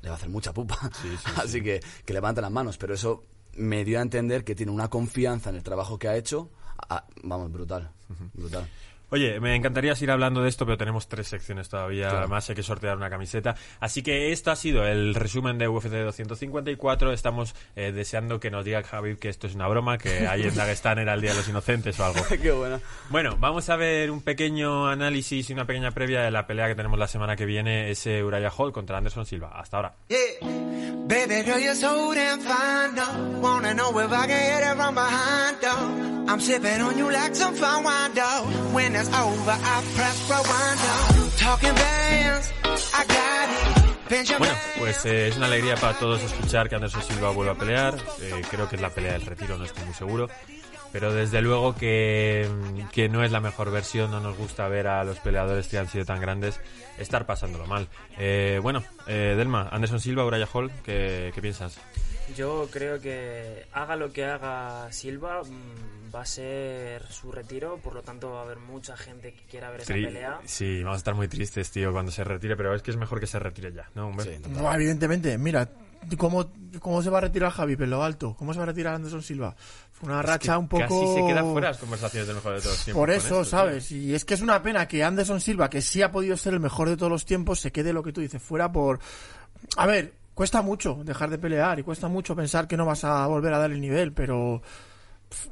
le 0.00 0.08
va 0.08 0.14
a 0.14 0.16
hacer 0.18 0.30
mucha 0.30 0.54
pupa. 0.54 0.78
Así 1.36 1.62
que 1.62 1.80
que 2.06 2.12
levante 2.14 2.40
las 2.40 2.50
manos, 2.50 2.78
pero 2.78 2.94
eso 2.94 3.24
me 3.56 3.84
dio 3.84 3.98
a 3.98 4.02
entender 4.02 4.44
que 4.44 4.54
tiene 4.54 4.72
una 4.72 4.88
confianza 4.88 5.50
en 5.50 5.56
el 5.56 5.62
trabajo 5.62 5.98
que 5.98 6.08
ha 6.08 6.16
hecho, 6.16 6.50
ah, 6.88 7.04
vamos, 7.22 7.52
brutal, 7.52 7.90
brutal. 8.32 8.66
Oye, 9.10 9.40
me 9.40 9.54
encantaría 9.56 9.94
seguir 9.94 10.12
hablando 10.12 10.42
de 10.42 10.48
esto, 10.48 10.64
pero 10.64 10.78
tenemos 10.78 11.08
tres 11.08 11.28
secciones 11.28 11.68
todavía. 11.68 12.04
Claro. 12.04 12.18
Además, 12.18 12.48
hay 12.48 12.54
que 12.54 12.62
sortear 12.62 12.96
una 12.96 13.10
camiseta. 13.10 13.56
Así 13.80 14.02
que 14.02 14.32
esto 14.32 14.50
ha 14.50 14.56
sido 14.56 14.86
el 14.86 15.14
resumen 15.14 15.58
de 15.58 15.68
UFC 15.68 15.88
254. 15.88 17.12
Estamos 17.12 17.54
eh, 17.76 17.92
deseando 17.92 18.38
que 18.38 18.50
nos 18.50 18.64
diga 18.64 18.82
Javi 18.82 19.16
que 19.16 19.28
esto 19.28 19.46
es 19.46 19.54
una 19.54 19.68
broma, 19.68 19.98
que 19.98 20.28
ahí 20.28 20.42
en 20.42 20.54
Dagestán 20.54 20.98
era 20.98 21.14
el 21.14 21.20
Día 21.20 21.30
de 21.30 21.38
los 21.38 21.48
Inocentes 21.48 21.98
o 21.98 22.04
algo. 22.04 22.20
Qué 22.42 22.52
buena. 22.52 22.80
Bueno, 23.08 23.36
vamos 23.38 23.68
a 23.68 23.76
ver 23.76 24.10
un 24.10 24.22
pequeño 24.22 24.88
análisis 24.88 25.50
y 25.50 25.52
una 25.52 25.66
pequeña 25.66 25.90
previa 25.90 26.22
de 26.22 26.30
la 26.30 26.46
pelea 26.46 26.68
que 26.68 26.74
tenemos 26.74 26.98
la 26.98 27.08
semana 27.08 27.36
que 27.36 27.46
viene, 27.46 27.90
ese 27.90 28.22
Uriah 28.22 28.50
Hall 28.50 28.72
contra 28.72 28.98
Anderson 28.98 29.26
Silva. 29.26 29.52
Hasta 29.58 29.76
ahora. 29.76 29.94
Yeah. 30.08 30.20
Over, 39.08 39.52
I 39.52 39.82
press 39.96 40.28
rewind. 40.28 41.32
Talking 41.38 41.74
bands, 41.74 42.52
I 42.92 43.04
got 43.06 43.86
it. 43.86 43.90
Bueno, 44.38 44.54
pues 44.78 45.06
eh, 45.06 45.28
es 45.28 45.36
una 45.36 45.46
alegría 45.46 45.76
para 45.76 45.96
todos 45.96 46.20
escuchar 46.20 46.68
que 46.68 46.74
Anderson 46.74 47.02
Silva 47.02 47.30
vuelva 47.30 47.52
a 47.52 47.54
pelear. 47.56 47.94
Eh, 48.20 48.42
creo 48.50 48.68
que 48.68 48.74
es 48.74 48.82
la 48.82 48.90
pelea 48.90 49.12
del 49.12 49.24
retiro, 49.24 49.56
no 49.56 49.64
estoy 49.64 49.84
muy 49.84 49.94
seguro. 49.94 50.28
Pero 50.92 51.14
desde 51.14 51.40
luego 51.40 51.76
que, 51.76 52.48
que 52.90 53.08
no 53.08 53.22
es 53.22 53.30
la 53.30 53.38
mejor 53.38 53.70
versión, 53.70 54.10
no 54.10 54.18
nos 54.18 54.36
gusta 54.36 54.66
ver 54.66 54.88
a 54.88 55.04
los 55.04 55.20
peleadores 55.20 55.68
que 55.68 55.78
han 55.78 55.86
sido 55.88 56.04
tan 56.04 56.20
grandes 56.20 56.60
estar 56.98 57.24
pasándolo 57.24 57.66
mal. 57.66 57.86
Eh, 58.18 58.58
bueno, 58.60 58.82
eh, 59.06 59.34
Delma, 59.36 59.68
Anderson 59.70 60.00
Silva, 60.00 60.24
Uriah 60.24 60.48
Hall, 60.52 60.72
¿qué, 60.84 61.30
qué 61.32 61.40
piensas? 61.40 61.78
Yo 62.36 62.68
creo 62.72 63.00
que 63.00 63.66
haga 63.72 63.94
lo 63.94 64.12
que 64.12 64.24
haga 64.24 64.90
Silva, 64.90 65.42
mm, 65.44 65.99
va 66.14 66.22
a 66.22 66.26
ser 66.26 67.06
su 67.10 67.30
retiro, 67.32 67.78
por 67.78 67.94
lo 67.94 68.02
tanto 68.02 68.30
va 68.30 68.40
a 68.40 68.42
haber 68.42 68.58
mucha 68.58 68.96
gente 68.96 69.32
que 69.32 69.42
quiera 69.44 69.70
ver 69.70 69.80
esa 69.82 69.94
Tri- 69.94 70.04
pelea. 70.06 70.40
Sí, 70.44 70.82
vamos 70.82 70.96
a 70.96 70.98
estar 70.98 71.14
muy 71.14 71.28
tristes, 71.28 71.70
tío, 71.70 71.92
cuando 71.92 72.10
se 72.12 72.24
retire, 72.24 72.56
pero 72.56 72.74
es 72.74 72.82
que 72.82 72.90
es 72.90 72.96
mejor 72.96 73.20
que 73.20 73.26
se 73.26 73.38
retire 73.38 73.72
ya, 73.72 73.88
¿no? 73.94 74.08
Hombre? 74.08 74.36
Sí, 74.36 74.42
No, 74.50 74.72
evidentemente, 74.74 75.36
mira, 75.38 75.68
¿cómo, 76.18 76.50
¿cómo 76.80 77.02
se 77.02 77.10
va 77.10 77.18
a 77.18 77.20
retirar 77.22 77.52
Javi 77.52 77.76
Pelo 77.76 78.02
Alto? 78.02 78.34
¿Cómo 78.38 78.52
se 78.52 78.58
va 78.58 78.64
a 78.64 78.66
retirar 78.66 78.94
Anderson 78.94 79.22
Silva? 79.22 79.54
Fue 79.92 80.08
una 80.08 80.22
racha 80.22 80.56
un 80.58 80.68
poco... 80.68 80.82
Casi 80.82 81.14
se 81.20 81.26
queda 81.26 81.42
fuera 81.44 81.68
las 81.68 81.78
conversaciones 81.78 82.26
del 82.26 82.36
mejor 82.36 82.54
de 82.54 82.60
todos 82.60 82.76
los 82.76 82.84
tiempos. 82.84 83.00
Por 83.00 83.10
eso, 83.10 83.40
esto. 83.42 83.44
¿sabes? 83.44 83.92
Y 83.92 84.14
es 84.14 84.24
que 84.24 84.34
es 84.34 84.40
una 84.40 84.62
pena 84.62 84.88
que 84.88 85.04
Anderson 85.04 85.40
Silva, 85.40 85.68
que 85.70 85.82
sí 85.82 86.02
ha 86.02 86.10
podido 86.10 86.36
ser 86.36 86.54
el 86.54 86.60
mejor 86.60 86.88
de 86.88 86.96
todos 86.96 87.12
los 87.12 87.24
tiempos, 87.24 87.60
se 87.60 87.70
quede 87.70 87.92
lo 87.92 88.02
que 88.02 88.12
tú 88.12 88.20
dices, 88.20 88.42
fuera 88.42 88.72
por... 88.72 88.98
A 89.76 89.86
ver, 89.86 90.14
cuesta 90.34 90.62
mucho 90.62 91.00
dejar 91.04 91.28
de 91.28 91.36
pelear 91.38 91.78
y 91.78 91.82
cuesta 91.82 92.08
mucho 92.08 92.34
pensar 92.34 92.66
que 92.66 92.78
no 92.78 92.86
vas 92.86 93.04
a 93.04 93.26
volver 93.26 93.52
a 93.52 93.58
dar 93.58 93.70
el 93.70 93.80
nivel, 93.80 94.12
pero 94.14 94.62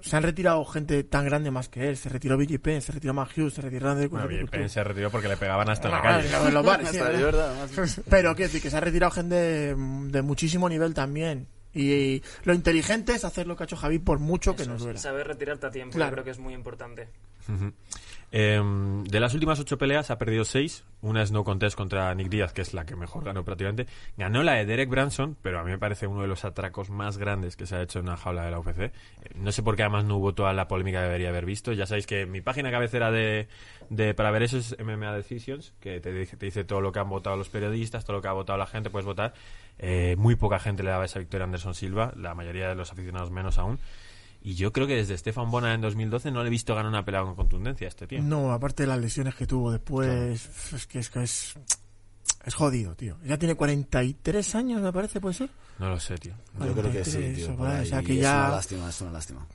se 0.01 0.17
han 0.17 0.23
retirado 0.23 0.65
gente 0.65 1.05
tan 1.05 1.25
grande 1.25 1.51
más 1.51 1.69
que 1.69 1.89
él. 1.89 1.97
Se 1.97 2.09
retiró 2.09 2.37
BJ 2.37 2.59
Penn, 2.59 2.83
se 2.83 2.93
retiró 2.93 3.15
Matt 3.15 3.37
Hughes, 3.37 3.55
se 3.55 3.63
retiró 3.63 3.91
André 3.91 4.09
Bueno, 4.09 4.27
bien, 4.27 4.43
Couture. 4.43 4.59
Penn 4.61 4.69
se 4.69 4.85
retiró 4.85 5.11
porque 5.11 5.29
le 5.29 5.37
pegaban 5.37 5.69
hasta 5.71 5.89
en 5.89 5.95
la 5.95 6.03
calle. 6.03 6.29
en 6.49 8.05
Pero 8.09 8.35
quiero 8.35 8.49
decir 8.49 8.63
que 8.63 8.71
se 8.71 8.77
ha 8.77 8.81
retirado 8.81 9.11
gente 9.13 9.35
de, 9.35 9.75
de 9.77 10.23
muchísimo 10.23 10.69
nivel 10.69 10.95
también. 10.95 11.49
Y, 11.75 12.23
lo 12.45 12.55
inteligente 12.55 13.13
es 13.15 13.25
hacer 13.25 13.47
lo 13.47 13.57
que 13.57 13.63
ha 13.63 13.67
hecho 13.67 13.77
Javi 13.77 13.99
por 13.99 14.19
mucho 14.19 14.57
que 14.57 14.67
nos 14.67 14.83
duela. 14.83 14.99
saber 14.99 15.27
retirarte 15.27 15.67
a 15.67 15.71
tiempo, 15.71 15.95
Claro. 15.95 16.11
yo 16.11 16.15
creo 16.15 16.25
que 16.25 16.31
es 16.31 16.39
muy 16.39 16.55
importante. 16.55 17.09
Em, 18.31 19.05
de 19.05 19.21
las 19.21 19.33
últimas 19.33 19.59
ocho 19.59 19.79
peleas 19.79 20.11
ha 20.11 20.19
perdido 20.19 20.45
seis. 20.45 20.85
Una 21.01 21.23
es 21.23 21.31
no 21.33 21.45
contest 21.45 21.77
contra 21.77 22.13
Nick 22.15 22.29
Díaz, 22.29 22.53
que 22.53 22.61
es 22.61 22.75
la 22.75 22.85
que 22.85 22.95
mejor 22.95 23.25
ganó 23.25 23.43
prácticamente. 23.45 23.87
Ganó 24.19 24.43
la 24.43 24.55
de 24.55 24.67
Derek 24.67 24.91
Branson, 24.91 25.37
pero 25.41 25.61
a 25.61 25.65
mí 25.65 25.71
me 25.71 25.79
parece 25.79 26.07
uno 26.07 26.21
de 26.23 26.27
los 26.29 26.45
atracos 26.45 26.91
más 26.91 27.17
grandes 27.17 27.57
que 27.57 27.67
se 27.67 27.77
ha 27.77 27.83
hecho 27.83 28.01
en 28.01 28.07
una 28.09 28.17
jaula 28.17 28.45
de 28.45 28.51
la 28.51 28.59
UFC. 28.59 28.81
Eh, 28.81 28.93
No 29.37 29.51
sé 29.53 29.63
por 29.63 29.77
qué 29.77 29.83
además 29.83 30.05
no 30.05 30.17
hubo 30.17 30.35
toda 30.35 30.53
la 30.53 30.69
polémica 30.69 30.99
que 30.99 31.07
debería 31.07 31.31
haber 31.31 31.47
visto. 31.47 31.73
Ya 31.73 31.87
sabéis 31.87 32.07
que 32.07 32.27
mi 32.27 32.41
página 32.43 32.71
cabecera 32.71 33.11
de, 33.11 33.49
de 33.89 34.13
para 34.13 34.31
ver 34.31 34.43
eso 34.43 34.59
es 34.59 34.77
MMA 34.79 35.15
Decisions, 35.15 35.73
que 35.81 36.01
te 36.01 36.13
dice, 36.13 36.37
te 36.37 36.47
dice 36.47 36.65
todo 36.65 36.81
lo 36.83 36.93
que 36.93 36.99
han 36.99 37.09
votado 37.09 37.37
los 37.37 37.49
periodistas, 37.49 38.05
todo 38.05 38.17
lo 38.17 38.23
que 38.23 38.29
ha 38.29 38.33
votado 38.33 38.59
la 38.59 38.67
gente, 38.67 38.91
puedes 38.91 39.07
votar. 39.07 39.33
Eh, 39.79 40.17
muy 40.19 40.35
poca 40.35 40.59
gente 40.59 40.83
le 40.83 40.91
daba 40.91 41.05
esa 41.07 41.19
victoria 41.21 41.45
a 41.45 41.47
Anderson 41.47 41.75
Silva, 41.75 42.13
la 42.17 42.35
mayoría 42.35 42.69
de 42.69 42.75
los 42.75 42.93
aficionados 42.93 43.31
menos 43.31 43.57
aún. 43.59 43.79
Y 44.43 44.55
yo 44.55 44.73
creo 44.73 44.87
que 44.87 44.95
desde 44.95 45.19
Stefan 45.19 45.51
Bona 45.51 45.75
en 45.75 45.81
2012 45.81 46.31
no 46.31 46.43
le 46.43 46.47
he 46.49 46.51
visto 46.51 46.75
ganar 46.75 46.89
una 46.91 47.05
pelea 47.05 47.23
con 47.23 47.35
contundencia 47.35 47.87
a 47.87 47.91
este 47.91 48.07
tío. 48.07 48.23
No, 48.23 48.53
aparte 48.53 48.85
de 48.85 48.87
las 48.87 48.99
lesiones 48.99 49.35
que 49.35 49.47
tuvo 49.47 49.73
después, 49.73 50.49
es 50.73 50.87
que 50.87 51.01
es 51.01 51.11
que 51.11 51.23
es, 51.25 51.55
es 52.45 52.55
jodido, 52.55 52.95
tío. 52.95 53.17
Ya 53.25 53.37
tiene 53.37 53.57
43 53.57 54.55
años, 54.55 54.81
me 54.81 54.93
parece, 54.93 55.21
puede 55.21 55.35
ser. 55.35 55.51
No 55.79 55.91
lo 55.91 55.99
sé, 56.01 56.17
tío. 56.19 56.35
Yo 56.61 56.73
creo 56.73 56.91
que 56.93 57.05
sí, 57.05 57.11
43, 57.13 57.35
tío. 57.37 57.45
eso, 57.47 57.57
por 57.57 57.67
vale, 57.67 57.79
ahí. 57.81 57.87
o 57.87 57.89
sea 57.91 58.03
que 58.03 58.15
Y 58.15 58.17
Es 58.19 58.23
ya- 58.23 58.39
una 58.39 58.49
lástima, 58.51 58.89
es 58.89 59.01
una 59.01 59.11
lástima. 59.13 59.47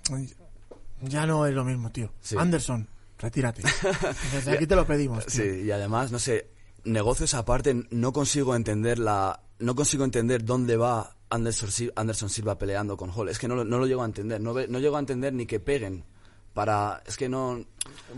Ya 1.02 1.26
no 1.26 1.46
es 1.46 1.54
lo 1.54 1.63
mismo, 1.63 1.89
tío. 1.91 2.12
Sí. 2.22 2.36
Anderson, 2.38 2.88
retírate. 3.19 3.62
Desde 4.34 4.52
aquí 4.52 4.67
te 4.67 4.76
lo 4.76 4.86
pedimos. 4.86 5.26
tío. 5.26 5.43
Sí, 5.43 5.62
y 5.65 5.72
además, 5.72 6.12
no 6.12 6.19
sé, 6.19 6.48
negocios 6.86 7.34
aparte, 7.34 7.86
no 7.91 8.13
consigo 8.13 8.56
entender 8.56 9.00
la, 9.00 9.39
no 9.60 9.76
consigo 9.76 10.04
entender 10.06 10.46
dónde 10.46 10.78
va 10.78 11.15
Anderson, 11.34 11.69
Anderson 11.96 12.30
Silva 12.30 12.58
peleando 12.58 12.96
con 12.98 13.10
Hall. 13.12 13.30
Es 13.30 13.39
que 13.39 13.48
no, 13.48 13.56
lo- 13.56 13.65
no 13.65 13.78
lo 13.80 13.86
llego 13.88 14.02
a 14.04 14.06
entender. 14.06 14.39
No, 14.41 14.54
no 14.54 14.80
llego 14.80 14.96
a 14.96 15.00
entender 15.00 15.34
ni 15.34 15.46
que 15.46 15.60
peguen 15.60 16.04
para, 16.54 17.02
es 17.08 17.17
que 17.17 17.28
no, 17.30 17.58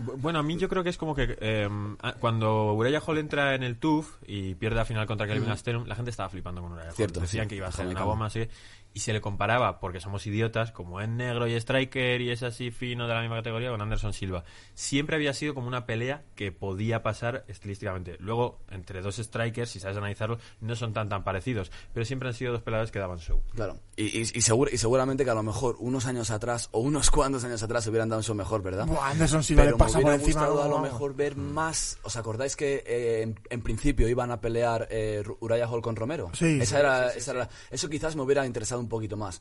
Bu- 0.04 0.16
Bueno, 0.18 0.38
a 0.38 0.42
mí 0.42 0.56
yo 0.58 0.68
creo 0.68 0.84
que 0.84 0.90
es 0.90 0.98
como 0.98 1.14
que 1.14 1.38
eh, 1.40 1.68
a- 2.02 2.12
cuando 2.14 2.74
Uriah 2.74 3.00
Hall 3.00 3.18
entra 3.18 3.54
en 3.54 3.62
el 3.62 3.78
TUF 3.78 4.16
y 4.26 4.54
pierde 4.56 4.76
la 4.76 4.84
final 4.84 5.06
contra 5.06 5.26
Kelvin 5.26 5.48
Gastelum, 5.48 5.86
la 5.86 5.94
gente 5.94 6.10
estaba 6.10 6.28
flipando 6.28 6.60
con 6.60 6.72
Uriah 6.72 6.88
Hall. 6.88 6.94
Cierto, 6.94 7.20
Decían 7.20 7.44
sí. 7.46 7.48
que 7.48 7.56
iba 7.56 7.68
a 7.68 7.72
ser 7.72 7.86
una 7.86 8.04
bomba, 8.04 8.26
así. 8.26 8.46
Y 8.96 9.00
se 9.00 9.12
le 9.12 9.20
comparaba, 9.20 9.78
porque 9.78 10.00
somos 10.00 10.26
idiotas, 10.26 10.72
como 10.72 11.02
es 11.02 11.08
negro 11.10 11.46
y 11.46 11.52
striker 11.52 12.18
y 12.22 12.30
es 12.30 12.42
así 12.42 12.70
fino 12.70 13.06
de 13.06 13.12
la 13.12 13.20
misma 13.20 13.36
categoría, 13.36 13.68
con 13.68 13.82
Anderson 13.82 14.14
Silva. 14.14 14.42
Siempre 14.72 15.16
había 15.16 15.34
sido 15.34 15.52
como 15.52 15.68
una 15.68 15.84
pelea 15.84 16.22
que 16.34 16.50
podía 16.50 17.02
pasar 17.02 17.44
estilísticamente. 17.46 18.16
Luego, 18.20 18.58
entre 18.70 19.02
dos 19.02 19.16
strikers, 19.16 19.68
si 19.68 19.80
sabes 19.80 19.98
analizarlo, 19.98 20.38
no 20.62 20.74
son 20.76 20.94
tan 20.94 21.10
tan 21.10 21.24
parecidos. 21.24 21.70
Pero 21.92 22.06
siempre 22.06 22.28
han 22.30 22.34
sido 22.34 22.52
dos 22.52 22.62
peleadores 22.62 22.90
que 22.90 22.98
daban 22.98 23.18
show. 23.18 23.42
claro. 23.54 23.78
Y, 23.96 24.04
y, 24.18 24.20
y, 24.22 24.40
seguro- 24.40 24.70
y 24.72 24.78
seguramente 24.78 25.24
que 25.24 25.30
a 25.30 25.34
lo 25.34 25.42
mejor 25.42 25.76
unos 25.78 26.06
años 26.06 26.30
atrás 26.30 26.68
o 26.72 26.80
unos 26.80 27.10
cuantos 27.10 27.44
años 27.44 27.62
atrás 27.62 27.84
se 27.84 27.90
hubieran 27.90 28.08
dado 28.08 28.20
un 28.20 28.24
show 28.24 28.34
mejor, 28.34 28.62
¿verdad? 28.62 28.86
Buah, 28.86 29.10
Anderson 29.10 29.42
Silva 29.42 29.62
Pero 29.64 29.76
le 29.76 29.78
pasa 29.78 29.98
me 29.98 30.04
por 30.04 30.10
hubiera 30.12 30.24
encima. 30.24 30.46
gustado 30.46 30.62
a 30.64 30.68
lo 30.68 30.78
mejor 30.80 31.14
ver 31.14 31.36
más. 31.36 31.98
¿Os 32.02 32.16
acordáis 32.16 32.56
que 32.56 32.82
eh, 32.86 33.22
en, 33.22 33.38
en 33.50 33.60
principio 33.62 34.08
iban 34.08 34.30
a 34.30 34.40
pelear 34.40 34.88
eh, 34.90 35.22
Uriah 35.40 35.68
Hall 35.68 35.82
con 35.82 35.96
Romero? 35.96 36.30
Sí. 36.32 36.58
Esa 36.62 36.78
era, 36.80 37.08
esa 37.10 37.32
era- 37.32 37.48
eso 37.70 37.90
quizás 37.90 38.16
me 38.16 38.22
hubiera 38.22 38.46
interesado 38.46 38.80
un 38.80 38.85
poquito 38.88 39.16
más. 39.16 39.40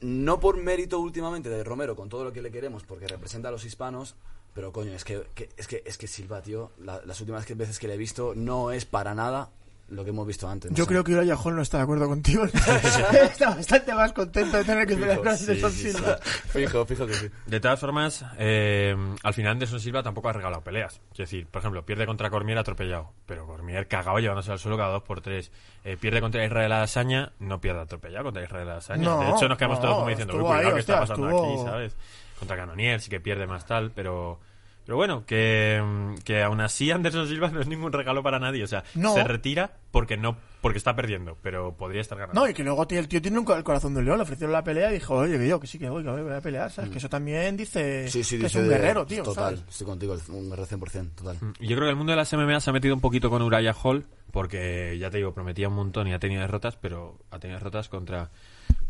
No 0.00 0.40
por 0.40 0.56
mérito 0.58 0.98
últimamente 0.98 1.48
de 1.48 1.64
Romero, 1.64 1.96
con 1.96 2.08
todo 2.08 2.24
lo 2.24 2.32
que 2.32 2.42
le 2.42 2.50
queremos, 2.50 2.82
porque 2.82 3.08
representa 3.08 3.48
a 3.48 3.52
los 3.52 3.64
hispanos, 3.64 4.14
pero 4.54 4.72
coño, 4.72 4.92
es 4.92 5.04
que, 5.04 5.24
que- 5.34 5.48
es 5.56 5.66
que, 5.66 5.82
es 5.86 5.96
que 5.98 6.06
Silva, 6.06 6.42
tío, 6.42 6.70
la- 6.78 7.02
las 7.06 7.20
últimas 7.20 7.46
veces 7.56 7.78
que 7.78 7.88
le 7.88 7.94
he 7.94 7.98
visto 7.98 8.34
no 8.34 8.70
es 8.70 8.84
para 8.84 9.14
nada 9.14 9.50
lo 9.88 10.02
que 10.02 10.10
hemos 10.10 10.26
visto 10.26 10.48
antes. 10.48 10.70
no 10.70 10.76
Yo 10.76 10.84
sé. 10.84 10.88
creo 10.88 11.04
que 11.04 11.14
Uriah 11.14 11.36
Hall 11.36 11.54
no 11.56 11.62
está 11.62 11.76
de 11.78 11.82
acuerdo 11.84 12.08
contigo. 12.08 12.44
está 13.12 13.54
bastante 13.54 13.94
más 13.94 14.12
contento 14.12 14.56
de 14.56 14.64
tener 14.64 14.86
que 14.86 14.96
pelear 14.96 15.18
con 15.22 15.36
Sí, 15.36 15.44
Anderson 15.44 15.70
sí. 15.72 15.90
Silva. 15.92 16.18
Fijo, 16.22 16.86
fijo 16.86 17.06
que 17.06 17.14
sí. 17.14 17.30
De 17.46 17.60
todas 17.60 17.78
formas, 17.78 18.24
eh, 18.38 18.96
al 19.22 19.34
final 19.34 19.52
Anderson 19.52 19.80
Silva 19.80 20.02
tampoco 20.02 20.28
ha 20.28 20.32
regalado 20.32 20.62
peleas. 20.62 21.00
Es 21.12 21.18
decir, 21.18 21.46
por 21.46 21.60
ejemplo, 21.60 21.84
pierde 21.84 22.06
contra 22.06 22.30
Cormier 22.30 22.58
atropellado, 22.58 23.12
pero 23.26 23.46
Cormier 23.46 23.86
cagado 23.88 24.18
llevándose 24.18 24.50
al 24.52 24.58
suelo 24.58 24.76
cada 24.76 24.90
dos 24.92 25.02
por 25.02 25.20
tres. 25.20 25.52
Eh, 25.84 25.96
pierde 26.00 26.20
contra 26.20 26.44
Israel 26.44 26.72
Asaña, 26.72 27.32
no 27.38 27.60
pierde 27.60 27.80
atropellado 27.82 28.24
contra 28.24 28.42
Israel 28.42 28.70
Asaña. 28.70 29.04
No, 29.04 29.20
de 29.20 29.30
hecho, 29.30 29.48
nos 29.48 29.58
quedamos 29.58 29.78
no, 29.78 29.82
todos 29.84 29.94
como 29.96 30.08
diciendo, 30.08 30.32
"Uy, 30.34 30.38
estuvo 30.38 30.48
cuidado, 30.54 30.68
ahí, 30.68 30.74
¿qué 30.74 30.80
está 30.80 31.00
pasando 31.00 31.28
estuvo- 31.28 31.54
aquí, 31.60 31.70
sabes? 31.70 31.96
Contra 32.38 32.56
Canonier 32.56 33.00
sí 33.00 33.10
que 33.10 33.20
pierde 33.20 33.46
más 33.46 33.64
tal, 33.66 33.90
pero... 33.92 34.40
Pero 34.84 34.96
bueno, 34.96 35.24
que, 35.24 35.82
mm, 35.82 36.16
que 36.24 36.42
aún 36.42 36.60
así 36.60 36.90
Anderson 36.90 37.26
Silva 37.26 37.48
no 37.48 37.60
es 37.60 37.66
ningún 37.66 37.92
regalo 37.92 38.22
para 38.22 38.38
nadie. 38.38 38.62
O 38.64 38.66
sea, 38.66 38.84
No. 38.94 39.14
se 39.14 39.24
retira 39.24 39.78
porque 39.90 40.16
no 40.16 40.36
porque 40.60 40.78
está 40.78 40.96
perdiendo, 40.96 41.36
pero 41.42 41.76
podría 41.76 42.00
estar 42.00 42.16
ganando. 42.18 42.40
No, 42.40 42.48
y 42.48 42.54
que 42.54 42.64
luego 42.64 42.86
tío, 42.86 42.98
el 42.98 43.06
tío 43.06 43.20
tiene 43.20 43.38
un 43.38 43.50
el 43.52 43.62
corazón 43.64 43.92
de 43.92 44.00
un 44.00 44.06
león, 44.06 44.16
le 44.16 44.22
ofrecieron 44.22 44.50
la 44.52 44.64
pelea 44.64 44.90
y 44.90 44.94
dijo, 44.94 45.14
oye, 45.14 45.38
que 45.38 45.46
yo, 45.46 45.60
que 45.60 45.66
sí, 45.66 45.78
que 45.78 45.90
voy, 45.90 46.02
que 46.02 46.08
voy, 46.10 46.32
a 46.32 46.40
pelear, 46.40 46.70
¿sabes? 46.70 46.90
Que 46.90 46.96
eso 46.98 47.08
también 47.10 47.54
dice 47.56 48.04
Mm. 48.06 48.08
Sí, 48.10 48.24
sí, 48.24 48.38
que 48.38 48.46
es 48.46 48.54
un 48.54 48.62
de- 48.62 48.68
guerrero, 48.70 49.04
tío, 49.04 49.22
Total, 49.24 49.56
¿sabes? 49.56 49.64
estoy 49.70 49.86
contigo, 49.86 50.16
un 50.28 50.48
guerrero 50.48 50.66
100%, 50.66 51.10
total. 51.16 51.36
Y 51.60 51.66
Yo 51.66 51.76
creo 51.76 51.86
que 51.86 51.90
el 51.90 51.96
mundo 51.96 52.12
de 52.12 52.16
las 52.16 52.32
MMA 52.32 52.60
se 52.60 52.70
ha 52.70 52.72
metido 52.72 52.94
un 52.94 53.02
poquito 53.02 53.28
con 53.28 53.42
Uriah 53.42 53.74
Hall, 53.82 54.06
porque 54.32 54.96
ya 54.98 55.10
te 55.10 55.18
digo, 55.18 55.34
prometía 55.34 55.68
un 55.68 55.74
montón 55.74 56.08
y 56.08 56.14
ha 56.14 56.18
tenido 56.18 56.40
derrotas, 56.40 56.76
pero 56.76 57.18
ha 57.30 57.38
tenido 57.38 57.58
derrotas 57.58 57.90
contra 57.90 58.30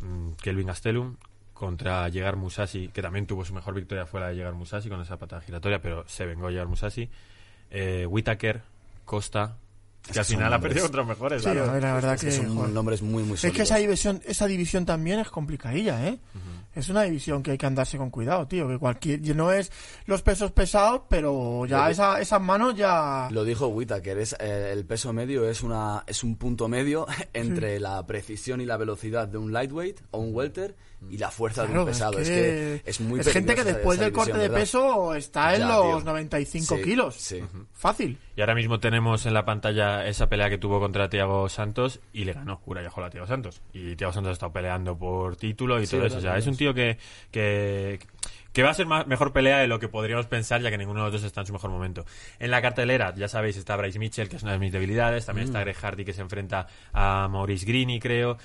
mm, 0.00 0.32
Kelvin 0.40 0.68
Gastelum, 0.68 1.16
contra 1.54 2.08
Llegar 2.08 2.36
Musashi, 2.36 2.88
que 2.88 3.00
también 3.00 3.26
tuvo 3.26 3.44
su 3.44 3.54
mejor 3.54 3.74
victoria 3.74 4.04
fue 4.04 4.20
la 4.20 4.28
de 4.28 4.34
Llegar 4.34 4.54
Musashi 4.54 4.88
con 4.88 5.00
esa 5.00 5.16
patada 5.16 5.40
giratoria, 5.40 5.80
pero 5.80 6.04
se 6.06 6.26
vengó 6.26 6.50
Llegar 6.50 6.66
Musashi. 6.66 7.08
Eh, 7.70 8.06
Whitaker, 8.06 8.62
Costa, 9.04 9.56
que 10.04 10.12
Es 10.12 10.18
al 10.18 10.24
final 10.26 10.52
ha 10.52 10.60
perdido 10.60 10.82
contra 10.82 11.00
los 11.00 11.08
mejores. 11.08 11.42
Sí, 11.42 11.48
la 11.54 11.64
verdad 11.72 12.14
Es 12.14 12.20
que... 12.20 12.26
que 12.26 12.32
son 12.32 12.54
joder. 12.54 12.70
nombres 12.70 13.00
muy, 13.00 13.22
muy 13.22 13.38
Es 13.42 13.52
que 13.52 13.62
esa 13.62 13.76
división, 13.76 14.20
esa 14.26 14.46
división 14.46 14.84
también 14.84 15.18
es 15.18 15.30
complicadilla, 15.30 16.06
¿eh? 16.06 16.18
Es 16.74 16.88
una 16.88 17.04
división 17.04 17.42
que 17.42 17.52
hay 17.52 17.58
que 17.58 17.66
andarse 17.66 17.96
con 17.96 18.10
cuidado, 18.10 18.46
tío. 18.46 18.68
Que 18.68 18.78
cualquier, 18.78 19.20
no 19.36 19.52
es 19.52 19.70
los 20.06 20.22
pesos 20.22 20.50
pesados, 20.50 21.02
pero 21.08 21.64
ya 21.66 21.88
esa, 21.88 22.20
esas 22.20 22.40
manos 22.40 22.74
ya. 22.74 23.28
Lo 23.30 23.44
dijo 23.44 23.68
Whitaker, 23.68 24.18
es, 24.18 24.36
eh, 24.40 24.72
el 24.72 24.84
peso 24.84 25.12
medio 25.12 25.48
es 25.48 25.62
una 25.62 26.02
es 26.06 26.22
un 26.24 26.36
punto 26.36 26.68
medio 26.68 27.06
entre 27.32 27.78
la 27.80 28.04
precisión 28.06 28.60
y 28.60 28.66
la 28.66 28.76
velocidad 28.76 29.28
de 29.28 29.38
un 29.38 29.52
lightweight 29.52 30.00
o 30.10 30.18
un 30.18 30.34
welter 30.34 30.74
y 31.10 31.18
la 31.18 31.30
fuerza 31.30 31.62
de 31.62 31.68
Claro, 31.68 31.82
un 31.82 31.88
pesado. 31.88 32.18
Es 32.18 32.28
que, 32.28 32.82
es 32.84 33.00
muy 33.00 33.20
es 33.20 33.28
gente 33.32 33.54
que 33.54 33.64
después 33.64 33.98
del 33.98 34.12
corte 34.12 34.36
de 34.38 34.50
peso 34.50 35.14
está 35.14 35.54
en 35.54 35.60
Ya, 35.60 35.68
los 35.68 35.98
tío. 35.98 36.04
95 36.04 36.76
Sí, 36.76 36.82
kilos. 36.82 37.14
Sí. 37.16 37.42
Fácil. 37.72 38.18
Y 38.36 38.40
ahora 38.40 38.54
mismo 38.54 38.80
tenemos 38.80 39.26
en 39.26 39.34
la 39.34 39.44
pantalla 39.44 40.06
esa 40.06 40.28
pelea 40.28 40.50
que 40.50 40.58
tuvo 40.58 40.80
contra 40.80 41.08
Thiago 41.08 41.48
Santos 41.48 42.00
y 42.12 42.24
le 42.24 42.32
ganó 42.32 42.60
Uriah 42.66 42.90
Hall 42.90 43.04
a 43.04 43.10
Thiago 43.10 43.26
Santos. 43.26 43.62
Y 43.72 43.94
Thiago 43.96 44.12
Santos 44.12 44.30
ha 44.30 44.32
estado 44.32 44.52
peleando 44.52 44.96
por 44.98 45.36
título 45.36 45.80
y 45.80 45.86
Sí, 45.86 45.96
todo 45.96 46.06
eso. 46.06 46.18
O 46.18 46.20
sea, 46.20 46.36
es 46.36 46.46
un 46.46 46.56
tío 46.56 46.74
que, 46.74 46.98
que, 47.30 48.00
que 48.52 48.62
va 48.62 48.70
a 48.70 48.74
ser 48.74 48.86
ma- 48.86 49.04
mejor 49.04 49.32
pelea 49.32 49.58
de 49.58 49.66
lo 49.66 49.78
que 49.78 49.88
podríamos 49.88 50.26
pensar, 50.26 50.60
ya 50.62 50.70
que 50.70 50.78
ninguno 50.78 51.00
de 51.00 51.04
los 51.10 51.12
dos 51.20 51.24
está 51.24 51.40
en 51.42 51.46
su 51.46 51.52
mejor 51.52 51.70
momento. 51.70 52.04
En 52.38 52.50
la 52.50 52.60
cartelera, 52.62 53.14
ya 53.14 53.28
sabéis, 53.28 53.56
está 53.56 53.76
Bryce 53.76 53.98
Mitchell, 53.98 54.28
que 54.28 54.36
es 54.36 54.42
una 54.42 54.52
de 54.52 54.58
mis 54.58 54.72
debilidades. 54.72 55.26
También 55.26 55.46
está 55.48 55.60
Greg 55.60 55.76
Hardy, 55.76 56.04
que 56.04 56.12
se 56.12 56.22
enfrenta 56.22 56.66
a 56.92 57.28
Maurice 57.30 57.66
Greeny, 57.66 58.00
creo. 58.00 58.36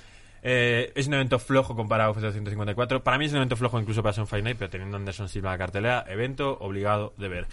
Eh, 0.44 0.92
es 0.96 1.08
un 1.08 1.14
evento 1.16 1.40
flojo 1.40 1.76
comparado 1.76 2.10
a 2.10 2.14
UFC 2.14 2.32
154. 2.32 3.04
Para 3.04 3.18
mí 3.18 3.26
es 3.26 3.32
un 3.32 3.38
evento 3.38 3.56
flojo 3.56 3.80
incluso 3.80 4.04
para 4.04 4.20
un 4.22 4.28
Fight 4.28 4.44
Night, 4.44 4.58
pero 4.58 4.70
teniendo 4.70 4.98
a 4.98 5.00
Anderson 5.00 5.30
Silva 5.30 5.52
la 5.52 5.58
cartelera, 5.58 6.06
evento 6.08 6.58
obligado 6.60 7.14
de 7.18 7.28
ver. 7.28 7.48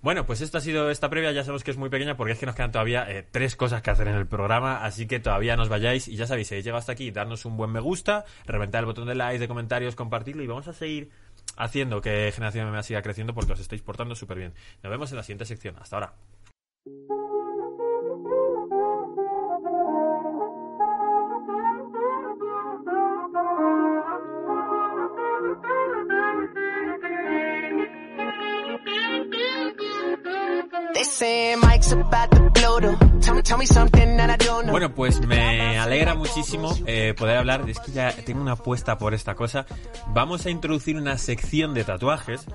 Bueno, 0.00 0.24
pues 0.26 0.40
esta 0.42 0.58
ha 0.58 0.60
sido 0.60 0.90
esta 0.90 1.10
previa, 1.10 1.32
ya 1.32 1.42
sabemos 1.42 1.64
que 1.64 1.72
es 1.72 1.76
muy 1.76 1.88
pequeña 1.88 2.16
porque 2.16 2.32
es 2.32 2.38
que 2.38 2.46
nos 2.46 2.54
quedan 2.54 2.70
todavía 2.70 3.10
eh, 3.10 3.26
tres 3.28 3.56
cosas 3.56 3.82
que 3.82 3.90
hacer 3.90 4.06
en 4.06 4.14
el 4.14 4.28
programa, 4.28 4.84
así 4.84 5.08
que 5.08 5.18
todavía 5.18 5.56
nos 5.56 5.68
vayáis 5.68 6.06
y 6.06 6.14
ya 6.14 6.24
sabéis, 6.24 6.46
si 6.46 6.54
habéis 6.54 6.66
llegado 6.66 6.78
hasta 6.78 6.92
aquí, 6.92 7.10
darnos 7.10 7.44
un 7.44 7.56
buen 7.56 7.72
me 7.72 7.80
gusta, 7.80 8.24
reventar 8.46 8.80
el 8.80 8.86
botón 8.86 9.08
de 9.08 9.16
like, 9.16 9.40
de 9.40 9.48
comentarios, 9.48 9.96
compartirlo 9.96 10.44
y 10.44 10.46
vamos 10.46 10.68
a 10.68 10.72
seguir 10.72 11.10
haciendo 11.56 12.00
que 12.00 12.30
Generación 12.32 12.70
MMA 12.70 12.84
siga 12.84 13.02
creciendo 13.02 13.34
porque 13.34 13.54
os 13.54 13.60
estáis 13.60 13.82
portando 13.82 14.14
súper 14.14 14.38
bien. 14.38 14.54
Nos 14.84 14.90
vemos 14.90 15.10
en 15.10 15.16
la 15.16 15.24
siguiente 15.24 15.46
sección, 15.46 15.74
hasta 15.80 15.96
ahora. 15.96 16.12
Bueno, 34.70 34.94
pues 34.94 35.20
me 35.26 35.76
alegra 35.76 36.14
muchísimo 36.14 36.72
eh, 36.86 37.12
poder 37.18 37.38
hablar. 37.38 37.68
Es 37.68 37.80
que 37.80 37.90
ya 37.90 38.12
tengo 38.12 38.40
una 38.40 38.52
apuesta 38.52 38.98
por 38.98 39.14
esta 39.14 39.34
cosa. 39.34 39.66
Vamos 40.08 40.46
a 40.46 40.50
introducir 40.50 40.96
una 40.96 41.18
sección 41.18 41.74
de 41.74 41.82
tatuajes, 41.82 42.46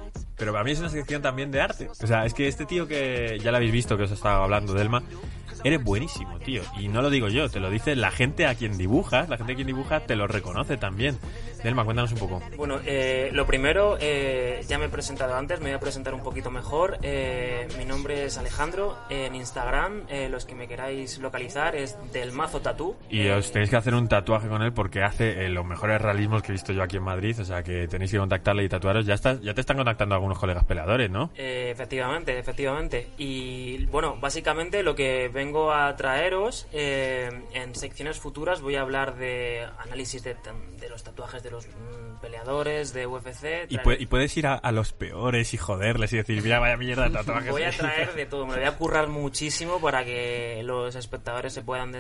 pero 0.44 0.52
para 0.52 0.66
mí 0.66 0.72
es 0.72 0.80
una 0.80 0.90
sección 0.90 1.22
también 1.22 1.52
de 1.52 1.62
arte. 1.62 1.88
O 1.88 2.06
sea, 2.06 2.26
es 2.26 2.34
que 2.34 2.50
este 2.50 2.66
tío 2.66 2.86
que 2.86 3.40
ya 3.42 3.50
lo 3.52 3.56
habéis 3.56 3.72
visto, 3.72 3.96
que 3.96 4.04
os 4.04 4.12
he 4.12 4.16
estado 4.16 4.44
hablando, 4.44 4.74
Delma, 4.74 5.02
eres 5.64 5.82
buenísimo, 5.82 6.38
tío. 6.40 6.64
Y 6.78 6.90
no 6.90 7.02
lo 7.02 7.10
digo 7.10 7.30
yo, 7.30 7.48
te 7.50 7.62
lo 7.62 7.70
dice 7.70 7.96
la 7.96 8.12
gente 8.12 8.46
a 8.46 8.56
quien 8.56 8.78
dibujas, 8.78 9.30
la 9.30 9.38
gente 9.38 9.54
a 9.54 9.56
quien 9.56 9.68
dibuja 9.68 10.02
te 10.02 10.18
lo 10.18 10.28
reconoce 10.28 10.76
también. 10.76 11.18
Delma, 11.64 11.86
cuéntanos 11.86 12.12
un 12.12 12.18
poco. 12.18 12.42
Bueno, 12.58 12.82
eh, 12.86 13.30
lo 13.32 13.46
primero, 13.46 13.98
eh, 14.02 14.66
ya 14.68 14.78
me 14.78 14.86
he 14.86 14.90
presentado 14.90 15.34
antes, 15.36 15.62
me 15.62 15.68
voy 15.68 15.76
a 15.76 15.80
presentar 15.80 16.14
un 16.14 16.22
poquito 16.22 16.52
mejor. 16.52 16.98
Eh, 17.02 17.70
mi 17.78 17.86
nombre 17.86 18.26
es 18.26 18.38
Alejandro, 18.38 18.98
en 19.10 19.34
Instagram, 19.34 20.02
eh, 20.10 20.28
los 20.28 20.44
que 20.44 20.56
me 20.56 20.68
queráis 20.68 21.20
localizar, 21.20 21.78
es 21.78 21.98
del 22.12 22.34
mazo 22.34 22.60
tatú. 22.60 22.98
Y 23.10 23.30
os 23.30 23.50
tenéis 23.54 23.70
que 23.70 23.78
hacer 23.78 23.96
un 23.96 24.10
tatuaje 24.10 24.50
con 24.50 24.62
él 24.62 24.74
porque 24.74 25.04
hace 25.04 25.46
eh, 25.46 25.50
los 25.50 25.66
mejores 25.66 26.02
realismos 26.02 26.42
que 26.42 26.50
he 26.50 26.52
visto 26.52 26.74
yo 26.74 26.84
aquí 26.84 26.98
en 26.98 27.04
Madrid. 27.04 27.40
O 27.40 27.46
sea 27.46 27.64
que 27.64 27.88
tenéis 27.88 28.12
que 28.12 28.18
contactarle 28.18 28.66
y 28.66 28.70
tatuaros. 28.70 29.06
Ya, 29.06 29.14
está, 29.14 29.40
ya 29.40 29.54
te 29.54 29.62
están 29.62 29.78
contactando 29.78 30.16
algunos 30.16 30.33
colegas 30.40 30.64
peleadores, 30.66 31.10
¿no? 31.10 31.32
Eh, 31.36 31.70
efectivamente, 31.72 32.38
efectivamente. 32.38 33.08
Y 33.18 33.86
bueno, 33.88 34.18
básicamente 34.20 34.84
lo 34.84 34.96
que 34.96 35.30
vengo 35.30 35.72
a 35.74 35.96
traeros 35.96 36.68
eh, 36.74 37.30
en 37.54 37.76
secciones 37.76 38.20
futuras 38.20 38.62
voy 38.62 38.76
a 38.76 38.82
hablar 38.82 39.16
de 39.16 39.68
análisis 39.80 40.24
de, 40.24 40.36
de 40.80 40.90
los 40.90 41.04
tatuajes 41.04 41.44
de 41.44 41.52
los 41.52 41.68
mm, 41.68 42.22
peleadores 42.22 42.94
de 42.94 43.08
UFC. 43.08 43.66
Y, 43.70 43.78
pue- 43.78 43.98
y 44.00 44.06
puedes 44.06 44.36
ir 44.38 44.48
a, 44.48 44.56
a 44.56 44.72
los 44.72 44.94
peores 44.94 45.54
y 45.54 45.58
joderles 45.58 46.14
y 46.14 46.18
decir, 46.18 46.42
mira, 46.42 46.60
vaya 46.60 46.78
mierda 46.78 47.04
de 47.10 47.12
tatuajes. 47.12 47.52
Voy 47.52 47.64
a 47.64 47.72
traer 47.72 48.14
de 48.14 48.26
todo, 48.26 48.46
me 48.46 48.54
lo 48.54 48.60
voy 48.60 48.68
a 48.68 48.76
currar 48.78 49.08
muchísimo 49.08 49.80
para 49.80 50.04
que 50.06 50.62
los 50.64 50.96
espectadores 50.96 51.54
se 51.54 51.62
puedan, 51.62 51.94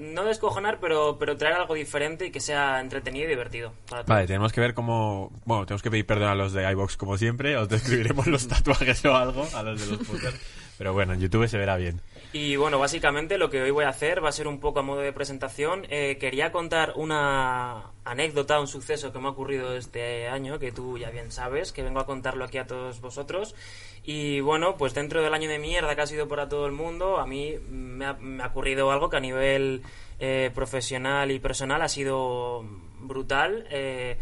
no 0.00 0.24
descojonar, 0.24 0.78
pero, 0.80 1.18
pero 1.18 1.36
traer 1.36 1.54
algo 1.56 1.74
diferente 1.74 2.26
y 2.26 2.30
que 2.30 2.40
sea 2.40 2.80
entretenido 2.80 3.26
y 3.26 3.28
divertido. 3.28 3.72
Para 3.88 4.02
todos. 4.02 4.08
Vale, 4.08 4.26
tenemos 4.26 4.52
que 4.52 4.60
ver 4.60 4.74
cómo... 4.74 5.30
Bueno, 5.44 5.66
tenemos 5.66 5.82
que 5.82 5.90
pedir 5.90 6.06
perdón 6.06 6.28
a 6.28 6.34
los 6.34 6.52
de 6.52 6.68
iBox 6.72 6.96
como 6.96 7.18
siempre. 7.18 7.56
Os 7.56 7.68
describiremos 7.68 8.26
los 8.26 8.48
tatuajes 8.48 9.04
o 9.04 9.14
algo 9.14 9.46
a 9.54 9.62
los 9.62 9.80
de 9.80 9.96
los 9.96 10.06
podcasts. 10.06 10.40
Pero 10.78 10.94
bueno, 10.94 11.12
en 11.12 11.20
YouTube 11.20 11.46
se 11.46 11.58
verá 11.58 11.76
bien. 11.76 12.00
Y 12.32 12.54
bueno, 12.54 12.78
básicamente 12.78 13.38
lo 13.38 13.50
que 13.50 13.60
hoy 13.60 13.72
voy 13.72 13.84
a 13.84 13.88
hacer 13.88 14.22
va 14.22 14.28
a 14.28 14.32
ser 14.32 14.46
un 14.46 14.60
poco 14.60 14.78
a 14.78 14.82
modo 14.82 15.00
de 15.00 15.12
presentación. 15.12 15.84
Eh, 15.90 16.16
quería 16.20 16.52
contar 16.52 16.92
una 16.94 17.90
anécdota, 18.04 18.60
un 18.60 18.68
suceso 18.68 19.12
que 19.12 19.18
me 19.18 19.26
ha 19.26 19.30
ocurrido 19.30 19.76
este 19.76 20.28
año, 20.28 20.60
que 20.60 20.70
tú 20.70 20.96
ya 20.96 21.10
bien 21.10 21.32
sabes, 21.32 21.72
que 21.72 21.82
vengo 21.82 21.98
a 21.98 22.06
contarlo 22.06 22.44
aquí 22.44 22.58
a 22.58 22.68
todos 22.68 23.00
vosotros. 23.00 23.56
Y 24.04 24.38
bueno, 24.40 24.76
pues 24.76 24.94
dentro 24.94 25.22
del 25.22 25.34
año 25.34 25.50
de 25.50 25.58
mierda 25.58 25.96
que 25.96 26.02
ha 26.02 26.06
sido 26.06 26.28
para 26.28 26.48
todo 26.48 26.66
el 26.66 26.72
mundo, 26.72 27.18
a 27.18 27.26
mí 27.26 27.56
me 27.68 28.06
ha, 28.06 28.12
me 28.12 28.44
ocurrido 28.44 28.92
algo 28.92 29.10
que 29.10 29.16
a 29.16 29.20
nivel 29.20 29.82
eh, 30.20 30.52
profesional 30.54 31.32
y 31.32 31.40
personal 31.40 31.82
ha 31.82 31.88
sido 31.88 32.64
brutal. 33.00 33.66
eh, 33.70 34.18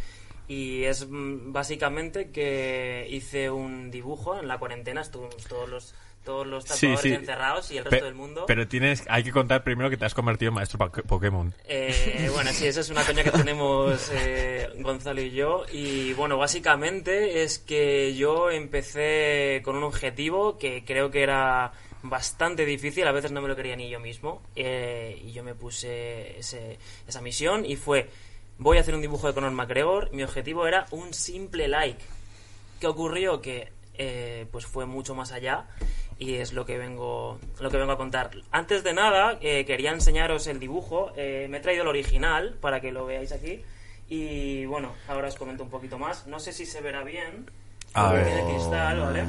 y 0.48 0.84
es 0.84 1.06
mm, 1.06 1.52
básicamente 1.52 2.30
que 2.30 3.06
hice 3.10 3.50
un 3.50 3.90
dibujo 3.90 4.38
en 4.38 4.48
la 4.48 4.58
cuarentena, 4.58 5.02
estuvimos 5.02 5.44
todos 5.46 5.68
los 5.68 5.94
todos 6.28 6.46
los 6.46 6.62
Sí, 6.64 6.68
tatuadores 6.86 7.00
sí. 7.02 7.12
encerrados 7.14 7.70
y 7.72 7.78
el 7.78 7.84
Pe- 7.84 7.90
resto 7.90 8.04
del 8.04 8.14
mundo. 8.14 8.44
Pero 8.46 8.68
tienes, 8.68 9.02
hay 9.08 9.24
que 9.24 9.32
contar 9.32 9.64
primero 9.64 9.88
que 9.90 9.96
te 9.96 10.04
has 10.04 10.14
convertido 10.14 10.50
en 10.50 10.54
maestro 10.56 10.78
Pokémon. 10.78 11.52
Eh, 11.66 12.28
bueno, 12.34 12.50
sí, 12.52 12.66
eso 12.66 12.80
es 12.82 12.90
una 12.90 13.02
coña 13.04 13.24
que 13.24 13.30
tenemos 13.30 14.10
eh, 14.14 14.68
Gonzalo 14.80 15.20
y 15.22 15.30
yo. 15.30 15.64
Y 15.72 16.12
bueno, 16.12 16.36
básicamente 16.38 17.42
es 17.42 17.58
que 17.58 18.14
yo 18.14 18.50
empecé 18.50 19.62
con 19.64 19.74
un 19.76 19.82
objetivo 19.84 20.58
que 20.58 20.84
creo 20.84 21.10
que 21.10 21.22
era 21.22 21.72
bastante 22.02 22.64
difícil, 22.64 23.06
a 23.08 23.12
veces 23.12 23.32
no 23.32 23.40
me 23.42 23.48
lo 23.48 23.56
quería 23.56 23.74
ni 23.74 23.88
yo 23.88 23.98
mismo. 24.00 24.42
eh, 24.54 25.20
y 25.24 25.32
yo 25.32 25.42
me 25.42 25.54
puse 25.54 26.38
ese- 26.38 26.78
esa 27.08 27.20
misión 27.22 27.64
y 27.64 27.76
fue, 27.76 28.08
voy 28.58 28.76
a 28.78 28.82
hacer 28.82 28.94
un 28.94 29.00
dibujo 29.00 29.26
de 29.26 29.32
Conor 29.34 29.52
McGregor. 29.52 30.10
Mi 30.12 30.22
objetivo 30.22 30.66
era 30.66 30.86
un 30.90 31.14
simple 31.14 31.66
like. 31.68 31.98
¿Qué 32.80 32.86
ocurrió? 32.86 33.40
Que 33.40 33.72
eh, 34.00 34.46
pues 34.52 34.64
fue 34.64 34.86
mucho 34.86 35.16
más 35.16 35.32
allá 35.32 35.66
y 36.18 36.34
es 36.34 36.52
lo 36.52 36.66
que 36.66 36.78
vengo 36.78 37.38
lo 37.60 37.70
que 37.70 37.76
vengo 37.76 37.92
a 37.92 37.96
contar. 37.96 38.30
Antes 38.50 38.82
de 38.84 38.92
nada, 38.92 39.38
eh, 39.40 39.64
quería 39.64 39.92
enseñaros 39.92 40.46
el 40.46 40.58
dibujo. 40.58 41.12
Eh, 41.16 41.46
me 41.48 41.58
he 41.58 41.60
traído 41.60 41.82
el 41.82 41.88
original 41.88 42.56
para 42.60 42.80
que 42.80 42.92
lo 42.92 43.06
veáis 43.06 43.32
aquí. 43.32 43.62
Y 44.08 44.64
bueno, 44.66 44.92
ahora 45.06 45.28
os 45.28 45.36
comento 45.36 45.62
un 45.62 45.70
poquito 45.70 45.98
más. 45.98 46.26
No 46.26 46.40
sé 46.40 46.52
si 46.52 46.66
se 46.66 46.80
verá 46.80 47.04
bien. 47.04 47.50
A 47.94 48.12
ver. 48.12 48.26
tiene 48.26 48.44
cristal, 48.52 49.00
¿vale? 49.00 49.24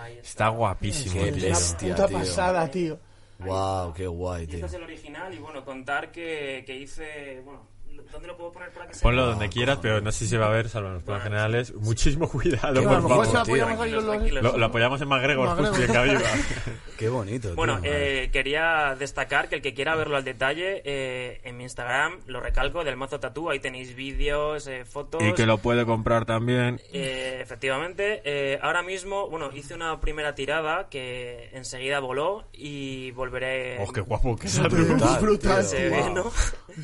Ahí 0.00 0.12
está. 0.14 0.28
Está 0.28 0.48
guapísimo, 0.48 1.22
Qué 1.22 1.32
tío. 1.32 1.48
bestia. 1.48 1.94
Puta 1.94 2.08
tío. 2.08 2.18
pasada, 2.18 2.70
tío. 2.70 2.98
Wow, 3.38 3.92
qué 3.92 4.06
guay, 4.06 4.44
este 4.44 4.56
tío. 4.56 4.66
es 4.66 4.72
el 4.72 4.82
original 4.82 5.34
y 5.34 5.38
bueno, 5.38 5.62
contar 5.64 6.10
que, 6.10 6.62
que 6.66 6.74
hice... 6.74 7.42
Bueno, 7.44 7.66
¿dónde 8.12 8.28
lo 8.28 8.36
puedo 8.36 8.52
poner 8.52 8.70
para 8.70 8.86
que 8.86 8.94
se 8.94 9.02
Ponlo 9.02 9.26
donde 9.26 9.48
quieras, 9.48 9.78
pero 9.80 10.00
no 10.00 10.12
sé 10.12 10.20
si 10.20 10.28
se 10.28 10.38
va 10.38 10.46
a 10.46 10.50
ver, 10.50 10.68
salvo 10.68 10.88
en 10.88 10.94
los 10.94 11.02
planos 11.02 11.22
generales. 11.24 11.74
Muchísimo 11.74 12.28
cuidado, 12.28 12.82
por 12.82 13.26
se 13.26 13.32
favor. 13.32 14.32
Lo, 14.42 14.58
lo 14.58 14.66
apoyamos 14.66 15.00
en 15.00 15.08
McGregor, 15.08 15.48
McGregor. 15.48 15.68
justo 15.68 15.80
y 15.80 15.86
en 15.86 15.92
cabida. 15.92 16.20
Qué 16.98 17.08
bonito. 17.08 17.54
Bueno, 17.54 17.78
eh, 17.82 18.30
quería 18.32 18.96
destacar 18.98 19.48
que 19.48 19.56
el 19.56 19.62
que 19.62 19.74
quiera 19.74 19.94
verlo 19.94 20.16
al 20.16 20.24
detalle, 20.24 20.82
eh, 20.84 21.40
en 21.44 21.56
mi 21.56 21.64
Instagram, 21.64 22.20
lo 22.26 22.40
recalco, 22.40 22.84
del 22.84 22.96
mazo 22.96 23.20
tatú, 23.20 23.50
ahí 23.50 23.60
tenéis 23.60 23.94
vídeos, 23.94 24.66
eh, 24.66 24.84
fotos. 24.84 25.22
y 25.22 25.32
que 25.34 25.44
lo 25.46 25.58
puede 25.58 25.84
comprar 25.84 26.24
también. 26.24 26.80
Efectivamente, 26.92 28.58
ahora 28.62 28.82
mismo, 28.82 29.28
bueno, 29.28 29.50
hice 29.52 29.74
una 29.74 30.00
primera 30.00 30.34
tirada 30.34 30.88
que 30.88 31.50
enseguida 31.52 32.00
voló 32.00 32.44
y 32.52 33.10
volveré... 33.12 33.78
Oh, 33.80 33.92
qué 33.92 34.00
guapo 34.00 34.36
que 34.36 34.46
es. 34.46 34.58
brutal, 34.62 35.20
brutal, 35.20 35.60
tío, 35.60 35.68
Se 35.68 35.88
ve, 35.88 36.00
wow. 36.00 36.14
¿no? 36.14 36.32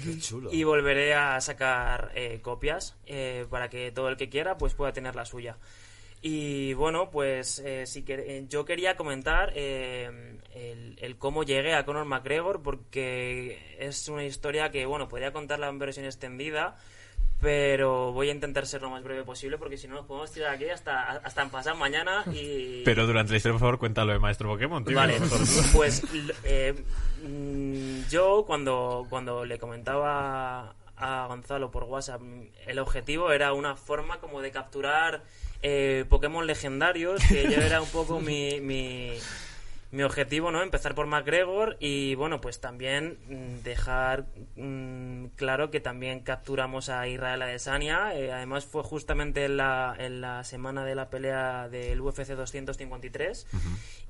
Qué 0.05 0.19
chulo. 0.19 0.51
Y 0.53 0.65
volveré 0.65 1.02
a 1.11 1.41
sacar 1.41 2.13
eh, 2.15 2.41
copias 2.43 2.97
eh, 3.07 3.47
para 3.51 3.69
que 3.69 3.91
todo 3.91 4.09
el 4.09 4.17
que 4.17 4.29
quiera 4.29 4.57
pues 4.57 4.75
pueda 4.75 4.93
tener 4.93 5.17
la 5.17 5.25
suya. 5.25 5.57
Y 6.25 6.73
bueno, 6.75 7.11
pues 7.11 7.59
eh, 7.59 7.85
sí 7.85 8.05
que, 8.05 8.15
eh, 8.15 8.47
yo 8.49 8.65
quería 8.65 8.97
comentar 8.97 9.53
eh, 9.57 10.39
el, 10.55 10.97
el 11.01 11.17
cómo 11.17 11.43
llegué 11.43 11.75
a 11.75 11.85
Conor 11.85 12.05
McGregor 12.05 12.63
porque 12.63 13.77
es 13.81 14.09
una 14.09 14.25
historia 14.25 14.71
que, 14.71 14.87
bueno, 14.87 15.09
podría 15.09 15.33
contarla 15.33 15.69
en 15.69 15.81
versión 15.81 16.07
extendida, 16.07 16.77
pero 17.41 18.13
voy 18.13 18.29
a 18.29 18.33
intentar 18.33 18.69
ser 18.69 18.83
lo 18.83 18.91
más 18.91 19.03
breve 19.03 19.25
posible 19.25 19.59
porque 19.59 19.77
si 19.77 19.89
no 19.89 19.97
nos 19.97 20.07
podemos 20.07 20.31
tirar 20.31 20.55
aquí 20.55 20.69
hasta, 20.71 21.11
hasta 21.11 21.43
en 21.43 21.51
pasado 21.51 21.75
mañana 21.77 22.23
y... 22.33 22.83
Pero 22.85 23.05
durante 23.05 23.33
la 23.33 23.39
historia, 23.39 23.55
por 23.55 23.61
favor, 23.61 23.79
cuéntalo 23.81 24.13
de 24.13 24.21
Maestro 24.21 24.49
Pokémon, 24.49 24.85
tío. 24.85 24.95
Vale, 24.95 25.19
pues 25.73 26.05
eh, 26.45 26.73
mm, 27.27 28.09
yo 28.09 28.45
cuando, 28.47 29.09
cuando 29.11 29.45
le 29.45 29.59
comentaba 29.59 30.73
a 31.03 31.27
Gonzalo 31.27 31.71
por 31.71 31.85
WhatsApp, 31.85 32.23
el 32.67 32.79
objetivo 32.79 33.33
era 33.33 33.53
una 33.53 33.75
forma 33.75 34.21
como 34.21 34.41
de 34.41 34.53
capturar 34.53 35.25
eh, 35.63 36.05
Pokémon 36.09 36.47
legendarios, 36.47 37.21
que 37.29 37.43
yo 37.51 37.61
era 37.61 37.83
un 37.83 37.89
poco 37.89 38.21
mi, 38.21 38.61
mi, 38.61 39.19
mi 39.93 40.03
objetivo, 40.03 40.51
¿no? 40.51 40.63
Empezar 40.63 40.95
por 40.95 41.07
McGregor 41.07 41.77
y 41.79 42.15
bueno, 42.15 42.41
pues 42.41 42.61
también 42.61 43.19
mm, 43.29 43.63
dejar 43.63 44.25
mm, 44.57 45.27
claro 45.37 45.71
que 45.71 45.81
también 45.81 46.21
capturamos 46.21 46.89
a 46.89 47.07
Israel 47.07 47.43
Adesanya. 47.43 48.15
Eh, 48.15 48.33
además 48.33 48.65
fue 48.65 48.83
justamente 48.83 49.45
en 49.45 49.59
la, 49.59 49.95
en 49.99 50.23
la 50.23 50.45
semana 50.45 50.85
de 50.87 50.95
la 50.95 51.11
pelea 51.11 51.69
del 51.69 52.01
UFC 52.01 52.27
253 52.29 53.47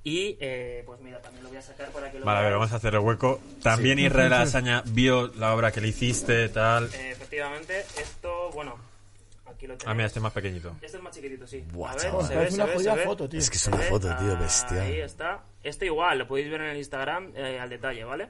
y 0.05 0.37
eh, 0.41 0.85
pues 0.87 1.01
mira, 1.01 1.21
también 1.21 1.43
lo 1.43 1.49
voy 1.49 1.59
a 1.59 1.63
sacar 1.63 1.91
para 1.91 2.13
que 2.13 2.21
lo 2.21 2.25
Vale, 2.27 2.39
a 2.39 2.43
ver, 2.43 2.53
vamos 2.53 2.73
a 2.73 2.77
hacer 2.77 2.95
el 2.95 3.01
hueco. 3.01 3.41
También 3.61 3.99
Israel 3.99 4.33
Asaña 4.35 4.85
vio 4.87 5.33
la 5.35 5.53
obra 5.53 5.73
que 5.73 5.81
le 5.81 5.89
hiciste, 5.89 6.49
tal. 6.49 6.85
Eh, 6.95 7.11
efectivamente, 7.11 7.81
esto, 8.01 8.53
bueno, 8.55 8.77
aquí 9.63 9.67
lo 9.69 9.77
tenéis. 9.79 9.89
Ah, 9.89 9.95
mira, 9.95 10.07
este 10.07 10.19
es 10.19 10.23
más 10.23 10.33
pequeñito. 10.33 10.77
Este 10.83 10.97
es 10.97 11.03
más 11.03 11.15
chiquitito, 11.15 11.47
sí. 11.47 11.65
Buah, 11.73 11.93
a 11.93 11.95
ver, 11.95 12.07
Es 12.07 12.13
una 12.13 12.27
se 12.27 12.37
ve, 12.71 12.75
jodida 12.75 12.93
se 12.95 12.99
ve. 12.99 13.05
foto, 13.05 13.29
tío. 13.29 13.39
Es 13.39 13.51
que 13.51 13.57
es 13.57 13.63
¿Se 13.63 13.71
una 13.71 13.79
foto, 13.83 14.09
tío, 14.17 14.31
Ahí 14.33 14.37
bestial. 14.37 14.93
está. 14.93 15.45
Este 15.63 15.87
igual, 15.87 16.19
lo 16.19 16.27
podéis 16.29 16.51
ver 16.51 16.61
en 16.63 16.71
el 16.71 16.77
Instagram 16.79 17.33
eh, 17.37 17.59
al 17.61 17.69
detalle, 17.71 18.05
¿vale? 18.05 18.29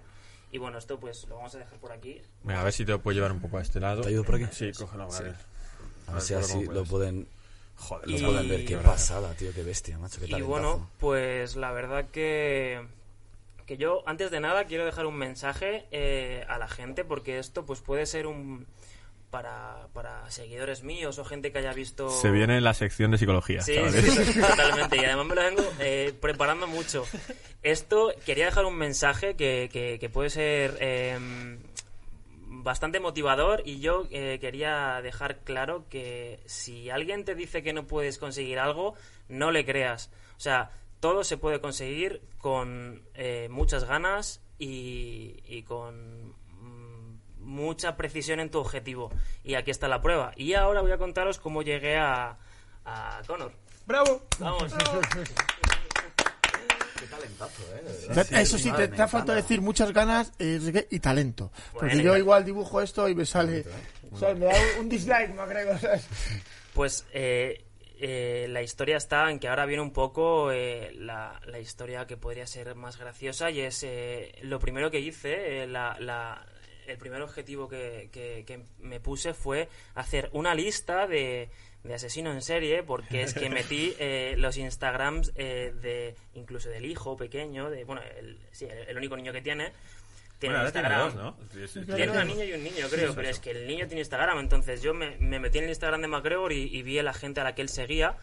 Y 0.51 0.59
bueno, 0.59 0.76
esto 0.78 1.01
pues 1.01 1.26
lo 1.28 1.37
vamos 1.37 1.55
a 1.55 1.59
dejar 1.59 1.78
por 1.78 1.93
aquí. 1.93 2.20
Venga, 2.43 2.61
a 2.61 2.64
ver 2.64 2.72
si 2.74 2.85
te 2.85 2.93
lo 2.93 3.01
puedo 3.01 3.14
llevar 3.14 3.33
un 3.33 3.41
poco 3.41 3.57
a 3.59 3.62
este 3.62 3.80
lado. 3.80 4.03
¿Te 4.03 4.09
ayudo 4.09 4.24
por 4.24 4.35
aquí? 4.35 4.45
Sí, 4.53 4.70
cógelo, 4.72 5.09
vale. 5.09 5.33
A 6.09 6.12
ver 6.12 6.22
si 6.22 6.35
así 6.35 6.64
lo 6.66 6.85
pueden, 6.85 7.26
Joder, 7.76 8.09
lo 8.11 8.16
Y- 8.18 8.22
pueden 8.22 8.49
ver. 8.49 8.64
Qué 8.66 8.76
pasada, 8.76 9.33
tío, 9.35 9.51
qué 9.55 9.62
bestia, 9.62 9.99
macho, 9.99 10.20
qué 10.20 10.26
Y 10.26 10.30
talentazo. 10.30 10.51
bueno, 10.51 10.91
pues 11.01 11.57
la 11.57 11.72
verdad 11.72 12.05
que 12.12 12.87
que 13.66 13.76
yo 13.78 14.03
antes 14.07 14.30
de 14.30 14.41
nada 14.41 14.64
quiero 14.64 14.85
dejar 14.85 15.07
un 15.07 15.14
mensaje 15.16 15.87
eh, 15.93 16.45
a 16.49 16.59
la 16.59 16.68
gente 16.68 17.05
porque 17.05 17.39
esto 17.39 17.64
pues 17.64 17.80
puede 17.80 18.05
ser 18.07 18.26
un 18.26 18.66
para, 19.33 19.89
para 19.95 20.30
seguidores 20.30 20.85
míos 20.85 21.18
o 21.18 21.24
gente 21.24 21.51
que 21.51 21.59
haya 21.59 21.72
visto 21.72 22.11
Se 22.11 22.30
viene 22.30 22.61
la 22.61 22.74
sección 22.74 23.11
de 23.11 23.18
psicología, 23.18 23.62
Sí, 23.62 23.74
sí, 23.91 24.41
totalmente. 24.41 24.99
Y 24.99 25.05
además 25.07 25.26
me 25.26 25.35
lo 25.35 25.43
vengo 25.43 25.62
eh, 25.80 26.12
preparando 26.20 26.66
mucho. 26.68 27.05
Esto, 27.62 28.12
quería 28.26 28.45
dejar 28.45 28.66
un 28.66 28.76
mensaje 28.76 29.35
que, 29.35 29.70
que- 29.72 29.99
que 29.99 30.09
puede 30.11 30.28
ser 30.30 30.76
eh, 30.80 31.18
bastante 32.47 33.01
motivador 33.01 33.62
y 33.64 33.80
yo 33.80 34.07
eh, 34.11 34.39
quería 34.41 35.01
dejar 35.03 35.39
claro 35.41 35.87
que 35.89 36.41
si 36.47 36.91
alguien 36.91 37.24
te 37.24 37.35
dice 37.35 37.62
que 37.62 37.72
no 37.72 37.87
puedes 37.87 38.18
conseguir 38.18 38.59
algo, 38.59 38.95
no 39.28 39.51
le 39.51 39.64
creas. 39.64 40.11
O 40.37 40.41
sea, 40.41 40.70
todo 41.01 41.24
se 41.24 41.39
puede 41.39 41.59
conseguir 41.61 42.20
con 42.39 43.03
eh, 43.14 43.49
muchas 43.51 43.85
ganas 43.85 44.43
y, 44.59 45.37
y 45.47 45.62
con 45.62 46.35
mucha 47.43 47.97
precisión 47.97 48.40
en 48.40 48.51
tu 48.51 48.59
objetivo. 48.59 49.11
Y 49.45 49.55
aquí 49.55 49.70
está 49.70 49.88
la 49.88 50.01
prueba. 50.01 50.32
Y 50.36 50.55
ahora 50.55 50.80
voy 50.80 50.93
a 50.93 50.99
contaros 50.99 51.38
cómo 51.38 51.62
llegué 51.62 51.97
a, 51.97 52.36
a 52.84 53.20
Conor. 53.26 53.53
¡Bravo! 53.86 54.22
Vamos. 54.38 54.72
talentazo, 57.11 57.62
¿eh? 57.74 57.82
De 57.82 58.09
verdad. 58.09 58.40
Eso 58.40 58.59
sí, 58.59 58.70
te, 58.72 58.88
me 58.88 58.97
te 58.97 59.03
ha 59.03 59.09
faltado 59.09 59.36
decir 59.36 59.61
muchas 59.61 59.93
ganas 59.93 60.32
eh, 60.38 60.86
y 60.90 61.01
talento. 61.01 61.51
Porque 61.72 61.86
Bueno, 61.97 62.03
yo 62.03 62.16
igual 62.16 62.45
dibujo 62.45 62.80
esto 62.80 63.09
y 63.09 63.14
me 63.14 63.26
sale... 63.26 63.64
¿sabes? 64.18 64.38
Me 64.38 64.47
da 64.47 64.55
un 64.80 64.88
dislike, 64.88 65.34
no 65.34 65.47
creo, 65.47 65.78
¿sabes? 65.78 66.07
Pues 66.72 67.07
eh, 67.12 67.64
eh, 67.99 68.47
la 68.49 68.62
historia 68.62 68.97
está 68.97 69.30
en 69.30 69.38
que 69.40 69.49
ahora 69.49 69.66
viene 69.66 69.82
un 69.82 69.93
poco 69.93 70.53
eh, 70.53 70.93
la, 70.95 71.40
la 71.47 71.59
historia 71.59 72.07
que 72.07 72.16
podría 72.16 72.47
ser 72.47 72.74
más 72.76 72.97
graciosa 72.99 73.51
y 73.51 73.61
es 73.61 73.82
eh, 73.82 74.32
lo 74.43 74.59
primero 74.59 74.90
que 74.90 75.01
hice, 75.01 75.64
eh, 75.64 75.66
la, 75.66 75.97
la- 76.01 76.47
el 76.87 76.99
primer 76.99 77.22
objetivo 77.22 77.68
que, 77.68 78.09
que- 78.12 78.45
que 78.47 78.61
me 78.80 79.01
puse 79.01 79.35
fue 79.35 79.68
hacer 79.95 80.28
una 80.33 80.55
lista 80.55 81.07
de, 81.07 81.49
de 81.85 81.95
asesino 81.95 82.33
en 82.33 82.43
serie 82.43 82.83
porque 82.83 83.22
es 83.22 83.35
que 83.35 83.49
metí 83.51 83.95
eh, 83.99 84.35
los 84.39 84.57
Instagrams 84.57 85.33
eh, 85.37 85.72
de 85.80 86.14
incluso 86.35 86.68
del 86.68 86.85
hijo 86.87 87.16
pequeño, 87.16 87.70
de 87.70 87.85
bueno, 87.85 88.03
el, 88.18 88.39
sí, 88.53 88.66
el, 88.66 88.89
el 88.89 88.97
único 88.97 89.16
niño 89.16 89.33
que 89.33 89.43
tiene. 89.43 89.72
Tiene 90.39 90.57
Bueno, 90.57 90.70
un 90.70 90.76
ahora 90.76 90.91
tiene 90.91 91.07
Instagram. 91.12 91.35
dos, 91.37 91.39
¿no? 91.39 91.49
Sí, 91.53 91.68
sí, 91.68 91.80
sí. 91.87 91.93
Tiene 91.95 92.11
una 92.12 92.24
niña 92.24 92.45
y 92.45 92.53
un 92.53 92.64
niño, 92.64 92.87
creo, 92.91 93.14
pero 93.14 93.28
es 93.28 93.39
que 93.39 93.53
el 93.53 93.64
niño 93.66 93.87
tiene 93.87 94.01
Instagram. 94.01 94.41
Entonces 94.41 94.83
yo 94.83 94.93
me, 94.93 95.16
me 95.18 95.39
metí 95.39 95.59
en 95.59 95.64
el 95.64 95.70
Instagram 95.70 96.01
de 96.03 96.09
McGregor 96.09 96.53
y, 96.53 96.64
y 96.76 96.83
vi 96.83 96.99
a 96.99 97.05
la 97.05 97.14
gente 97.14 97.41
a 97.41 97.45
la 97.45 97.55
que 97.55 97.62
él 97.62 97.68
seguía 97.68 98.16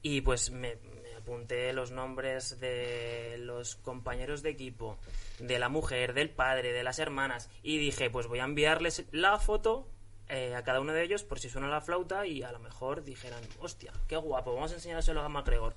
y 0.00 0.20
pues 0.20 0.50
me 0.52 0.76
apunté 1.24 1.72
los 1.72 1.90
nombres 1.90 2.60
de 2.60 3.36
los 3.38 3.76
compañeros 3.76 4.42
de 4.42 4.50
equipo, 4.50 4.98
de 5.38 5.58
la 5.58 5.70
mujer, 5.70 6.12
del 6.12 6.28
padre, 6.28 6.72
de 6.74 6.82
las 6.82 6.98
hermanas 6.98 7.48
y 7.62 7.78
dije, 7.78 8.10
pues 8.10 8.26
voy 8.26 8.40
a 8.40 8.44
enviarles 8.44 9.04
la 9.10 9.38
foto 9.38 9.88
eh, 10.28 10.54
a 10.54 10.62
cada 10.64 10.80
uno 10.80 10.92
de 10.92 11.02
ellos 11.02 11.24
por 11.24 11.40
si 11.40 11.48
suena 11.48 11.68
la 11.68 11.80
flauta 11.80 12.26
y 12.26 12.42
a 12.42 12.52
lo 12.52 12.58
mejor 12.58 13.04
dijeran, 13.04 13.42
hostia, 13.58 13.92
qué 14.06 14.16
guapo, 14.16 14.54
vamos 14.54 14.72
a 14.72 14.74
enseñárselo 14.74 15.22
a 15.22 15.28
McGregor. 15.30 15.74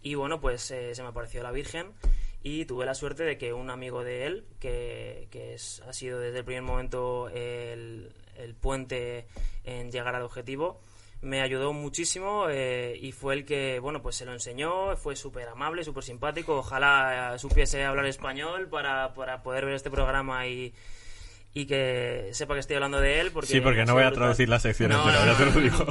Y 0.00 0.14
bueno, 0.14 0.40
pues 0.40 0.70
eh, 0.70 0.94
se 0.94 1.02
me 1.02 1.08
apareció 1.08 1.42
la 1.42 1.50
Virgen 1.50 1.92
y 2.44 2.64
tuve 2.64 2.86
la 2.86 2.94
suerte 2.94 3.24
de 3.24 3.36
que 3.36 3.52
un 3.52 3.70
amigo 3.70 4.04
de 4.04 4.26
él, 4.26 4.46
que, 4.60 5.26
que 5.32 5.56
ha 5.56 5.92
sido 5.92 6.20
desde 6.20 6.38
el 6.38 6.44
primer 6.44 6.62
momento 6.62 7.28
el, 7.30 8.14
el 8.36 8.54
puente 8.54 9.26
en 9.64 9.90
llegar 9.90 10.14
al 10.14 10.22
objetivo, 10.22 10.80
me 11.20 11.40
ayudó 11.40 11.72
muchísimo 11.72 12.46
eh, 12.48 12.96
y 13.00 13.12
fue 13.12 13.34
el 13.34 13.44
que, 13.44 13.80
bueno, 13.80 14.00
pues 14.02 14.16
se 14.16 14.24
lo 14.24 14.32
enseñó, 14.32 14.96
fue 14.96 15.16
súper 15.16 15.48
amable, 15.48 15.82
súper 15.84 16.04
simpático, 16.04 16.58
ojalá 16.58 17.34
eh, 17.34 17.38
supiese 17.38 17.84
hablar 17.84 18.06
español 18.06 18.68
para, 18.68 19.12
para 19.14 19.42
poder 19.42 19.64
ver 19.66 19.74
este 19.74 19.90
programa 19.90 20.46
y, 20.46 20.72
y 21.54 21.66
que 21.66 22.28
sepa 22.32 22.54
que 22.54 22.60
estoy 22.60 22.76
hablando 22.76 23.00
de 23.00 23.20
él. 23.20 23.32
Porque 23.32 23.48
Sí, 23.48 23.60
porque 23.60 23.84
no 23.84 23.94
voy 23.94 24.04
a 24.04 24.12
traducir 24.12 24.48
la 24.48 24.60
sección 24.60 24.90
No, 24.90 24.98
entera, 25.02 25.24
no, 25.24 25.32
ya 25.32 25.38
te 25.38 25.44
no, 25.44 25.50
lo 25.50 25.56
no. 25.56 25.60
digo. 25.62 25.86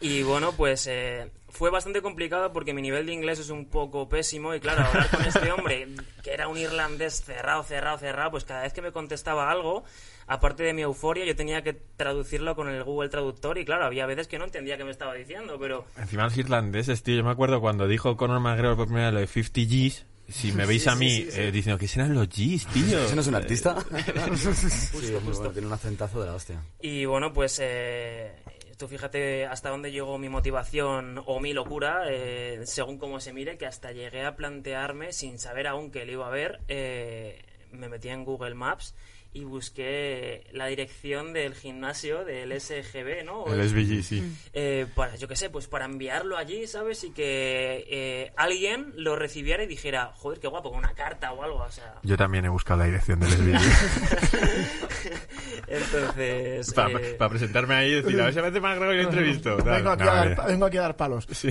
Y 0.00 0.22
bueno, 0.22 0.52
pues 0.52 0.86
eh, 0.86 1.30
fue 1.48 1.70
bastante 1.70 2.02
complicado 2.02 2.52
porque 2.52 2.74
mi 2.74 2.82
nivel 2.82 3.06
de 3.06 3.12
inglés 3.12 3.38
es 3.38 3.50
un 3.50 3.66
poco 3.66 4.08
pésimo 4.08 4.54
y 4.54 4.60
claro, 4.60 4.84
hablar 4.84 5.10
con 5.10 5.24
este 5.24 5.50
hombre, 5.50 5.88
que 6.22 6.32
era 6.32 6.48
un 6.48 6.58
irlandés 6.58 7.22
cerrado, 7.22 7.62
cerrado, 7.62 7.98
cerrado, 7.98 8.30
pues 8.32 8.44
cada 8.44 8.62
vez 8.62 8.72
que 8.72 8.82
me 8.82 8.92
contestaba 8.92 9.50
algo, 9.50 9.84
aparte 10.26 10.62
de 10.62 10.74
mi 10.74 10.82
euforia, 10.82 11.24
yo 11.24 11.34
tenía 11.34 11.62
que 11.62 11.72
traducirlo 11.72 12.54
con 12.54 12.68
el 12.68 12.84
Google 12.84 13.08
Traductor 13.08 13.58
y 13.58 13.64
claro, 13.64 13.84
había 13.84 14.06
veces 14.06 14.28
que 14.28 14.38
no 14.38 14.44
entendía 14.44 14.76
qué 14.76 14.84
me 14.84 14.90
estaba 14.90 15.14
diciendo, 15.14 15.56
pero 15.58 15.84
Encima 15.96 16.24
los 16.24 16.36
irlandeses, 16.36 17.02
tío, 17.02 17.16
yo 17.16 17.24
me 17.24 17.30
acuerdo 17.30 17.60
cuando 17.60 17.88
dijo 17.88 18.16
Conor 18.16 18.40
McGregor 18.40 18.76
por 18.76 18.86
primera 18.86 19.06
vez 19.06 19.14
lo 19.14 19.20
de 19.20 19.26
50 19.26 19.60
Gs, 19.60 20.06
si 20.28 20.52
me 20.52 20.66
veis 20.66 20.86
a 20.86 20.94
mí 20.94 21.26
eh, 21.32 21.50
diciendo 21.50 21.78
que 21.78 21.88
serán 21.88 22.14
los 22.14 22.28
Gs, 22.28 22.66
tío. 22.66 23.04
¿Ese 23.04 23.14
no 23.14 23.22
es 23.22 23.26
un 23.26 23.34
artista? 23.34 23.74
Justo, 23.74 24.54
sí, 24.54 24.68
justo. 24.90 25.20
bueno, 25.22 25.50
tiene 25.50 25.66
un 25.66 25.72
acentazo 25.72 26.20
de 26.20 26.26
la 26.26 26.34
hostia. 26.34 26.62
Y 26.80 27.06
bueno, 27.06 27.32
pues 27.32 27.58
eh, 27.62 28.32
tú 28.78 28.86
fíjate 28.88 29.44
hasta 29.44 29.70
dónde 29.70 29.90
llegó 29.90 30.18
mi 30.18 30.28
motivación 30.28 31.20
o 31.26 31.40
mi 31.40 31.52
locura, 31.52 32.04
eh, 32.08 32.60
según 32.64 32.96
cómo 32.96 33.20
se 33.20 33.32
mire, 33.32 33.58
que 33.58 33.66
hasta 33.66 33.92
llegué 33.92 34.24
a 34.24 34.36
plantearme, 34.36 35.12
sin 35.12 35.38
saber 35.38 35.66
aún 35.66 35.90
que 35.90 36.06
lo 36.06 36.12
iba 36.12 36.26
a 36.28 36.30
ver, 36.30 36.60
eh, 36.68 37.42
me 37.72 37.88
metí 37.88 38.08
en 38.08 38.24
Google 38.24 38.54
Maps 38.54 38.94
y 39.32 39.44
busqué 39.44 40.46
la 40.52 40.66
dirección 40.66 41.32
del 41.32 41.54
gimnasio 41.54 42.24
del 42.24 42.58
SGB, 42.58 43.24
¿no? 43.24 43.46
El 43.46 43.68
SBG, 43.68 44.02
sí. 44.02 44.36
Eh, 44.52 44.86
para, 44.94 45.16
yo 45.16 45.28
qué 45.28 45.36
sé, 45.36 45.50
pues 45.50 45.66
para 45.66 45.84
enviarlo 45.84 46.36
allí, 46.36 46.66
¿sabes? 46.66 47.04
Y 47.04 47.10
que 47.10 47.84
eh, 47.88 48.32
alguien 48.36 48.92
lo 48.96 49.16
recibiera 49.16 49.62
y 49.62 49.66
dijera, 49.66 50.12
joder, 50.14 50.40
qué 50.40 50.48
guapo, 50.48 50.70
con 50.70 50.78
una 50.78 50.94
carta 50.94 51.32
o 51.32 51.42
algo, 51.42 51.58
o 51.58 51.70
sea... 51.70 51.96
Yo 52.02 52.16
también 52.16 52.44
he 52.46 52.48
buscado 52.48 52.80
la 52.80 52.86
dirección 52.86 53.20
del 53.20 53.30
SBG. 53.30 53.58
Entonces... 55.68 56.72
para, 56.72 56.98
eh, 56.98 57.16
presentarme 57.28 57.74
ahí 57.74 57.90
y 57.90 58.02
decir, 58.02 58.20
a 58.20 58.24
ver 58.24 58.34
si 58.34 58.40
me 58.40 58.46
hace 58.48 58.60
McGregor 58.60 58.94
y 58.94 59.02
lo 59.02 59.04
entrevisto. 59.04 59.56
Vengo 59.58 59.90
aquí, 59.90 60.04
No, 60.04 60.10
a 60.10 60.14
dar, 60.14 60.46
vengo 60.46 60.66
aquí 60.66 60.76
a 60.78 60.82
dar 60.82 60.96
palos. 60.96 61.26
Sí. 61.30 61.50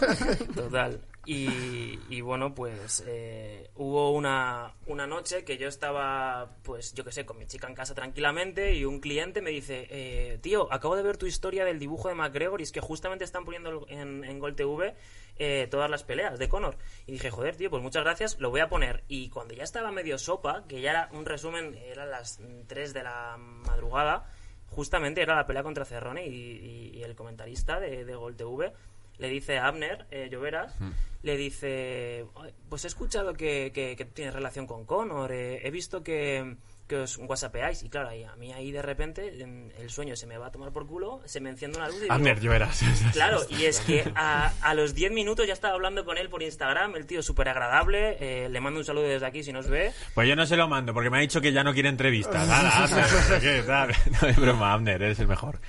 Total. 0.54 1.00
Y, 1.26 1.98
y 2.08 2.20
bueno, 2.20 2.54
pues 2.54 3.02
eh, 3.04 3.68
hubo 3.74 4.12
una, 4.12 4.72
una 4.86 5.08
noche 5.08 5.44
que 5.44 5.58
yo 5.58 5.66
estaba, 5.66 6.52
pues 6.62 6.94
yo 6.94 7.04
qué 7.04 7.10
sé, 7.10 7.15
con 7.24 7.38
mi 7.38 7.46
chica 7.46 7.66
en 7.68 7.74
casa 7.74 7.94
tranquilamente 7.94 8.74
y 8.74 8.84
un 8.84 9.00
cliente 9.00 9.40
me 9.40 9.50
dice, 9.50 9.86
eh, 9.90 10.38
tío, 10.42 10.70
acabo 10.72 10.96
de 10.96 11.02
ver 11.02 11.16
tu 11.16 11.26
historia 11.26 11.64
del 11.64 11.78
dibujo 11.78 12.08
de 12.08 12.14
McGregor 12.16 12.60
y 12.60 12.64
es 12.64 12.72
que 12.72 12.80
justamente 12.80 13.24
están 13.24 13.44
poniendo 13.44 13.86
en, 13.88 14.24
en 14.24 14.38
Gol 14.38 14.54
TV 14.56 14.94
eh, 15.38 15.66
todas 15.70 15.88
las 15.90 16.02
peleas 16.04 16.38
de 16.38 16.48
Conor. 16.48 16.76
Y 17.06 17.12
dije, 17.12 17.30
joder, 17.30 17.56
tío, 17.56 17.70
pues 17.70 17.82
muchas 17.82 18.02
gracias, 18.04 18.38
lo 18.40 18.50
voy 18.50 18.60
a 18.60 18.68
poner. 18.68 19.04
Y 19.08 19.30
cuando 19.30 19.54
ya 19.54 19.62
estaba 19.64 19.92
medio 19.92 20.18
sopa, 20.18 20.64
que 20.68 20.80
ya 20.80 20.90
era 20.90 21.08
un 21.12 21.24
resumen, 21.24 21.74
eran 21.74 22.10
las 22.10 22.40
3 22.66 22.92
de 22.92 23.02
la 23.02 23.36
madrugada, 23.38 24.28
justamente 24.68 25.22
era 25.22 25.34
la 25.36 25.46
pelea 25.46 25.62
contra 25.62 25.84
Cerrone 25.84 26.26
y, 26.26 26.30
y- 26.34 26.90
y 26.98 27.02
el 27.02 27.14
comentarista 27.14 27.78
de, 27.80 28.04
de 28.04 28.14
Gol 28.16 28.36
TV 28.36 28.72
le 29.18 29.28
dice 29.28 29.56
a 29.58 29.68
Abner 29.68 30.06
eh, 30.10 30.28
Lloveras, 30.30 30.74
le 31.22 31.36
dice, 31.38 32.26
"Ay, 32.36 32.52
pues 32.68 32.84
he 32.84 32.88
escuchado 32.88 33.32
que, 33.32 33.70
que, 33.74 33.96
que 33.96 34.04
tienes 34.04 34.34
relación 34.34 34.66
con 34.66 34.84
Conor, 34.84 35.32
eh, 35.32 35.66
he 35.66 35.70
visto 35.70 36.02
que, 36.02 36.56
que 36.86 36.96
os 36.96 37.16
whatsappeáis. 37.18 37.82
Y 37.82 37.88
claro, 37.88 38.08
ahí, 38.10 38.22
a 38.24 38.36
mí 38.36 38.52
ahí 38.52 38.70
de 38.70 38.82
repente 38.82 39.42
en- 39.42 39.72
el 39.78 39.90
sueño 39.90 40.14
se 40.16 40.26
me 40.26 40.38
va 40.38 40.46
a 40.46 40.50
tomar 40.52 40.72
por 40.72 40.86
culo, 40.86 41.20
se 41.24 41.40
me 41.40 41.50
enciende 41.50 41.78
una 41.78 41.88
luz 41.88 41.98
y 41.98 42.02
digo, 42.02 42.14
Abner, 42.14 42.40
yo 42.40 42.50
verás. 42.50 42.80
Claro, 43.12 43.40
y 43.50 43.64
es 43.64 43.80
que 43.80 44.04
a, 44.14 44.52
a 44.62 44.74
los 44.74 44.94
10 44.94 45.12
minutos 45.12 45.46
ya 45.46 45.52
estaba 45.52 45.74
hablando 45.74 46.04
con 46.04 46.16
él 46.18 46.28
por 46.28 46.42
Instagram, 46.42 46.94
el 46.96 47.06
tío 47.06 47.22
súper 47.22 47.48
agradable, 47.48 48.16
eh, 48.20 48.48
le 48.48 48.60
mando 48.60 48.78
un 48.80 48.84
saludo 48.84 49.04
desde 49.04 49.26
aquí 49.26 49.42
si 49.42 49.52
nos 49.52 49.68
ve. 49.68 49.92
Pues 50.14 50.28
yo 50.28 50.36
no 50.36 50.46
se 50.46 50.56
lo 50.56 50.68
mando 50.68 50.94
porque 50.94 51.10
me 51.10 51.18
ha 51.18 51.20
dicho 51.20 51.40
que 51.40 51.52
ya 51.52 51.64
no 51.64 51.74
quiere 51.74 51.88
entrevistas. 51.88 52.48
Hala, 52.48 52.84
Abner. 52.84 53.96
No 54.22 54.28
es 54.28 54.36
broma, 54.36 54.72
Abner, 54.72 55.02
eres 55.02 55.18
el 55.18 55.28
mejor. 55.28 55.60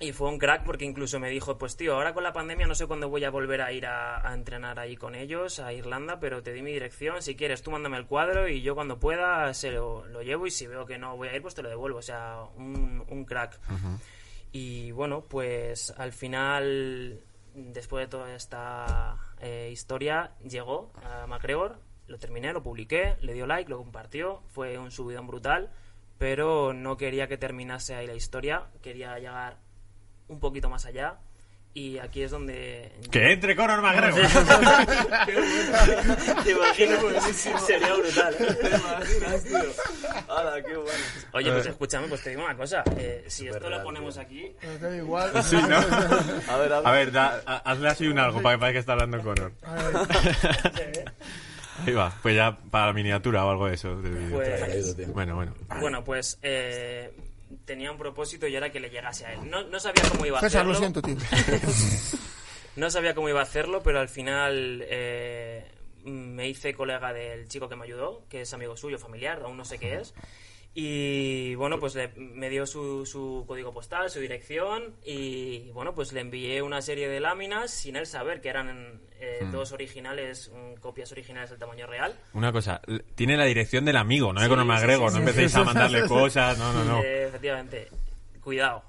Y 0.00 0.12
fue 0.12 0.28
un 0.28 0.38
crack 0.38 0.64
porque 0.64 0.84
incluso 0.84 1.20
me 1.20 1.30
dijo, 1.30 1.56
pues 1.56 1.76
tío, 1.76 1.94
ahora 1.94 2.12
con 2.12 2.24
la 2.24 2.32
pandemia 2.32 2.66
no 2.66 2.74
sé 2.74 2.86
cuándo 2.86 3.08
voy 3.08 3.24
a 3.24 3.30
volver 3.30 3.62
a 3.62 3.72
ir 3.72 3.86
a, 3.86 4.28
a 4.28 4.34
entrenar 4.34 4.78
ahí 4.78 4.96
con 4.96 5.14
ellos, 5.14 5.60
a 5.60 5.72
Irlanda, 5.72 6.18
pero 6.18 6.42
te 6.42 6.52
di 6.52 6.62
mi 6.62 6.72
dirección, 6.72 7.22
si 7.22 7.36
quieres 7.36 7.62
tú 7.62 7.70
mándame 7.70 7.96
el 7.96 8.06
cuadro 8.06 8.48
y 8.48 8.60
yo 8.60 8.74
cuando 8.74 8.98
pueda 8.98 9.54
se 9.54 9.70
lo, 9.70 10.04
lo 10.06 10.22
llevo 10.22 10.46
y 10.46 10.50
si 10.50 10.66
veo 10.66 10.84
que 10.84 10.98
no 10.98 11.16
voy 11.16 11.28
a 11.28 11.36
ir 11.36 11.42
pues 11.42 11.54
te 11.54 11.62
lo 11.62 11.68
devuelvo, 11.68 11.98
o 11.98 12.02
sea, 12.02 12.42
un, 12.56 13.04
un 13.08 13.24
crack. 13.24 13.58
Y 14.52 14.92
bueno, 14.92 15.24
pues 15.28 15.92
al 15.96 16.12
final, 16.12 17.20
después 17.54 18.04
de 18.04 18.08
toda 18.08 18.34
esta 18.34 19.16
eh, 19.40 19.70
historia, 19.72 20.32
llegó 20.48 20.92
a 21.02 21.26
MacGregor, 21.26 21.80
lo 22.06 22.18
terminé, 22.18 22.52
lo 22.52 22.62
publiqué, 22.62 23.16
le 23.20 23.32
dio 23.32 23.46
like, 23.46 23.70
lo 23.70 23.78
compartió, 23.78 24.42
fue 24.48 24.78
un 24.78 24.90
subidón 24.90 25.26
brutal, 25.26 25.70
pero 26.18 26.72
no 26.72 26.96
quería 26.96 27.26
que 27.26 27.36
terminase 27.36 27.94
ahí 27.94 28.06
la 28.06 28.14
historia, 28.14 28.70
quería 28.80 29.18
llegar 29.18 29.63
un 30.28 30.40
poquito 30.40 30.68
más 30.68 30.84
allá. 30.86 31.18
Y 31.76 31.98
aquí 31.98 32.22
es 32.22 32.30
donde... 32.30 32.92
Que 33.10 33.32
entre 33.32 33.56
Conor 33.56 33.82
McGregor. 33.82 34.20
¿Te 36.44 36.50
imaginas? 36.52 37.00
Sería 37.66 37.94
brutal. 37.94 38.36
¡Hala, 40.28 40.62
qué 40.62 40.76
bueno! 40.76 40.92
Oye, 41.32 41.50
pues 41.50 41.66
escúchame, 41.66 42.06
pues 42.06 42.22
te 42.22 42.30
digo 42.30 42.44
una 42.44 42.56
cosa. 42.56 42.84
eh, 42.96 43.24
si 43.26 43.48
esto 43.48 43.68
lo 43.68 43.82
ponemos 43.82 44.14
tío. 44.14 44.22
aquí... 44.22 44.54
Que 44.60 44.78
da 44.78 44.96
igual. 44.96 45.32
Sí, 45.42 45.56
¿no? 45.56 45.76
A 45.78 46.56
ver, 46.58 46.72
a 46.72 46.78
ver. 46.78 46.86
A 46.86 46.92
ver, 46.92 47.10
da- 47.10 47.42
ha- 47.44 47.56
hazle 47.72 47.88
así 47.88 48.06
un 48.06 48.20
algo 48.20 48.40
para 48.40 48.54
que 48.54 48.60
parezca 48.60 48.72
que 48.74 48.78
está 48.78 48.92
hablando 48.92 49.20
Conor. 49.20 49.52
Ahí 51.84 51.92
va, 51.92 52.16
pues 52.22 52.36
ya 52.36 52.56
para 52.70 52.86
la 52.86 52.92
miniatura 52.92 53.44
o 53.44 53.50
algo 53.50 53.66
de 53.66 53.74
eso. 53.74 54.00
Pues- 54.30 54.94
tío. 54.96 55.08
Bueno, 55.08 55.34
bueno. 55.34 55.52
Bueno, 55.80 56.04
pues 56.04 56.38
eh, 56.42 57.10
tenía 57.64 57.90
un 57.90 57.98
propósito 57.98 58.46
y 58.46 58.54
era 58.56 58.70
que 58.70 58.80
le 58.80 58.90
llegase 58.90 59.26
a 59.26 59.32
él. 59.34 59.50
No, 59.50 59.62
no 59.64 59.80
sabía 59.80 60.02
cómo 60.10 60.26
iba 60.26 60.38
a 60.38 60.40
César, 60.40 60.62
hacerlo. 60.66 60.72
lo 60.72 60.78
siento, 60.78 61.02
tío. 61.02 61.16
No 62.76 62.90
sabía 62.90 63.14
cómo 63.14 63.28
iba 63.28 63.38
a 63.38 63.44
hacerlo, 63.44 63.84
pero 63.84 64.00
al 64.00 64.08
final 64.08 64.84
eh, 64.88 65.64
me 66.04 66.48
hice 66.48 66.74
colega 66.74 67.12
del 67.12 67.46
chico 67.46 67.68
que 67.68 67.76
me 67.76 67.84
ayudó, 67.84 68.24
que 68.28 68.40
es 68.40 68.52
amigo 68.52 68.76
suyo, 68.76 68.98
familiar, 68.98 69.40
aún 69.44 69.56
no 69.56 69.64
sé 69.64 69.78
qué 69.78 69.94
es. 69.94 70.12
Y 70.76 71.54
bueno, 71.54 71.78
pues 71.78 71.94
le- 71.94 72.08
me 72.16 72.50
dio 72.50 72.66
su, 72.66 73.06
su 73.06 73.44
código 73.46 73.72
postal, 73.72 74.10
su 74.10 74.18
dirección 74.18 74.96
y 75.04 75.70
bueno, 75.70 75.94
pues 75.94 76.12
le 76.12 76.20
envié 76.20 76.62
una 76.62 76.82
serie 76.82 77.08
de 77.08 77.20
láminas 77.20 77.70
sin 77.70 77.94
él 77.94 78.06
saber 78.06 78.40
que 78.40 78.48
eran 78.48 79.00
eh, 79.20 79.46
dos 79.52 79.70
originales, 79.70 80.50
mm, 80.52 80.80
copias 80.80 81.12
originales 81.12 81.50
del 81.50 81.60
tamaño 81.60 81.86
real. 81.86 82.18
Una 82.32 82.50
cosa, 82.50 82.80
tiene 83.14 83.36
la 83.36 83.44
dirección 83.44 83.84
del 83.84 83.96
amigo, 83.96 84.32
no 84.32 84.40
de 84.40 84.46
Sí, 84.46 84.50
Conor 84.50 84.66
McGregor, 84.66 85.10
sí, 85.10 85.14
no 85.18 85.22
sí. 85.22 85.28
empecéis 85.28 85.54
a 85.54 85.62
mandarle 85.64 86.02
cosas, 86.08 86.58
no, 86.58 86.72
no, 86.72 86.84
no. 86.84 87.02
Eh, 87.04 87.28
efectivamente, 87.28 87.88
cuidado. 88.42 88.82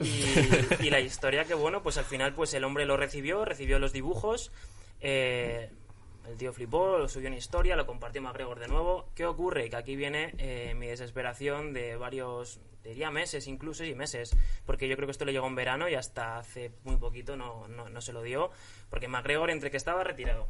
Y, 0.00 0.86
y 0.86 0.90
la 0.90 1.00
historia 1.00 1.44
que 1.44 1.54
bueno, 1.54 1.82
pues 1.82 1.98
al 1.98 2.04
final 2.04 2.32
pues 2.34 2.54
el 2.54 2.62
hombre 2.62 2.86
lo 2.86 2.96
recibió, 2.96 3.44
recibió 3.44 3.80
los 3.80 3.92
dibujos, 3.92 4.52
eh, 5.00 5.68
el 6.28 6.36
tío 6.36 6.52
flipó, 6.52 6.98
lo 6.98 7.08
subió 7.08 7.28
en 7.28 7.34
historia, 7.34 7.76
lo 7.76 7.86
compartió 7.86 8.22
McGregor 8.22 8.58
de 8.58 8.68
nuevo. 8.68 9.08
¿Qué 9.14 9.26
ocurre? 9.26 9.68
Que 9.70 9.76
aquí 9.76 9.96
viene 9.96 10.34
eh, 10.38 10.74
mi 10.76 10.86
desesperación 10.86 11.72
de 11.72 11.96
varios, 11.96 12.60
diría 12.82 13.10
meses 13.10 13.46
incluso, 13.46 13.84
y 13.84 13.94
meses, 13.94 14.36
porque 14.66 14.88
yo 14.88 14.96
creo 14.96 15.06
que 15.06 15.12
esto 15.12 15.24
le 15.24 15.32
llegó 15.32 15.46
en 15.46 15.54
verano 15.54 15.88
y 15.88 15.94
hasta 15.94 16.38
hace 16.38 16.70
muy 16.84 16.96
poquito 16.96 17.36
no, 17.36 17.68
no, 17.68 17.88
no 17.88 18.00
se 18.00 18.12
lo 18.12 18.22
dio, 18.22 18.50
porque 18.90 19.08
McGregor 19.08 19.50
entre 19.50 19.70
que 19.70 19.76
estaba 19.76 20.02
retirado, 20.04 20.48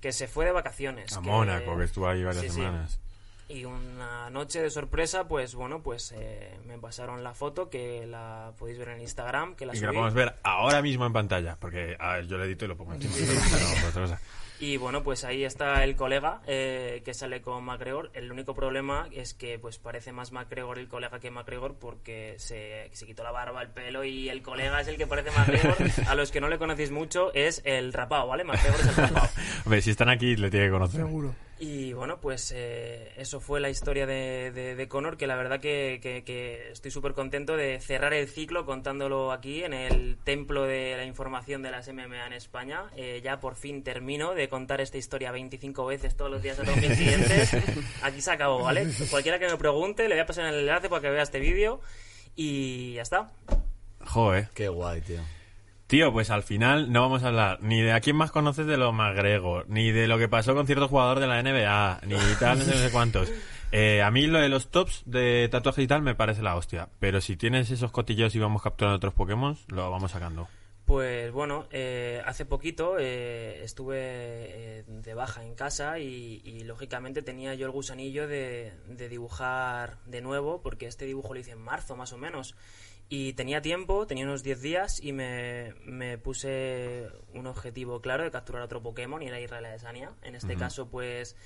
que 0.00 0.12
se 0.12 0.28
fue 0.28 0.44
de 0.44 0.52
vacaciones. 0.52 1.16
A 1.16 1.20
que- 1.20 1.28
Mónaco, 1.28 1.76
que 1.76 1.84
estuvo 1.84 2.08
ahí 2.08 2.22
varias 2.24 2.44
Sí, 2.44 2.50
sí. 2.50 2.56
semanas. 2.56 3.00
Y 3.48 3.64
una 3.64 4.28
noche 4.30 4.60
de 4.60 4.70
sorpresa, 4.70 5.28
pues 5.28 5.54
bueno, 5.54 5.80
pues 5.80 6.12
eh, 6.16 6.58
me 6.66 6.78
pasaron 6.78 7.22
la 7.22 7.32
foto 7.32 7.70
que 7.70 8.04
la 8.04 8.52
podéis 8.58 8.76
ver 8.76 8.88
en 8.88 9.00
Instagram, 9.02 9.54
que 9.54 9.66
la 9.66 9.76
Y 9.76 9.78
que 9.78 9.86
la 9.86 9.92
podemos 9.92 10.14
ver 10.14 10.34
ahora 10.42 10.82
mismo 10.82 11.06
en 11.06 11.12
pantalla, 11.12 11.56
porque 11.60 11.96
a 12.00 12.14
ver, 12.14 12.26
yo 12.26 12.38
lo 12.38 12.44
edito 12.44 12.64
y 12.64 12.68
lo 12.68 12.76
pongo 12.76 12.90
aquí. 12.94 13.06
Y 14.58 14.78
bueno, 14.78 15.02
pues 15.02 15.24
ahí 15.24 15.44
está 15.44 15.84
el 15.84 15.96
colega 15.96 16.40
eh, 16.46 17.02
que 17.04 17.12
sale 17.14 17.42
con 17.42 17.64
MacGregor. 17.64 18.10
El 18.14 18.32
único 18.32 18.54
problema 18.54 19.08
es 19.12 19.34
que 19.34 19.58
pues 19.58 19.78
parece 19.78 20.12
más 20.12 20.32
MacGregor 20.32 20.78
el 20.78 20.88
colega 20.88 21.20
que 21.20 21.30
MacGregor 21.30 21.74
porque 21.78 22.36
se, 22.38 22.88
se 22.92 23.06
quitó 23.06 23.22
la 23.22 23.32
barba, 23.32 23.62
el 23.62 23.68
pelo 23.68 24.04
y 24.04 24.28
el 24.28 24.42
colega 24.42 24.80
es 24.80 24.88
el 24.88 24.96
que 24.96 25.06
parece 25.06 25.30
MacGregor. 25.30 25.76
A 26.08 26.14
los 26.14 26.30
que 26.30 26.40
no 26.40 26.48
le 26.48 26.58
conocéis 26.58 26.90
mucho 26.90 27.32
es 27.34 27.60
el 27.64 27.92
rapado, 27.92 28.28
¿vale? 28.28 28.44
MacGregor 28.44 28.80
es 28.80 28.86
el 28.86 28.96
rapado. 28.96 29.28
Hombre, 29.64 29.82
si 29.82 29.90
están 29.90 30.08
aquí, 30.08 30.36
le 30.36 30.50
tiene 30.50 30.66
que 30.66 30.72
conocer. 30.72 31.00
Seguro. 31.02 31.34
Y 31.58 31.94
bueno, 31.94 32.20
pues 32.20 32.52
eh, 32.54 33.12
eso 33.16 33.40
fue 33.40 33.60
la 33.60 33.70
historia 33.70 34.04
de, 34.06 34.50
de, 34.52 34.74
de 34.74 34.88
Conor, 34.88 35.16
que 35.16 35.26
la 35.26 35.36
verdad 35.36 35.58
que, 35.58 36.00
que- 36.02 36.22
que 36.22 36.70
estoy 36.72 36.90
súper 36.90 37.14
contento 37.14 37.56
de 37.56 37.80
cerrar 37.80 38.12
el 38.12 38.28
ciclo 38.28 38.66
contándolo 38.66 39.32
aquí 39.32 39.64
en 39.64 39.72
el 39.72 40.18
templo 40.22 40.64
de 40.64 40.96
la 40.98 41.04
información 41.04 41.62
de 41.62 41.70
las 41.70 41.88
MMA 41.90 42.26
en 42.26 42.32
España. 42.34 42.82
Eh, 42.94 43.22
ya 43.24 43.40
por 43.40 43.56
fin 43.56 43.82
termino 43.82 44.34
de 44.34 44.50
contar 44.50 44.82
esta 44.82 44.98
historia 44.98 45.32
25 45.32 45.86
veces 45.86 46.14
todos 46.14 46.30
los 46.30 46.42
días 46.42 46.58
a 46.60 46.62
todos 46.64 46.76
mis 46.76 46.92
clientes. 46.98 47.56
Aquí 48.02 48.20
se 48.20 48.30
acabó, 48.32 48.62
¿vale? 48.62 48.86
Cualquiera 49.10 49.38
que 49.38 49.48
me 49.48 49.56
pregunte, 49.56 50.08
le 50.08 50.14
voy 50.14 50.20
a 50.22 50.26
pasar 50.26 50.44
el 50.52 50.60
enlace 50.60 50.90
para 50.90 51.00
que 51.00 51.08
vea 51.08 51.22
este 51.22 51.40
vídeo 51.40 51.80
y 52.34 52.92
ya 52.94 53.02
está. 53.02 53.32
Joder. 54.04 54.48
Qué 54.52 54.68
guay, 54.68 55.00
tío. 55.00 55.20
Tío, 55.86 56.12
pues 56.12 56.30
al 56.30 56.42
final 56.42 56.90
no 56.90 57.02
vamos 57.02 57.22
a 57.22 57.28
hablar 57.28 57.58
ni 57.62 57.80
de 57.80 57.92
a 57.92 58.00
quién 58.00 58.16
más 58.16 58.32
conoces 58.32 58.66
de 58.66 58.76
los 58.76 58.92
McGregor, 58.92 59.68
ni 59.68 59.92
de 59.92 60.08
lo 60.08 60.18
que 60.18 60.28
pasó 60.28 60.54
con 60.54 60.66
cierto 60.66 60.88
jugador 60.88 61.20
de 61.20 61.28
la 61.28 61.40
NBA, 61.40 62.00
ni 62.06 62.16
tal, 62.40 62.58
no 62.58 62.64
sé, 62.64 62.90
cuántos. 62.90 63.32
Eh, 63.70 64.02
a 64.02 64.10
mí 64.10 64.26
lo 64.26 64.40
de 64.40 64.48
los 64.48 64.68
tops 64.68 65.02
de 65.06 65.48
tatuaje 65.50 65.82
y 65.82 65.86
tal 65.86 66.02
me 66.02 66.14
parece 66.14 66.42
la 66.42 66.56
hostia. 66.56 66.88
Pero 66.98 67.20
si 67.20 67.36
tienes 67.36 67.70
esos 67.70 67.92
cotillos 67.92 68.34
y 68.34 68.38
vamos 68.40 68.62
capturando 68.62 68.96
otros 68.96 69.14
Pokémon, 69.14 69.56
lo 69.68 69.90
vamos 69.90 70.10
sacando. 70.10 70.48
Pues 70.86 71.32
bueno, 71.32 71.66
eh, 71.72 72.22
hace 72.26 72.44
poquito 72.44 72.96
eh, 73.00 73.64
estuve 73.64 73.98
eh, 73.98 74.84
de 74.86 75.14
baja 75.14 75.42
en 75.42 75.56
casa 75.56 75.98
y, 75.98 76.40
y, 76.44 76.62
lógicamente 76.62 77.22
tenía 77.22 77.54
yo 77.54 77.66
el 77.66 77.72
gusanillo 77.72 78.28
de 78.28 78.72
dibujar 79.10 79.98
de 80.06 80.20
nuevo, 80.20 80.62
porque 80.62 80.86
este 80.86 81.04
dibujo 81.04 81.34
lo 81.34 81.40
hice 81.40 81.50
en 81.50 81.60
marzo 81.60 81.96
más 81.96 82.12
o 82.12 82.18
menos. 82.18 82.54
Y 83.08 83.34
tenía 83.34 83.62
tiempo, 83.62 84.06
tenía 84.06 84.24
unos 84.24 84.42
10 84.42 84.60
días 84.62 85.00
y 85.00 85.12
me, 85.12 85.74
me 85.84 86.18
puse 86.18 87.08
un 87.34 87.46
objetivo 87.46 88.00
claro 88.00 88.24
de 88.24 88.32
capturar 88.32 88.62
otro 88.62 88.82
Pokémon 88.82 89.22
y 89.22 89.28
era 89.28 89.40
Israel 89.40 89.64
Adesanya. 89.66 90.10
En 90.22 90.34
este 90.34 90.56
caso, 90.56 90.88
pues 90.88 91.36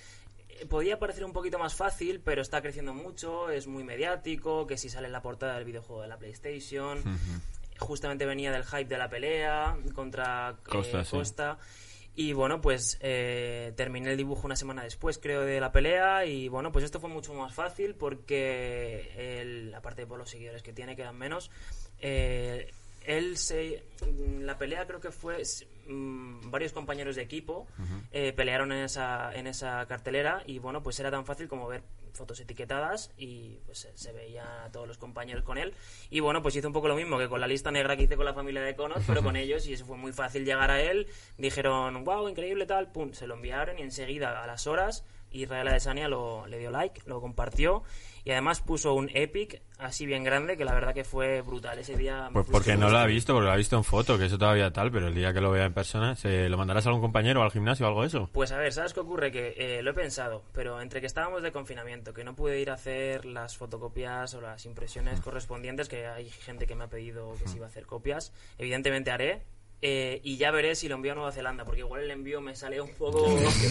eh, 0.48 0.66
podía 0.66 0.98
parecer 0.98 1.24
un 1.24 1.34
poquito 1.34 1.58
más 1.58 1.74
fácil, 1.74 2.20
pero 2.24 2.40
está 2.40 2.62
creciendo 2.62 2.94
mucho, 2.94 3.50
es 3.50 3.66
muy 3.66 3.84
mediático, 3.84 4.66
que 4.66 4.78
si 4.78 4.88
sale 4.88 5.06
en 5.08 5.12
la 5.12 5.20
portada 5.20 5.56
del 5.56 5.64
videojuego 5.64 6.00
de 6.02 6.08
la 6.08 6.16
PlayStation. 6.16 7.02
Justamente 7.78 8.26
venía 8.26 8.52
del 8.52 8.64
hype 8.64 8.84
de 8.86 8.98
la 8.98 9.08
pelea 9.08 9.76
contra 9.94 10.56
eh, 10.58 10.68
Costa, 10.68 11.04
sí. 11.04 11.16
Y 12.14 12.32
bueno, 12.32 12.60
pues 12.60 12.98
eh, 13.00 13.72
terminé 13.76 14.10
el 14.10 14.16
dibujo 14.16 14.46
una 14.46 14.56
semana 14.56 14.82
después, 14.82 15.18
creo, 15.18 15.42
de 15.42 15.60
la 15.60 15.72
pelea. 15.72 16.26
Y 16.26 16.48
bueno, 16.48 16.72
pues 16.72 16.84
esto 16.84 17.00
fue 17.00 17.08
mucho 17.08 17.32
más 17.34 17.54
fácil 17.54 17.94
porque, 17.94 19.12
él, 19.16 19.72
aparte 19.74 20.06
por 20.06 20.18
los 20.18 20.30
seguidores 20.30 20.62
que 20.62 20.72
tiene, 20.72 20.96
que 20.96 21.02
eran 21.02 21.16
menos, 21.16 21.50
eh, 22.00 22.72
él 23.06 23.36
se. 23.36 23.84
La 24.40 24.58
pelea 24.58 24.86
creo 24.86 25.00
que 25.00 25.10
fue. 25.10 25.42
Mm, 25.90 26.50
varios 26.50 26.72
compañeros 26.72 27.16
de 27.16 27.22
equipo 27.22 27.66
eh, 28.12 28.32
pelearon 28.32 28.72
en 28.72 28.84
esa, 28.84 29.34
en 29.34 29.46
esa 29.46 29.86
cartelera. 29.86 30.42
Y 30.46 30.58
bueno, 30.58 30.82
pues 30.82 30.98
era 31.00 31.10
tan 31.10 31.26
fácil 31.26 31.48
como 31.48 31.68
ver 31.68 31.82
fotos 32.12 32.40
etiquetadas 32.40 33.12
y 33.16 33.58
pues 33.66 33.78
se, 33.78 33.96
se 33.96 34.12
veían 34.12 34.46
a 34.46 34.70
todos 34.70 34.86
los 34.86 34.98
compañeros 34.98 35.44
con 35.44 35.58
él. 35.58 35.74
Y 36.10 36.20
bueno, 36.20 36.42
pues 36.42 36.56
hice 36.56 36.66
un 36.66 36.72
poco 36.72 36.88
lo 36.88 36.96
mismo 36.96 37.18
que 37.18 37.28
con 37.28 37.40
la 37.40 37.46
lista 37.46 37.70
negra 37.70 37.96
que 37.96 38.04
hice 38.04 38.16
con 38.16 38.24
la 38.24 38.34
familia 38.34 38.62
de 38.62 38.74
Conor, 38.74 39.02
pero 39.06 39.22
con 39.22 39.36
ellos 39.36 39.66
y 39.66 39.74
eso 39.74 39.86
fue 39.86 39.96
muy 39.96 40.12
fácil 40.12 40.44
llegar 40.44 40.70
a 40.70 40.80
él. 40.80 41.06
Dijeron, 41.38 42.04
wow, 42.04 42.28
increíble 42.28 42.66
tal, 42.66 42.90
pum, 42.90 43.12
se 43.12 43.26
lo 43.26 43.34
enviaron 43.34 43.78
y 43.78 43.82
enseguida 43.82 44.42
a 44.42 44.46
las 44.46 44.66
horas 44.66 45.04
Israel 45.32 45.68
Adesanya 45.68 46.08
lo, 46.08 46.46
le 46.46 46.58
dio 46.58 46.70
like, 46.70 47.02
lo 47.06 47.20
compartió 47.20 47.82
y 48.24 48.32
además 48.32 48.60
puso 48.60 48.94
un 48.94 49.10
epic 49.14 49.62
así 49.78 50.06
bien 50.06 50.24
grande 50.24 50.56
que 50.56 50.64
la 50.64 50.74
verdad 50.74 50.94
que 50.94 51.04
fue 51.04 51.40
brutal 51.40 51.78
ese 51.78 51.96
día. 51.96 52.28
Pues 52.32 52.46
porque 52.50 52.76
no 52.76 52.90
lo 52.90 52.98
ha 52.98 53.06
visto, 53.06 53.32
porque 53.32 53.46
lo 53.46 53.52
ha 53.52 53.56
visto 53.56 53.76
en 53.76 53.84
foto, 53.84 54.18
que 54.18 54.26
eso 54.26 54.38
todavía 54.38 54.72
tal, 54.72 54.90
pero 54.90 55.08
el 55.08 55.14
día 55.14 55.32
que 55.32 55.40
lo 55.40 55.50
vea 55.50 55.64
en 55.64 55.72
persona, 55.72 56.14
¿se 56.16 56.48
lo 56.48 56.58
mandarás 56.58 56.86
a 56.86 56.90
algún 56.90 57.02
compañero 57.02 57.40
o 57.40 57.44
al 57.44 57.50
gimnasio 57.50 57.86
o 57.86 57.88
algo 57.88 58.02
de 58.02 58.08
eso? 58.08 58.28
Pues 58.32 58.52
a 58.52 58.58
ver, 58.58 58.72
¿sabes 58.72 58.92
qué 58.92 59.00
ocurre? 59.00 59.32
Que 59.32 59.54
eh, 59.56 59.82
lo 59.82 59.92
he 59.92 59.94
pensado, 59.94 60.42
pero 60.52 60.80
entre 60.80 61.00
que 61.00 61.06
estábamos 61.06 61.42
de 61.42 61.52
confinamiento, 61.52 62.12
que 62.12 62.24
no 62.24 62.34
pude 62.34 62.60
ir 62.60 62.70
a 62.70 62.74
hacer 62.74 63.24
las 63.24 63.56
fotocopias 63.56 64.34
o 64.34 64.40
las 64.40 64.66
impresiones 64.66 65.20
correspondientes, 65.20 65.88
que 65.88 66.06
hay 66.06 66.28
gente 66.28 66.66
que 66.66 66.74
me 66.74 66.84
ha 66.84 66.88
pedido 66.88 67.34
que 67.38 67.48
se 67.48 67.56
iba 67.56 67.66
a 67.66 67.68
hacer 67.68 67.86
copias, 67.86 68.32
evidentemente 68.58 69.10
haré. 69.10 69.42
Eh, 69.82 70.20
y 70.24 70.36
ya 70.36 70.50
veré 70.50 70.74
si 70.74 70.88
lo 70.88 70.96
envío 70.96 71.12
a 71.12 71.14
Nueva 71.14 71.32
Zelanda, 71.32 71.64
porque 71.64 71.80
igual 71.80 72.02
el 72.02 72.10
envío 72.10 72.40
me 72.40 72.54
sale 72.54 72.80
un 72.80 72.90
poco. 72.90 73.24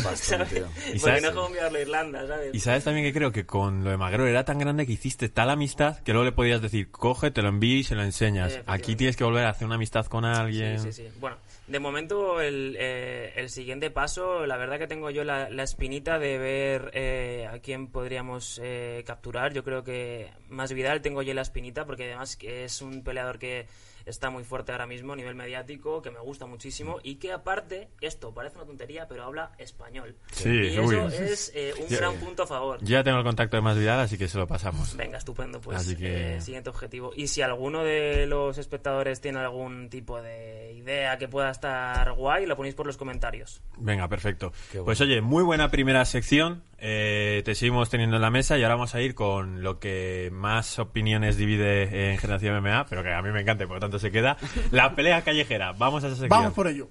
bastón, 0.03 0.15
¿sabes? 0.17 0.49
tío. 0.49 0.65
¿Y 0.65 0.99
Porque 0.99 0.99
sabes- 0.99 1.21
no 1.21 1.27
es 1.29 1.33
como 1.35 1.47
enviarlo 1.47 1.77
a 1.77 1.81
Irlanda, 1.81 2.27
¿sabes? 2.27 2.55
Y 2.55 2.59
sabes 2.59 2.83
también 2.83 3.05
que 3.05 3.13
creo 3.13 3.31
que 3.31 3.45
con 3.45 3.83
lo 3.83 3.91
de 3.91 3.97
Magro 3.97 4.25
era 4.27 4.43
tan 4.45 4.57
grande 4.59 4.85
que 4.87 4.93
hiciste 4.93 5.29
tal 5.29 5.49
amistad 5.49 5.99
que 5.99 6.11
luego 6.13 6.25
le 6.25 6.31
podías 6.31 6.61
decir, 6.61 6.89
coge, 6.91 7.29
te 7.31 7.41
lo 7.41 7.49
envío 7.49 7.77
y 7.77 7.83
se 7.83 7.95
lo 7.95 8.03
enseñas. 8.03 8.53
Eh, 8.53 8.63
Aquí 8.65 8.95
tienes 8.95 9.15
que 9.17 9.23
volver 9.23 9.45
a 9.45 9.49
hacer 9.49 9.65
una 9.67 9.75
amistad 9.75 10.05
con 10.07 10.25
alguien. 10.25 10.79
Sí, 10.79 10.91
sí, 10.91 11.03
sí. 11.03 11.09
Bueno, 11.19 11.37
de 11.67 11.79
momento 11.79 12.41
el, 12.41 12.75
eh, 12.79 13.33
el 13.35 13.49
siguiente 13.49 13.91
paso, 13.91 14.45
la 14.47 14.57
verdad 14.57 14.79
que 14.79 14.87
tengo 14.87 15.11
yo 15.11 15.23
la, 15.23 15.49
la 15.51 15.61
espinita 15.63 16.17
de 16.17 16.37
ver 16.39 16.89
eh, 16.95 17.47
a 17.51 17.59
quién 17.59 17.87
podríamos 17.87 18.59
eh, 18.63 19.03
capturar. 19.05 19.53
Yo 19.53 19.63
creo 19.63 19.83
que 19.83 20.27
más 20.49 20.73
Vidal 20.73 21.01
tengo 21.03 21.21
yo 21.21 21.33
la 21.35 21.41
espinita 21.41 21.85
porque 21.85 22.05
además 22.05 22.35
que 22.35 22.63
es 22.63 22.81
un 22.81 23.03
peleador 23.03 23.37
que 23.37 23.67
está 24.09 24.29
muy 24.29 24.43
fuerte 24.43 24.71
ahora 24.71 24.87
mismo 24.87 25.13
a 25.13 25.15
nivel 25.15 25.35
mediático, 25.35 26.01
que 26.01 26.11
me 26.11 26.19
gusta 26.19 26.45
muchísimo 26.45 26.99
y 27.03 27.15
que 27.15 27.31
aparte, 27.31 27.89
esto 28.01 28.33
parece 28.33 28.57
una 28.57 28.65
tontería, 28.65 29.07
pero 29.07 29.23
habla 29.23 29.51
español. 29.57 30.15
Sí, 30.31 30.49
y 30.49 30.79
uy. 30.79 30.95
eso 30.95 31.07
es 31.07 31.51
eh, 31.55 31.73
un 31.79 31.87
gran 31.95 32.15
punto 32.15 32.43
a 32.43 32.47
favor. 32.47 32.79
Yo 32.81 32.87
ya 32.87 33.03
tengo 33.03 33.17
el 33.17 33.23
contacto 33.23 33.57
de 33.57 33.61
Más 33.61 33.77
Vidal, 33.77 33.99
así 33.99 34.17
que 34.17 34.27
se 34.27 34.37
lo 34.37 34.47
pasamos. 34.47 34.95
Venga, 34.95 35.17
estupendo, 35.17 35.61
pues 35.61 35.77
Así 35.77 35.95
que- 35.95 36.35
eh, 36.37 36.41
siguiente 36.41 36.69
objetivo. 36.69 37.11
Y 37.15 37.27
si 37.27 37.41
alguno 37.41 37.83
de 37.83 38.25
los 38.25 38.57
espectadores 38.57 39.21
tiene 39.21 39.39
algún 39.39 39.89
tipo 39.89 40.21
de 40.21 40.73
idea 40.73 41.17
que 41.17 41.27
pueda 41.27 41.51
estar 41.51 42.11
guay, 42.13 42.45
lo 42.45 42.55
ponéis 42.55 42.75
por 42.75 42.85
los 42.85 42.97
comentarios. 42.97 43.61
Venga, 43.77 44.07
perfecto. 44.07 44.51
Pues 44.85 44.99
oye, 45.01 45.21
muy 45.21 45.43
buena 45.43 45.69
primera 45.69 46.03
sección. 46.05 46.63
Eh, 46.81 47.41
te 47.43 47.55
seguimos 47.55 47.89
teniendo 47.89 48.15
en 48.15 48.21
la 48.21 48.31
mesa 48.31 48.57
y 48.57 48.63
ahora 48.63 48.75
vamos 48.75 48.95
a 48.95 49.01
ir 49.01 49.13
con 49.13 49.61
lo 49.63 49.79
que 49.79 50.29
más 50.31 50.79
opiniones 50.79 51.35
divide 51.35 52.11
en 52.11 52.17
Generación 52.17 52.55
MMA, 52.55 52.85
pero 52.85 53.03
que 53.03 53.11
a 53.13 53.21
mí 53.21 53.31
me 53.31 53.41
encanta 53.41 53.65
por 53.65 53.75
lo 53.75 53.79
tanto 53.81 53.98
se 53.99 54.11
queda. 54.11 54.37
La 54.71 54.95
pelea 54.95 55.21
callejera. 55.21 55.73
Vamos 55.73 56.03
a 56.03 56.07
esa 56.07 56.15
sección. 56.15 56.29
Vamos 56.29 56.53
por 56.53 56.67
ello. 56.67 56.89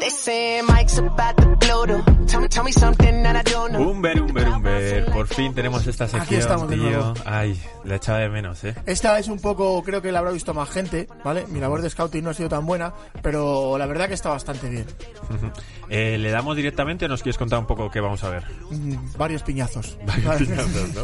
They 0.00 0.08
say 0.10 0.62
Mike's 0.62 0.98
about 0.98 1.36
to 1.36 1.61
blow 1.64 1.86
though. 1.86 2.02
Tell 2.26 2.40
me, 2.40 2.48
tell 2.48 2.64
me 2.64 2.72
something 2.72 3.22
that 3.22 3.36
I 3.36 3.42
don't 3.50 3.72
know. 3.72 3.90
Umber, 3.90 4.20
Umber, 4.22 4.48
Umber. 4.48 5.04
Por 5.12 5.26
fin 5.26 5.54
tenemos 5.54 5.86
esta 5.86 6.08
sección, 6.08 6.40
estamos 6.40 6.68
de 6.68 6.76
tío. 6.76 6.84
nuevo. 6.84 7.14
Ay, 7.24 7.60
la 7.84 7.96
echaba 7.96 8.18
de 8.20 8.28
menos, 8.28 8.62
¿eh? 8.64 8.74
Esta 8.86 9.18
es 9.18 9.28
un 9.28 9.38
poco, 9.38 9.82
creo 9.82 10.00
que 10.00 10.12
la 10.12 10.20
habrá 10.20 10.30
visto 10.30 10.54
más 10.54 10.70
gente, 10.70 11.08
¿vale? 11.24 11.46
Mi 11.48 11.60
labor 11.60 11.82
de 11.82 11.90
scouting 11.90 12.24
no 12.24 12.30
ha 12.30 12.34
sido 12.34 12.48
tan 12.48 12.64
buena, 12.64 12.94
pero 13.22 13.76
la 13.76 13.86
verdad 13.86 14.08
que 14.08 14.14
está 14.14 14.30
bastante 14.30 14.68
bien. 14.68 14.86
Eh, 15.94 16.16
¿Le 16.16 16.30
damos 16.30 16.56
directamente 16.56 17.04
o 17.04 17.08
nos 17.08 17.22
quieres 17.22 17.36
contar 17.36 17.58
un 17.58 17.66
poco 17.66 17.90
qué 17.90 18.00
vamos 18.00 18.24
a 18.24 18.30
ver? 18.30 18.44
Mm, 18.70 18.94
varios 19.18 19.42
piñazos. 19.42 19.98
Piñazos, 20.38 20.94
¿no? 20.94 21.02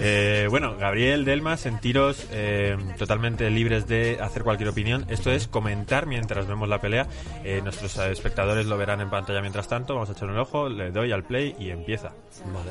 Eh, 0.00 0.48
bueno, 0.50 0.76
Gabriel, 0.76 1.24
Delma, 1.24 1.56
sentiros 1.56 2.26
eh, 2.32 2.76
totalmente 2.98 3.48
libres 3.50 3.86
de 3.86 4.18
hacer 4.20 4.42
cualquier 4.42 4.70
opinión. 4.70 5.06
Esto 5.08 5.30
es 5.30 5.46
comentar 5.46 6.06
mientras 6.06 6.48
vemos 6.48 6.68
la 6.68 6.80
pelea. 6.80 7.06
Eh, 7.44 7.60
nuestros 7.62 7.96
espectadores 7.98 8.66
lo 8.66 8.76
verán 8.76 9.00
en 9.02 9.10
pantalla 9.10 9.40
mientras 9.40 9.68
tanto. 9.68 9.93
Vamos 9.94 10.08
a 10.10 10.12
echar 10.12 10.28
un 10.28 10.38
ojo, 10.38 10.68
le 10.68 10.90
doy 10.90 11.12
al 11.12 11.24
play 11.24 11.54
y 11.58 11.70
empieza. 11.70 12.10
Vale. 12.52 12.70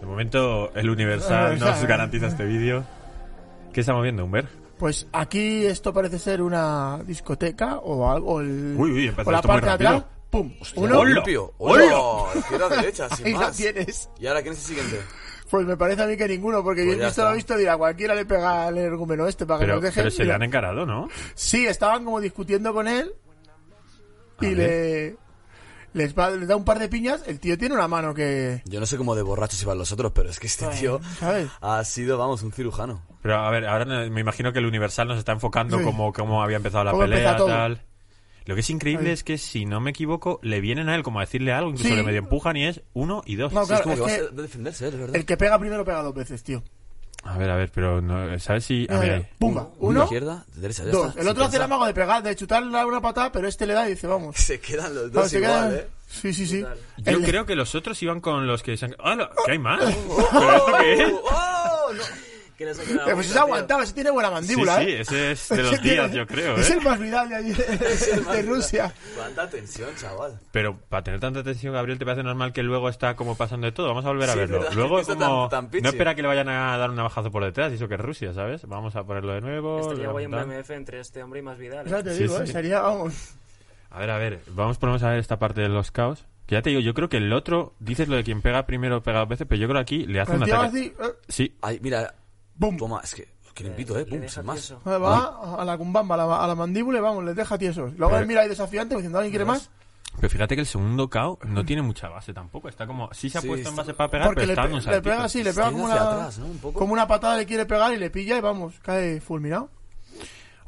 De 0.00 0.06
momento, 0.06 0.70
el 0.74 0.90
Universal 0.90 1.58
nos 1.60 1.84
garantiza 1.84 2.26
este 2.26 2.44
vídeo. 2.44 2.84
¿Qué 3.72 3.80
estamos 3.80 4.02
viendo, 4.02 4.24
Humber? 4.24 4.46
Pues 4.78 5.06
aquí 5.12 5.64
esto 5.64 5.92
parece 5.92 6.18
ser 6.18 6.42
una 6.42 7.00
discoteca 7.04 7.78
o 7.78 8.10
algo. 8.10 8.40
el- 8.40 8.74
Uy, 8.78 8.90
uy, 8.92 9.08
empezó 9.08 9.28
o 9.28 9.32
la 9.32 9.38
esto 9.38 9.48
muy 9.48 9.60
parte 9.60 9.82
de 9.82 9.88
atrás 9.88 10.04
pum, 10.30 10.52
Hostia, 10.60 10.82
uno. 10.82 10.98
¡Hola! 11.00 11.14
limpio. 11.14 11.52
¡Hola! 11.58 11.94
Izquierda, 12.34 12.68
derecha, 12.68 13.08
sin 13.16 13.26
Ahí 13.26 13.32
lo 13.32 13.38
más. 13.38 13.56
tienes. 13.56 14.10
¿Y 14.18 14.26
ahora 14.26 14.42
quién 14.42 14.52
es 14.52 14.60
el 14.60 14.64
siguiente? 14.66 15.00
Pues 15.50 15.64
me 15.64 15.76
parece 15.76 16.02
a 16.02 16.06
mí 16.06 16.16
que 16.16 16.26
ninguno, 16.28 16.62
porque 16.62 16.82
Pues 16.84 16.96
yo 16.96 17.00
ya 17.00 17.06
visto 17.06 17.22
lo 17.22 17.28
está. 17.28 17.34
visto, 17.36 17.56
dirá, 17.56 17.76
cualquiera 17.78 18.14
le 18.14 18.26
pega 18.26 18.66
al 18.66 18.76
energúmeno 18.76 19.26
este 19.28 19.46
para 19.46 19.60
que 19.60 19.64
Pero, 19.66 19.74
nos 19.76 19.82
dejen. 19.84 20.02
pero 20.02 20.10
se 20.10 20.24
le 20.24 20.32
han 20.34 20.42
encarado, 20.42 20.84
¿no? 20.84 21.08
Sí, 21.34 21.66
estaban 21.66 22.04
como 22.04 22.20
discutiendo 22.20 22.74
con 22.74 22.88
él 22.88 23.14
y 24.40 24.48
le 24.54 25.16
les, 25.96 26.14
va- 26.16 26.30
les 26.30 26.46
da 26.46 26.54
un 26.56 26.64
par 26.64 26.78
de 26.78 26.88
piñas. 26.88 27.24
El 27.26 27.40
tío 27.40 27.56
tiene 27.58 27.74
una 27.74 27.88
mano 27.88 28.14
que, 28.14 28.62
Yo 28.66 28.78
no 28.80 28.86
sé 28.86 28.96
cómo 28.96 29.14
de 29.14 29.22
borrachos 29.22 29.60
iban 29.62 29.78
los 29.78 29.90
otros, 29.92 30.12
pero 30.14 30.28
es 30.30 30.38
que 30.38 30.46
este 30.46 30.66
tío 30.68 31.00
¿sabes? 31.18 31.48
ha 31.60 31.82
sido, 31.84 32.18
vamos, 32.18 32.42
un 32.42 32.52
cirujano. 32.52 33.02
Pero 33.22 33.36
a 33.36 33.50
ver, 33.50 33.66
ahora 33.66 33.84
me 34.08 34.20
imagino 34.20 34.52
que 34.52 34.58
el 34.60 34.66
Universal 34.66 35.08
nos 35.08 35.18
está 35.18 35.32
enfocando 35.32 35.78
Sí. 35.78 35.84
como 35.84 36.12
cómo 36.12 36.42
había 36.42 36.58
empezado 36.58 36.84
la 36.84 36.96
pelea, 36.96 37.36
tal. 37.36 37.82
Lo 38.44 38.54
que 38.54 38.60
es 38.60 38.70
increíble 38.70 39.08
Ahí. 39.08 39.14
es 39.14 39.24
que, 39.24 39.38
si 39.38 39.64
no 39.66 39.80
me 39.80 39.90
equivoco, 39.90 40.38
le 40.42 40.60
vienen 40.60 40.88
a 40.88 40.94
él 40.94 41.02
como 41.02 41.18
a 41.18 41.22
decirle 41.24 41.52
algo, 41.52 41.70
incluso 41.70 41.88
Sí. 41.88 41.96
le 41.96 42.04
medio 42.04 42.20
empujan 42.20 42.56
y 42.56 42.66
es 42.66 42.80
uno 42.92 43.22
y 43.26 43.34
dos. 43.34 43.52
No, 43.52 43.62
Sí, 43.62 43.66
claro, 43.68 43.80
es 43.80 43.82
como 43.82 44.06
es 44.06 44.14
que 44.14 44.22
va 44.22 44.28
a 44.28 44.30
que 44.36 44.42
defenderse, 44.42 44.86
es 44.86 44.96
verdad. 44.96 45.16
el 45.16 45.24
que 45.26 45.36
pega 45.36 45.58
primero 45.58 45.84
pega 45.84 46.00
dos 46.02 46.14
veces, 46.14 46.44
tío. 46.44 46.62
A 47.26 47.38
ver, 47.38 47.50
a 47.50 47.56
ver, 47.56 47.70
pero 47.74 48.00
no, 48.00 48.38
¿sabes 48.38 48.64
si...? 48.64 48.86
A 48.88 48.94
ver, 48.94 49.02
mira, 49.02 49.14
ahí. 49.16 49.26
Pumba, 49.38 49.68
Uno, 49.78 50.04
izquierda, 50.04 50.44
derecha, 50.54 50.84
ya 50.84 50.90
dos. 50.90 51.08
está, 51.08 51.20
El 51.20 51.24
sin 51.24 51.30
otro 51.32 51.44
hace 51.44 51.56
el 51.56 51.60
pensar. 51.60 51.64
amago 51.64 51.86
de 51.86 51.94
pegar, 51.94 52.22
de 52.22 52.36
chutarle 52.36 52.84
una 52.84 53.00
patada, 53.00 53.32
pero 53.32 53.48
este 53.48 53.66
le 53.66 53.74
da 53.74 53.86
y 53.86 53.90
dice, 53.92 54.06
vamos. 54.06 54.36
Se 54.38 54.60
quedan 54.60 54.94
los 54.94 55.12
Vamos, 55.12 55.12
dos 55.12 55.30
se 55.30 55.38
igual, 55.38 55.52
quedan- 55.70 55.74
¿eh? 55.74 55.86
Sí, 56.08 56.32
sí, 56.32 56.46
sí. 56.46 56.60
Yo 56.98 57.12
El- 57.18 57.24
creo 57.24 57.46
que 57.46 57.56
los 57.56 57.74
otros 57.74 58.00
iban 58.02 58.20
con 58.20 58.46
los 58.46 58.62
que 58.62 58.76
se 58.76 58.84
han... 58.86 58.94
¡Hala! 59.00 59.30
¿Qué 59.44 59.52
hay 59.52 59.58
más? 59.58 59.80
¿Pero 60.32 60.56
esto 60.56 60.72
qué 60.80 60.92
es? 61.02 61.12
¡Oh! 61.12 61.92
No. 61.92 62.02
Que 62.56 62.64
les 62.64 62.78
ha 62.78 62.84
quedado 62.84 63.00
Eh, 63.10 63.14
pues 63.14 63.14
bonito, 63.14 63.20
ese 63.20 63.32
tío. 63.34 63.42
aguantaba, 63.42 63.82
ese 63.84 63.92
tiene 63.92 64.10
buena 64.10 64.30
mandíbula, 64.30 64.78
sí, 64.78 64.84
sí, 64.84 64.90
¿eh? 64.90 65.00
ese 65.00 65.30
es 65.32 65.48
de 65.50 65.62
los 65.62 65.82
días, 65.82 66.12
yo 66.12 66.26
creo, 66.26 66.56
Es 66.56 66.70
¿eh? 66.70 66.74
el 66.74 66.80
más 66.82 66.98
viral 66.98 67.28
de 67.28 67.34
allí, 67.36 67.52
de, 67.52 68.42
Rusia. 68.42 68.94
Cuánta 69.14 69.50
tensión, 69.50 69.90
chaval. 69.96 70.38
Pero 70.52 70.78
para 70.88 71.04
tener 71.04 71.20
tanta 71.20 71.42
tensión, 71.42 71.74
Gabriel, 71.74 71.98
¿te 71.98 72.04
parece 72.06 72.22
normal 72.22 72.52
que 72.54 72.62
luego 72.62 72.88
está 72.88 73.14
como 73.14 73.36
pasando 73.36 73.66
de 73.66 73.72
todo? 73.72 73.88
Vamos 73.88 74.04
a 74.06 74.08
volver 74.08 74.30
a 74.30 74.32
Sí, 74.32 74.38
verlo. 74.38 74.58
¿verdad? 74.60 74.72
Luego 74.76 75.02
como... 75.02 75.48
tan- 75.50 75.70
tan 75.70 75.82
no 75.82 75.88
espera 75.90 76.14
que 76.14 76.22
le 76.22 76.28
vayan 76.28 76.48
a 76.48 76.78
dar 76.78 76.88
un 76.90 76.96
navajazo 76.96 77.30
por 77.30 77.44
detrás, 77.44 77.72
y 77.72 77.74
eso 77.74 77.88
que 77.88 77.94
es 77.94 78.00
Rusia, 78.00 78.32
¿sabes? 78.32 78.66
Vamos 78.66 78.96
a 78.96 79.04
ponerlo 79.04 79.34
de 79.34 79.40
nuevo. 79.42 79.80
Estaría 79.80 80.08
guay 80.08 80.26
un 80.26 80.32
BMF 80.32 80.70
entre 80.70 81.00
este 81.00 81.22
hombre 81.22 81.40
y 81.40 81.42
más 81.42 81.58
Vidal. 81.58 81.86
Eso 81.86 82.02
te 82.02 82.14
Sí, 82.14 82.22
digo, 82.22 82.36
sí. 82.38 82.42
¿eh? 82.44 82.46
Sería, 82.46 82.80
vamos. 82.80 83.34
A 83.90 83.98
ver, 83.98 84.10
a 84.10 84.18
ver, 84.18 84.40
vamos 84.48 84.80
menos 84.82 85.02
a 85.02 85.10
ver 85.10 85.18
esta 85.18 85.38
parte 85.38 85.60
de 85.60 85.68
los 85.68 85.90
caos. 85.90 86.24
Que 86.46 86.54
ya 86.54 86.62
te 86.62 86.70
digo, 86.70 86.80
yo 86.80 86.94
creo 86.94 87.08
que 87.08 87.16
el 87.16 87.32
otro, 87.32 87.74
dices 87.80 88.06
lo 88.08 88.14
de 88.16 88.22
quien 88.22 88.40
pega 88.40 88.66
primero 88.66 89.02
pega 89.02 89.18
dos 89.18 89.28
veces, 89.28 89.46
pero 89.48 89.60
yo 89.60 89.66
creo 89.68 89.78
que 89.78 89.82
aquí 89.82 90.06
le 90.06 90.20
hace 90.20 90.32
un 90.32 90.44
ataque. 90.44 90.66
así, 90.68 90.92
eh, 91.00 91.12
Sí, 91.28 91.56
Ay, 91.60 91.80
mira, 91.82 92.14
¡Bum! 92.58 92.76
toma, 92.76 93.00
es 93.04 93.14
que, 93.14 93.28
que 93.54 93.64
limpito, 93.64 93.98
¿eh? 93.98 94.06
Le 94.08 94.18
Pum, 94.18 94.28
sin 94.28 94.44
más. 94.44 94.56
tieso. 94.56 94.80
Va 94.84 95.56
a 95.60 95.64
la 95.64 95.76
cumbamba, 95.78 96.14
a 96.14 96.18
la, 96.18 96.44
a 96.44 96.46
la 96.46 96.54
mandíbula 96.54 96.98
y 96.98 97.00
vamos, 97.02 97.24
les 97.24 97.36
deja 97.36 97.56
tiesos. 97.58 97.92
Luego 97.96 98.10
Pero- 98.12 98.22
él 98.22 98.26
mira 98.26 98.40
ahí 98.42 98.48
desafiante 98.48 98.94
diciendo, 98.94 99.18
¿alguien 99.18 99.32
quiere 99.32 99.44
más? 99.44 99.70
pero 100.18 100.30
fíjate 100.30 100.54
que 100.54 100.62
el 100.62 100.66
segundo 100.66 101.10
KO 101.10 101.38
no 101.44 101.62
tiene 101.66 101.82
mucha 101.82 102.08
base 102.08 102.32
tampoco. 102.32 102.70
Está 102.70 102.86
como, 102.86 103.12
sí 103.12 103.28
se 103.28 103.36
ha 103.36 103.40
Sí, 103.42 103.48
puesto 103.48 103.68
en 103.68 103.72
está- 103.74 103.82
base 103.82 103.92
para 103.94 104.10
pegar, 104.10 104.26
Porque 104.28 104.40
pero 104.40 104.46
le, 104.46 104.52
está 104.54 104.62
pe- 104.62 104.68
dando 104.68 104.76
un 104.76 104.80
le 104.80 104.84
saltito. 104.84 105.10
pega 105.10 105.24
así, 105.24 105.42
le 105.44 105.52
pega 105.52 105.70
como 105.70 105.86
hacia 105.88 106.02
una, 106.02 106.10
atrás, 106.12 106.38
¿no? 106.38 106.46
Un 106.46 106.58
poco. 106.58 106.78
como 106.78 106.92
una 106.94 107.06
patada 107.06 107.36
le 107.36 107.44
quiere 107.44 107.66
pegar 107.66 107.92
y 107.92 107.98
le 107.98 108.08
pilla 108.08 108.38
y 108.38 108.40
vamos, 108.40 108.74
cae 108.82 109.20
fulminado. 109.20 109.68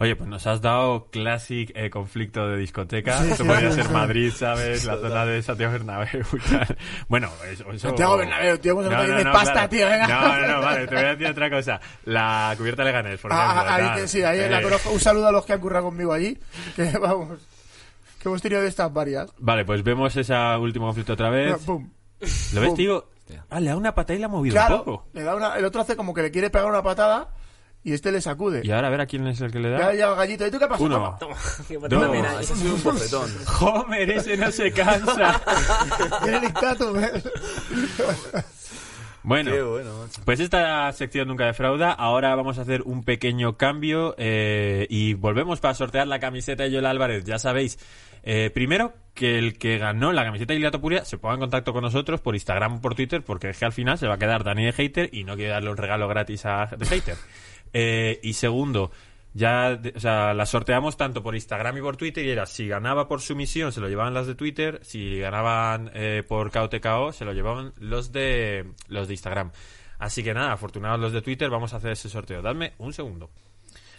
Oye, 0.01 0.15
pues 0.15 0.31
nos 0.31 0.47
has 0.47 0.61
dado 0.61 1.09
classic 1.11 1.73
eh, 1.75 1.91
conflicto 1.91 2.49
de 2.49 2.57
discoteca. 2.57 3.25
Esto 3.27 3.45
podría 3.45 3.73
ser. 3.73 3.91
Madrid, 3.91 4.33
¿sabes? 4.33 4.85
La 4.85 4.97
zona 4.97 5.27
de 5.27 5.43
Santiago 5.43 5.73
Bernabéu. 5.73 6.25
Bueno, 7.09 7.29
eso... 7.51 7.69
eso... 7.73 7.89
Santiago 7.89 8.17
Bernabéu, 8.19 8.59
tío, 8.59 8.75
¿cómo 8.75 8.85
se 8.85 8.91
nota 8.91 9.03
que 9.03 9.07
tienes 9.07 9.25
no, 9.25 9.33
pasta, 9.33 9.53
claro. 9.53 9.69
tío? 9.69 9.87
Venga. 9.87 10.07
No, 10.07 10.41
no, 10.41 10.49
no, 10.49 10.61
vale, 10.61 10.87
te 10.87 10.95
voy 10.95 11.05
a 11.05 11.09
decir 11.09 11.27
otra 11.27 11.51
cosa. 11.51 11.81
La 12.05 12.55
cubierta 12.57 12.83
de 12.83 12.89
Leganés, 12.89 13.21
por 13.21 13.33
ejemplo. 13.33 13.53
Ah, 13.53 13.65
ah, 13.67 13.75
ahí 13.75 14.01
que 14.01 14.09
sí, 14.09 14.23
ahí 14.23 14.39
Eh, 14.39 14.49
la 14.49 14.63
conozco. 14.63 14.91
Un 14.91 15.01
saludo 15.01 15.27
a 15.27 15.33
los 15.33 15.45
que 15.45 15.53
han 15.53 15.61
currado 15.61 15.87
conmigo 15.87 16.13
allí. 16.13 16.39
Que 16.77 16.97
vamos, 17.01 17.41
que 18.21 18.29
hemos 18.29 18.41
tenido 18.41 18.63
de 18.63 18.69
estas 18.69 18.93
varias. 18.93 19.33
Vale, 19.39 19.65
pues 19.65 19.83
vemos 19.83 20.15
ese 20.17 20.35
último 20.59 20.87
conflicto 20.87 21.15
otra 21.15 21.31
vez. 21.31 21.57
Pum. 21.65 21.91
¿Lo 22.53 22.61
ves, 22.61 22.75
tío? 22.75 23.05
Ah, 23.51 23.59
le 23.59 23.71
da 23.71 23.77
una 23.77 23.95
patada 23.95 24.17
y 24.17 24.21
la 24.21 24.27
ha 24.27 24.31
movido 24.31 24.61
un 24.61 24.79
poco. 24.79 25.09
le 25.13 25.23
da 25.23 25.35
una, 25.35 25.57
el 25.57 25.65
otro 25.65 25.81
hace 25.81 25.97
como 25.97 26.15
que 26.15 26.23
le 26.23 26.31
quiere 26.31 26.51
pegar 26.51 26.69
una 26.69 26.83
patada 26.83 27.31
y 27.85 27.93
este 27.93 28.12
le 28.12 28.20
sacude. 28.20 28.61
Y 28.64 28.70
ahora 28.70 28.89
a 28.89 28.91
ver 28.91 29.01
a 29.01 29.07
quién 29.07 29.26
es 29.26 29.41
el 29.41 29.51
que 29.53 29.61
le 29.61 29.70
Ya 29.70 29.79
da. 29.79 29.93
llega 29.93 30.11
el 30.11 30.16
gallito. 30.16 30.47
¿Y 30.47 30.51
tú 30.51 30.59
qué 30.59 30.66
pasa? 30.66 30.83
Uno. 30.83 31.16
Toma, 31.18 31.37
también 31.89 32.22
No, 32.22 32.29
hay. 32.29 32.45
ese 32.45 32.53
ha 32.53 32.57
sido 32.57 32.74
un 32.74 32.83
bofetón. 32.83 33.31
Homer, 33.61 34.11
ese 34.11 34.37
no 34.37 34.51
se 34.51 34.72
cansa. 34.72 35.41
Tiene 36.24 36.47
¿eh? 36.49 37.22
Bueno, 39.22 39.70
bueno, 39.70 39.99
macho. 40.05 40.22
Pues 40.24 40.41
esta 40.41 40.91
sección 40.93 41.29
nunca 41.29 41.45
defrauda. 41.47 41.93
Ahora 41.93 42.35
vamos 42.35 42.59
a 42.59 42.62
hacer 42.62 42.83
un 42.83 43.05
pequeño 43.05 43.57
cambio 43.57 44.14
eh, 44.18 44.87
y 44.89 45.14
volvemos 45.14 45.61
para 45.61 45.74
sortear 45.74 46.07
la 46.07 46.18
camiseta 46.20 46.62
de 46.62 46.70
Joel 46.70 46.87
Álvarez. 46.87 47.24
Ya 47.24 47.39
sabéis, 47.39 47.79
eh, 48.22 48.51
primero 48.55 48.95
que 49.14 49.39
el 49.39 49.59
que 49.59 49.79
ganó 49.79 50.12
la 50.12 50.24
camiseta 50.24 50.53
de 50.53 50.59
Iliato 50.59 50.81
Puria 50.81 51.05
se 51.05 51.18
ponga 51.18 51.35
en 51.35 51.41
contacto 51.41 51.72
con 51.72 51.83
nosotros 51.83 52.20
por 52.20 52.35
Instagram 52.37 52.76
o 52.76 52.81
por 52.81 52.95
Twitter 52.95 53.22
porque 53.22 53.51
es 53.51 53.59
que 53.59 53.64
al 53.64 53.72
final 53.72 53.99
se 53.99 54.07
va 54.07 54.14
a 54.14 54.18
quedar 54.18 54.45
Dani 54.45 54.64
de 54.64 54.72
hater 54.72 55.11
y 55.12 55.24
no 55.24 55.35
quiere 55.35 55.51
darle 55.51 55.70
un 55.70 55.76
regalo 55.76 56.07
gratis 56.09 56.47
a 56.47 56.66
de 56.66 56.87
hater. 56.87 57.16
Eh, 57.73 58.21
y 58.23 58.33
segundo, 58.35 58.91
ya, 59.35 59.81
o 59.95 60.01
sea, 60.01 60.35
la 60.35 60.47
sorteamos 60.47 60.97
tanto 60.97 61.23
por 61.23 61.35
Instagram 61.35 61.79
y 61.79 61.81
por 61.81 61.97
Twitter 61.97 62.25
y 62.25 62.31
era 62.31 62.47
si 62.47 62.66
ganaba 62.66 63.09
por 63.09 63.21
sumisión 63.21 63.73
se 63.73 63.81
lo 63.81 63.89
llevaban 63.89 64.14
las 64.14 64.27
de 64.27 64.35
Twitter, 64.35 64.81
si 64.83 65.19
ganaban 65.19 65.91
eh, 65.95 66.25
por 66.27 66.51
KOTKO 66.51 67.12
se 67.12 67.25
lo 67.25 67.33
llevaban 67.33 67.73
los 67.79 68.11
de 68.12 68.73
los 68.89 69.09
de 69.09 69.14
Instagram. 69.14 69.53
Así 69.99 70.23
que 70.23 70.33
nada, 70.33 70.53
afortunados 70.53 71.01
los 71.01 71.12
de 71.12 71.23
Twitter, 71.23 71.51
vamos 71.51 71.73
a 71.75 71.77
hacer 71.77 71.93
ese 71.93 72.09
sorteo. 72.09 72.41
Dadme 72.41 72.75
un 72.79 72.93
segundo. 72.93 73.31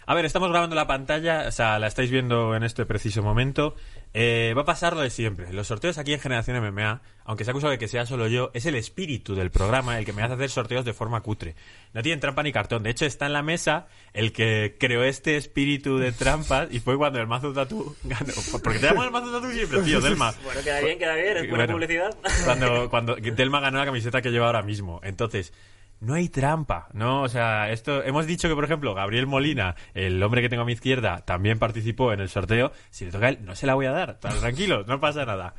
A 0.06 0.14
ver, 0.14 0.24
estamos 0.24 0.50
grabando 0.50 0.74
la 0.74 0.86
pantalla, 0.86 1.44
o 1.46 1.52
sea, 1.52 1.78
la 1.78 1.86
estáis 1.86 2.10
viendo 2.10 2.56
en 2.56 2.62
este 2.62 2.86
preciso 2.86 3.22
momento. 3.22 3.76
Eh, 4.12 4.54
va 4.56 4.62
a 4.62 4.64
pasar 4.64 4.94
lo 4.94 5.02
de 5.02 5.10
siempre. 5.10 5.52
Los 5.52 5.68
sorteos 5.68 5.98
aquí 5.98 6.12
en 6.12 6.20
Generación 6.20 6.60
MMA, 6.60 7.00
aunque 7.24 7.44
se 7.44 7.50
acusa 7.52 7.68
de 7.68 7.78
que 7.78 7.86
sea 7.86 8.06
solo 8.06 8.26
yo, 8.26 8.50
es 8.54 8.66
el 8.66 8.74
espíritu 8.74 9.36
del 9.36 9.50
programa 9.50 9.98
el 9.98 10.04
que 10.04 10.12
me 10.12 10.22
hace 10.22 10.34
hacer 10.34 10.50
sorteos 10.50 10.84
de 10.84 10.92
forma 10.94 11.20
cutre. 11.20 11.54
No 11.92 12.02
tienen 12.02 12.18
trampa 12.18 12.42
ni 12.42 12.52
cartón. 12.52 12.82
De 12.82 12.90
hecho, 12.90 13.06
está 13.06 13.26
en 13.26 13.34
la 13.34 13.42
mesa 13.42 13.86
el 14.12 14.32
que 14.32 14.76
creó 14.80 15.04
este 15.04 15.36
espíritu 15.36 15.98
de 15.98 16.10
trampas 16.12 16.68
y 16.72 16.80
fue 16.80 16.96
cuando 16.96 17.20
el 17.20 17.28
mazo 17.28 17.52
tatu 17.52 17.94
ganó. 18.02 18.32
Porque 18.62 18.78
te 18.80 18.86
llamas 18.86 19.06
el 19.06 19.12
mazo 19.12 19.30
tatu 19.30 19.52
siempre, 19.52 19.82
tío, 19.82 20.00
Delma. 20.00 20.34
Bueno, 20.42 20.60
queda 20.62 20.80
bien, 20.80 20.98
queda 20.98 21.14
bien, 21.14 21.36
es 21.36 21.48
buena 21.48 21.66
Bueno, 21.66 21.72
publicidad. 21.74 22.16
Cuando, 22.44 22.90
cuando 22.90 23.14
Delma 23.16 23.60
ganó 23.60 23.78
la 23.78 23.84
camiseta 23.84 24.20
que 24.22 24.30
lleva 24.30 24.46
ahora 24.46 24.62
mismo. 24.62 25.00
Entonces, 25.04 25.52
no 26.00 26.14
hay 26.14 26.28
trampa, 26.28 26.88
¿no? 26.92 27.22
O 27.22 27.28
sea, 27.28 27.70
esto, 27.70 28.02
hemos 28.02 28.26
dicho 28.26 28.48
que, 28.48 28.54
por 28.54 28.64
ejemplo, 28.64 28.94
Gabriel 28.94 29.26
Molina, 29.26 29.76
el 29.94 30.22
hombre 30.22 30.40
que 30.40 30.48
tengo 30.48 30.62
a 30.62 30.66
mi 30.66 30.72
izquierda, 30.72 31.24
también 31.24 31.58
participó 31.58 32.12
en 32.12 32.20
el 32.20 32.28
sorteo. 32.28 32.72
Si 32.90 33.04
le 33.04 33.10
toca 33.10 33.26
a 33.26 33.28
él, 33.30 33.38
no 33.42 33.54
se 33.54 33.66
la 33.66 33.74
voy 33.74 33.86
a 33.86 33.92
dar. 33.92 34.18
Tranquilo, 34.18 34.84
no 34.86 34.98
pasa 34.98 35.26
nada. 35.26 35.54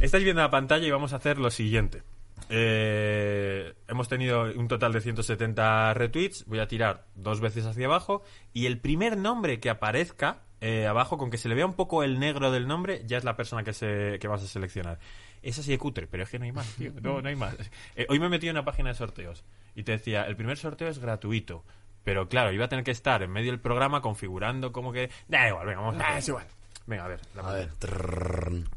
Estáis 0.00 0.24
viendo 0.24 0.42
la 0.42 0.50
pantalla 0.50 0.86
y 0.86 0.90
vamos 0.90 1.12
a 1.12 1.16
hacer 1.16 1.38
lo 1.38 1.50
siguiente. 1.50 2.02
Eh, 2.50 3.74
hemos 3.88 4.08
tenido 4.08 4.44
un 4.54 4.68
total 4.68 4.92
de 4.92 5.00
170 5.00 5.94
retweets. 5.94 6.44
Voy 6.46 6.58
a 6.58 6.66
tirar 6.66 7.06
dos 7.14 7.40
veces 7.40 7.64
hacia 7.64 7.86
abajo. 7.86 8.22
Y 8.52 8.66
el 8.66 8.80
primer 8.80 9.16
nombre 9.16 9.60
que 9.60 9.70
aparezca 9.70 10.42
eh, 10.60 10.86
abajo, 10.86 11.18
con 11.18 11.30
que 11.30 11.38
se 11.38 11.48
le 11.48 11.54
vea 11.54 11.66
un 11.66 11.74
poco 11.74 12.02
el 12.02 12.18
negro 12.18 12.50
del 12.50 12.66
nombre, 12.66 13.02
ya 13.06 13.16
es 13.16 13.24
la 13.24 13.36
persona 13.36 13.62
que, 13.62 13.72
se, 13.72 14.18
que 14.20 14.26
vas 14.26 14.42
a 14.42 14.48
seleccionar. 14.48 14.98
Es 15.40 15.58
así 15.58 15.70
de 15.70 15.78
cutre, 15.78 16.08
pero 16.08 16.24
es 16.24 16.30
que 16.30 16.38
no 16.38 16.46
hay 16.46 16.52
más, 16.52 16.66
tío. 16.74 16.92
No, 17.00 17.22
no 17.22 17.28
hay 17.28 17.36
más. 17.36 17.54
Eh, 17.94 18.06
hoy 18.08 18.18
me 18.18 18.26
he 18.26 18.28
metido 18.28 18.50
en 18.50 18.56
una 18.56 18.64
página 18.64 18.88
de 18.88 18.94
sorteos 18.96 19.44
y 19.74 19.82
te 19.82 19.92
decía, 19.92 20.24
el 20.24 20.36
primer 20.36 20.56
sorteo 20.56 20.88
es 20.88 20.98
gratuito. 20.98 21.64
Pero 22.04 22.28
claro, 22.28 22.52
iba 22.52 22.64
a 22.64 22.68
tener 22.68 22.84
que 22.84 22.90
estar 22.90 23.22
en 23.22 23.30
medio 23.30 23.50
del 23.50 23.60
programa 23.60 24.00
configurando 24.00 24.72
como 24.72 24.92
que... 24.92 25.10
Da 25.28 25.48
igual, 25.48 25.66
venga, 25.66 25.80
vamos 25.80 26.00
a 26.00 26.06
hacer. 26.06 26.18
es 26.18 26.28
igual. 26.28 26.46
Venga, 26.86 27.04
a 27.04 27.08
ver. 27.08 27.20
la 27.34 27.42
A 27.42 27.52
ver. 27.52 27.70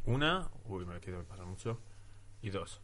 una. 0.05 0.49
Uy, 0.65 0.85
me 0.85 0.99
quiero 0.99 1.23
pasar 1.23 1.45
mucho. 1.45 1.79
Y 2.41 2.49
dos. 2.49 2.81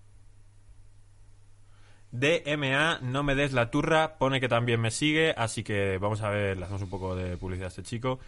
DMA, 2.12 3.00
no 3.02 3.24
me 3.24 3.36
des 3.36 3.52
la 3.52 3.70
turra, 3.70 4.18
pone 4.18 4.40
que 4.40 4.48
también 4.48 4.80
me 4.80 4.92
sigue, 4.92 5.34
así 5.38 5.64
que 5.64 5.98
vamos 5.98 6.22
a 6.22 6.30
ver, 6.30 6.58
le 6.58 6.64
hacemos 6.64 6.82
un 6.82 6.90
poco 6.90 7.16
de 7.16 7.36
publicidad 7.36 7.66
a 7.66 7.70
este 7.70 7.84
chico. 7.84 8.20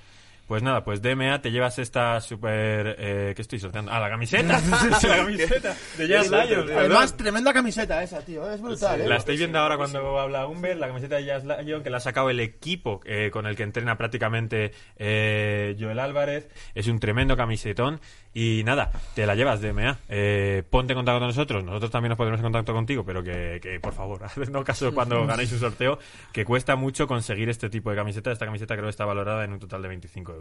Pues 0.49 0.63
nada, 0.63 0.83
pues 0.83 0.99
DMA, 1.03 1.43
te 1.43 1.51
llevas 1.51 1.77
esta 1.77 2.19
super... 2.21 2.95
Eh, 2.97 3.33
¿Qué 3.35 3.41
estoy 3.43 3.59
sorteando? 3.59 3.91
Ah, 3.91 3.99
la 3.99 4.09
camiseta. 4.09 4.59
La 5.03 5.17
camiseta 5.17 5.75
de 5.95 6.07
Jazz 6.07 6.31
Lions. 6.31 6.71
Además, 6.71 7.15
tremenda 7.15 7.53
camiseta 7.53 8.01
esa, 8.01 8.25
tío. 8.25 8.51
Es 8.51 8.59
brutal, 8.59 8.99
¿eh? 8.99 9.07
La 9.07 9.17
estáis 9.17 9.37
viendo 9.37 9.59
ahora 9.59 9.77
cuando 9.77 10.19
habla 10.19 10.47
Humber, 10.47 10.75
la 10.77 10.87
camiseta 10.87 11.17
de 11.17 11.25
Jazz 11.25 11.43
Lion, 11.45 11.83
que 11.83 11.91
la 11.91 11.97
ha 11.97 11.99
sacado 11.99 12.31
el 12.31 12.39
equipo 12.39 12.99
eh, 13.05 13.29
con 13.31 13.45
el 13.45 13.55
que 13.55 13.61
entrena 13.61 13.95
prácticamente 13.95 14.71
eh, 14.97 15.77
Joel 15.79 15.99
Álvarez. 15.99 16.49
Es 16.73 16.87
un 16.87 16.99
tremendo 16.99 17.37
camisetón. 17.37 18.01
Y 18.33 18.63
nada, 18.63 18.91
te 19.15 19.25
la 19.27 19.35
llevas, 19.35 19.61
DMA. 19.61 19.99
Eh, 20.07 20.63
ponte 20.67 20.93
en 20.93 20.97
contacto 20.97 21.19
con 21.19 21.27
nosotros. 21.27 21.63
Nosotros 21.63 21.91
también 21.91 22.09
nos 22.09 22.17
pondremos 22.17 22.39
en 22.39 22.45
contacto 22.45 22.73
contigo, 22.73 23.03
pero 23.05 23.23
que, 23.23 23.59
que, 23.61 23.79
por 23.79 23.93
favor, 23.93 24.23
hacednos 24.23 24.63
caso 24.63 24.93
cuando 24.95 25.27
ganéis 25.27 25.51
un 25.51 25.59
sorteo, 25.59 25.99
que 26.31 26.43
cuesta 26.43 26.75
mucho 26.75 27.05
conseguir 27.07 27.49
este 27.49 27.69
tipo 27.69 27.91
de 27.91 27.95
camiseta. 27.95 28.31
Esta 28.31 28.45
camiseta 28.45 28.73
creo 28.73 28.85
que 28.85 28.91
está 28.91 29.05
valorada 29.05 29.43
en 29.43 29.53
un 29.53 29.59
total 29.59 29.83
de 29.83 29.87
25 29.89 30.31
euros. 30.33 30.38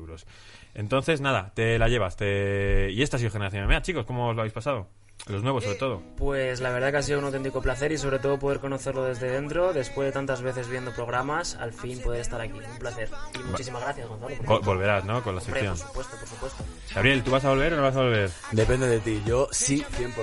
Entonces, 0.74 1.20
nada, 1.20 1.52
te 1.54 1.78
la 1.78 1.88
llevas. 1.88 2.16
Te... 2.16 2.90
Y 2.92 3.02
esta 3.02 3.16
ha 3.16 3.18
sido 3.18 3.30
Generación 3.30 3.66
MMA, 3.66 3.82
chicos. 3.82 4.06
¿Cómo 4.06 4.28
os 4.28 4.34
lo 4.36 4.42
habéis 4.42 4.52
pasado? 4.52 4.86
Los 5.26 5.42
nuevos, 5.42 5.64
sobre 5.64 5.76
todo. 5.78 6.00
Pues 6.16 6.60
la 6.60 6.70
verdad 6.70 6.90
que 6.92 6.98
ha 6.98 7.02
sido 7.02 7.18
un 7.18 7.24
auténtico 7.24 7.60
placer 7.60 7.90
y 7.90 7.98
sobre 7.98 8.18
todo 8.20 8.38
poder 8.38 8.60
conocerlo 8.60 9.04
desde 9.04 9.28
dentro, 9.30 9.72
después 9.72 10.06
de 10.06 10.12
tantas 10.12 10.42
veces 10.42 10.68
viendo 10.68 10.92
programas, 10.92 11.56
al 11.56 11.72
fin 11.72 12.00
poder 12.00 12.20
estar 12.20 12.40
aquí. 12.40 12.52
Un 12.58 12.78
placer. 12.78 13.10
Y 13.34 13.42
muchísimas 13.42 13.82
gracias, 13.82 14.08
Gonzalo. 14.08 14.60
volverás, 14.62 15.04
¿no? 15.04 15.22
Con 15.22 15.34
la 15.34 15.42
Hombre, 15.42 15.60
sección. 15.60 15.76
por 15.76 16.04
supuesto, 16.04 16.16
por 16.18 16.28
supuesto. 16.28 16.64
Gabriel, 16.94 17.22
¿tú 17.22 17.30
vas 17.30 17.44
a 17.44 17.50
volver 17.50 17.72
o 17.74 17.76
no 17.76 17.82
vas 17.82 17.96
a 17.96 18.00
volver? 18.00 18.30
Depende 18.52 18.86
de 18.86 19.00
ti. 19.00 19.22
Yo 19.26 19.48
sí, 19.50 19.84
100%. 19.98 20.14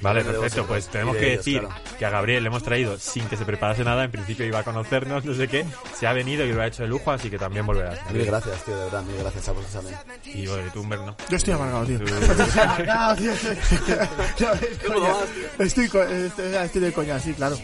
Vale, 0.00 0.20
Depende 0.20 0.32
de 0.32 0.40
perfecto. 0.40 0.66
Pues 0.66 0.88
tenemos 0.88 1.14
de 1.14 1.20
que 1.20 1.32
ellos, 1.32 1.44
decir 1.44 1.60
claro. 1.60 1.74
que 1.98 2.06
a 2.06 2.10
Gabriel 2.10 2.42
le 2.42 2.48
hemos 2.48 2.62
traído 2.62 2.98
sin 2.98 3.26
que 3.26 3.36
se 3.36 3.44
preparase 3.44 3.84
nada. 3.84 4.04
En 4.04 4.10
principio 4.10 4.46
iba 4.46 4.60
a 4.60 4.62
conocernos, 4.62 5.24
no 5.24 5.34
sé 5.34 5.48
qué. 5.48 5.64
Se 5.98 6.06
ha 6.06 6.12
venido 6.12 6.44
y 6.44 6.52
lo 6.52 6.62
ha 6.62 6.66
hecho 6.66 6.82
de 6.82 6.88
lujo, 6.88 7.10
así 7.10 7.30
que 7.30 7.38
también 7.38 7.66
volverás. 7.66 7.98
Mil 8.12 8.24
gracias, 8.24 8.64
tío, 8.64 8.76
de 8.76 8.84
verdad. 8.84 9.02
Mil 9.02 9.16
gracias 9.18 9.48
a 9.48 9.52
vosotros 9.52 9.84
también. 9.84 9.98
Y 10.24 10.46
bueno, 10.46 10.70
tú, 10.72 10.80
Humber, 10.80 11.00
no. 11.00 11.16
Yo 11.28 11.36
estoy 11.36 11.54
amargado, 11.54 11.84
tío. 11.86 11.98
Estoy 11.98 12.62
amargado, 12.62 13.16
tío. 13.16 13.32
Estoy 15.58 16.80
de 16.80 16.92
coña, 16.92 17.18
sí, 17.18 17.34
claro. 17.34 17.56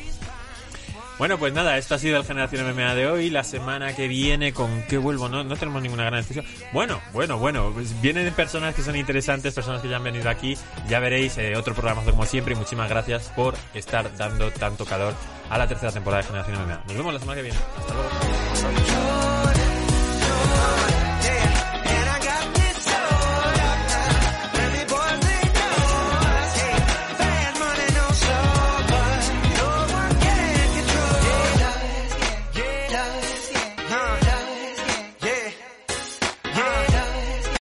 Bueno, 1.21 1.37
pues 1.37 1.53
nada, 1.53 1.77
esto 1.77 1.97
ha 1.97 1.99
sido 1.99 2.16
el 2.16 2.25
Generación 2.25 2.66
MMA 2.75 2.95
de 2.95 3.07
hoy. 3.07 3.29
La 3.29 3.45
semana 3.45 3.95
que 3.95 4.09
viene, 4.09 4.55
¿con 4.55 4.85
qué 4.89 4.97
vuelvo? 4.97 5.29
No, 5.29 5.45
no 5.45 5.55
tenemos 5.55 5.83
ninguna 5.83 6.05
gran 6.05 6.23
decisión. 6.23 6.47
Bueno, 6.73 6.99
bueno, 7.12 7.37
bueno. 7.37 7.71
Pues 7.75 8.01
vienen 8.01 8.33
personas 8.33 8.75
que 8.75 8.81
son 8.81 8.97
interesantes, 8.97 9.53
personas 9.53 9.83
que 9.83 9.91
ya 9.91 9.97
han 9.97 10.03
venido 10.03 10.31
aquí. 10.31 10.57
Ya 10.89 10.99
veréis 10.99 11.37
eh, 11.37 11.57
otro 11.57 11.75
programa 11.75 12.03
como 12.05 12.25
siempre. 12.25 12.55
Y 12.55 12.57
muchísimas 12.57 12.89
gracias 12.89 13.31
por 13.37 13.55
estar 13.75 14.16
dando 14.16 14.51
tanto 14.51 14.87
calor 14.87 15.12
a 15.51 15.59
la 15.59 15.68
tercera 15.68 15.93
temporada 15.93 16.23
de 16.23 16.29
Generación 16.29 16.57
MMA. 16.64 16.85
Nos 16.87 16.97
vemos 16.97 17.12
la 17.12 17.21
semana 17.21 17.37
que 17.37 17.43
viene. 17.43 17.59
Hasta 17.77 17.93
luego. 17.93 19.60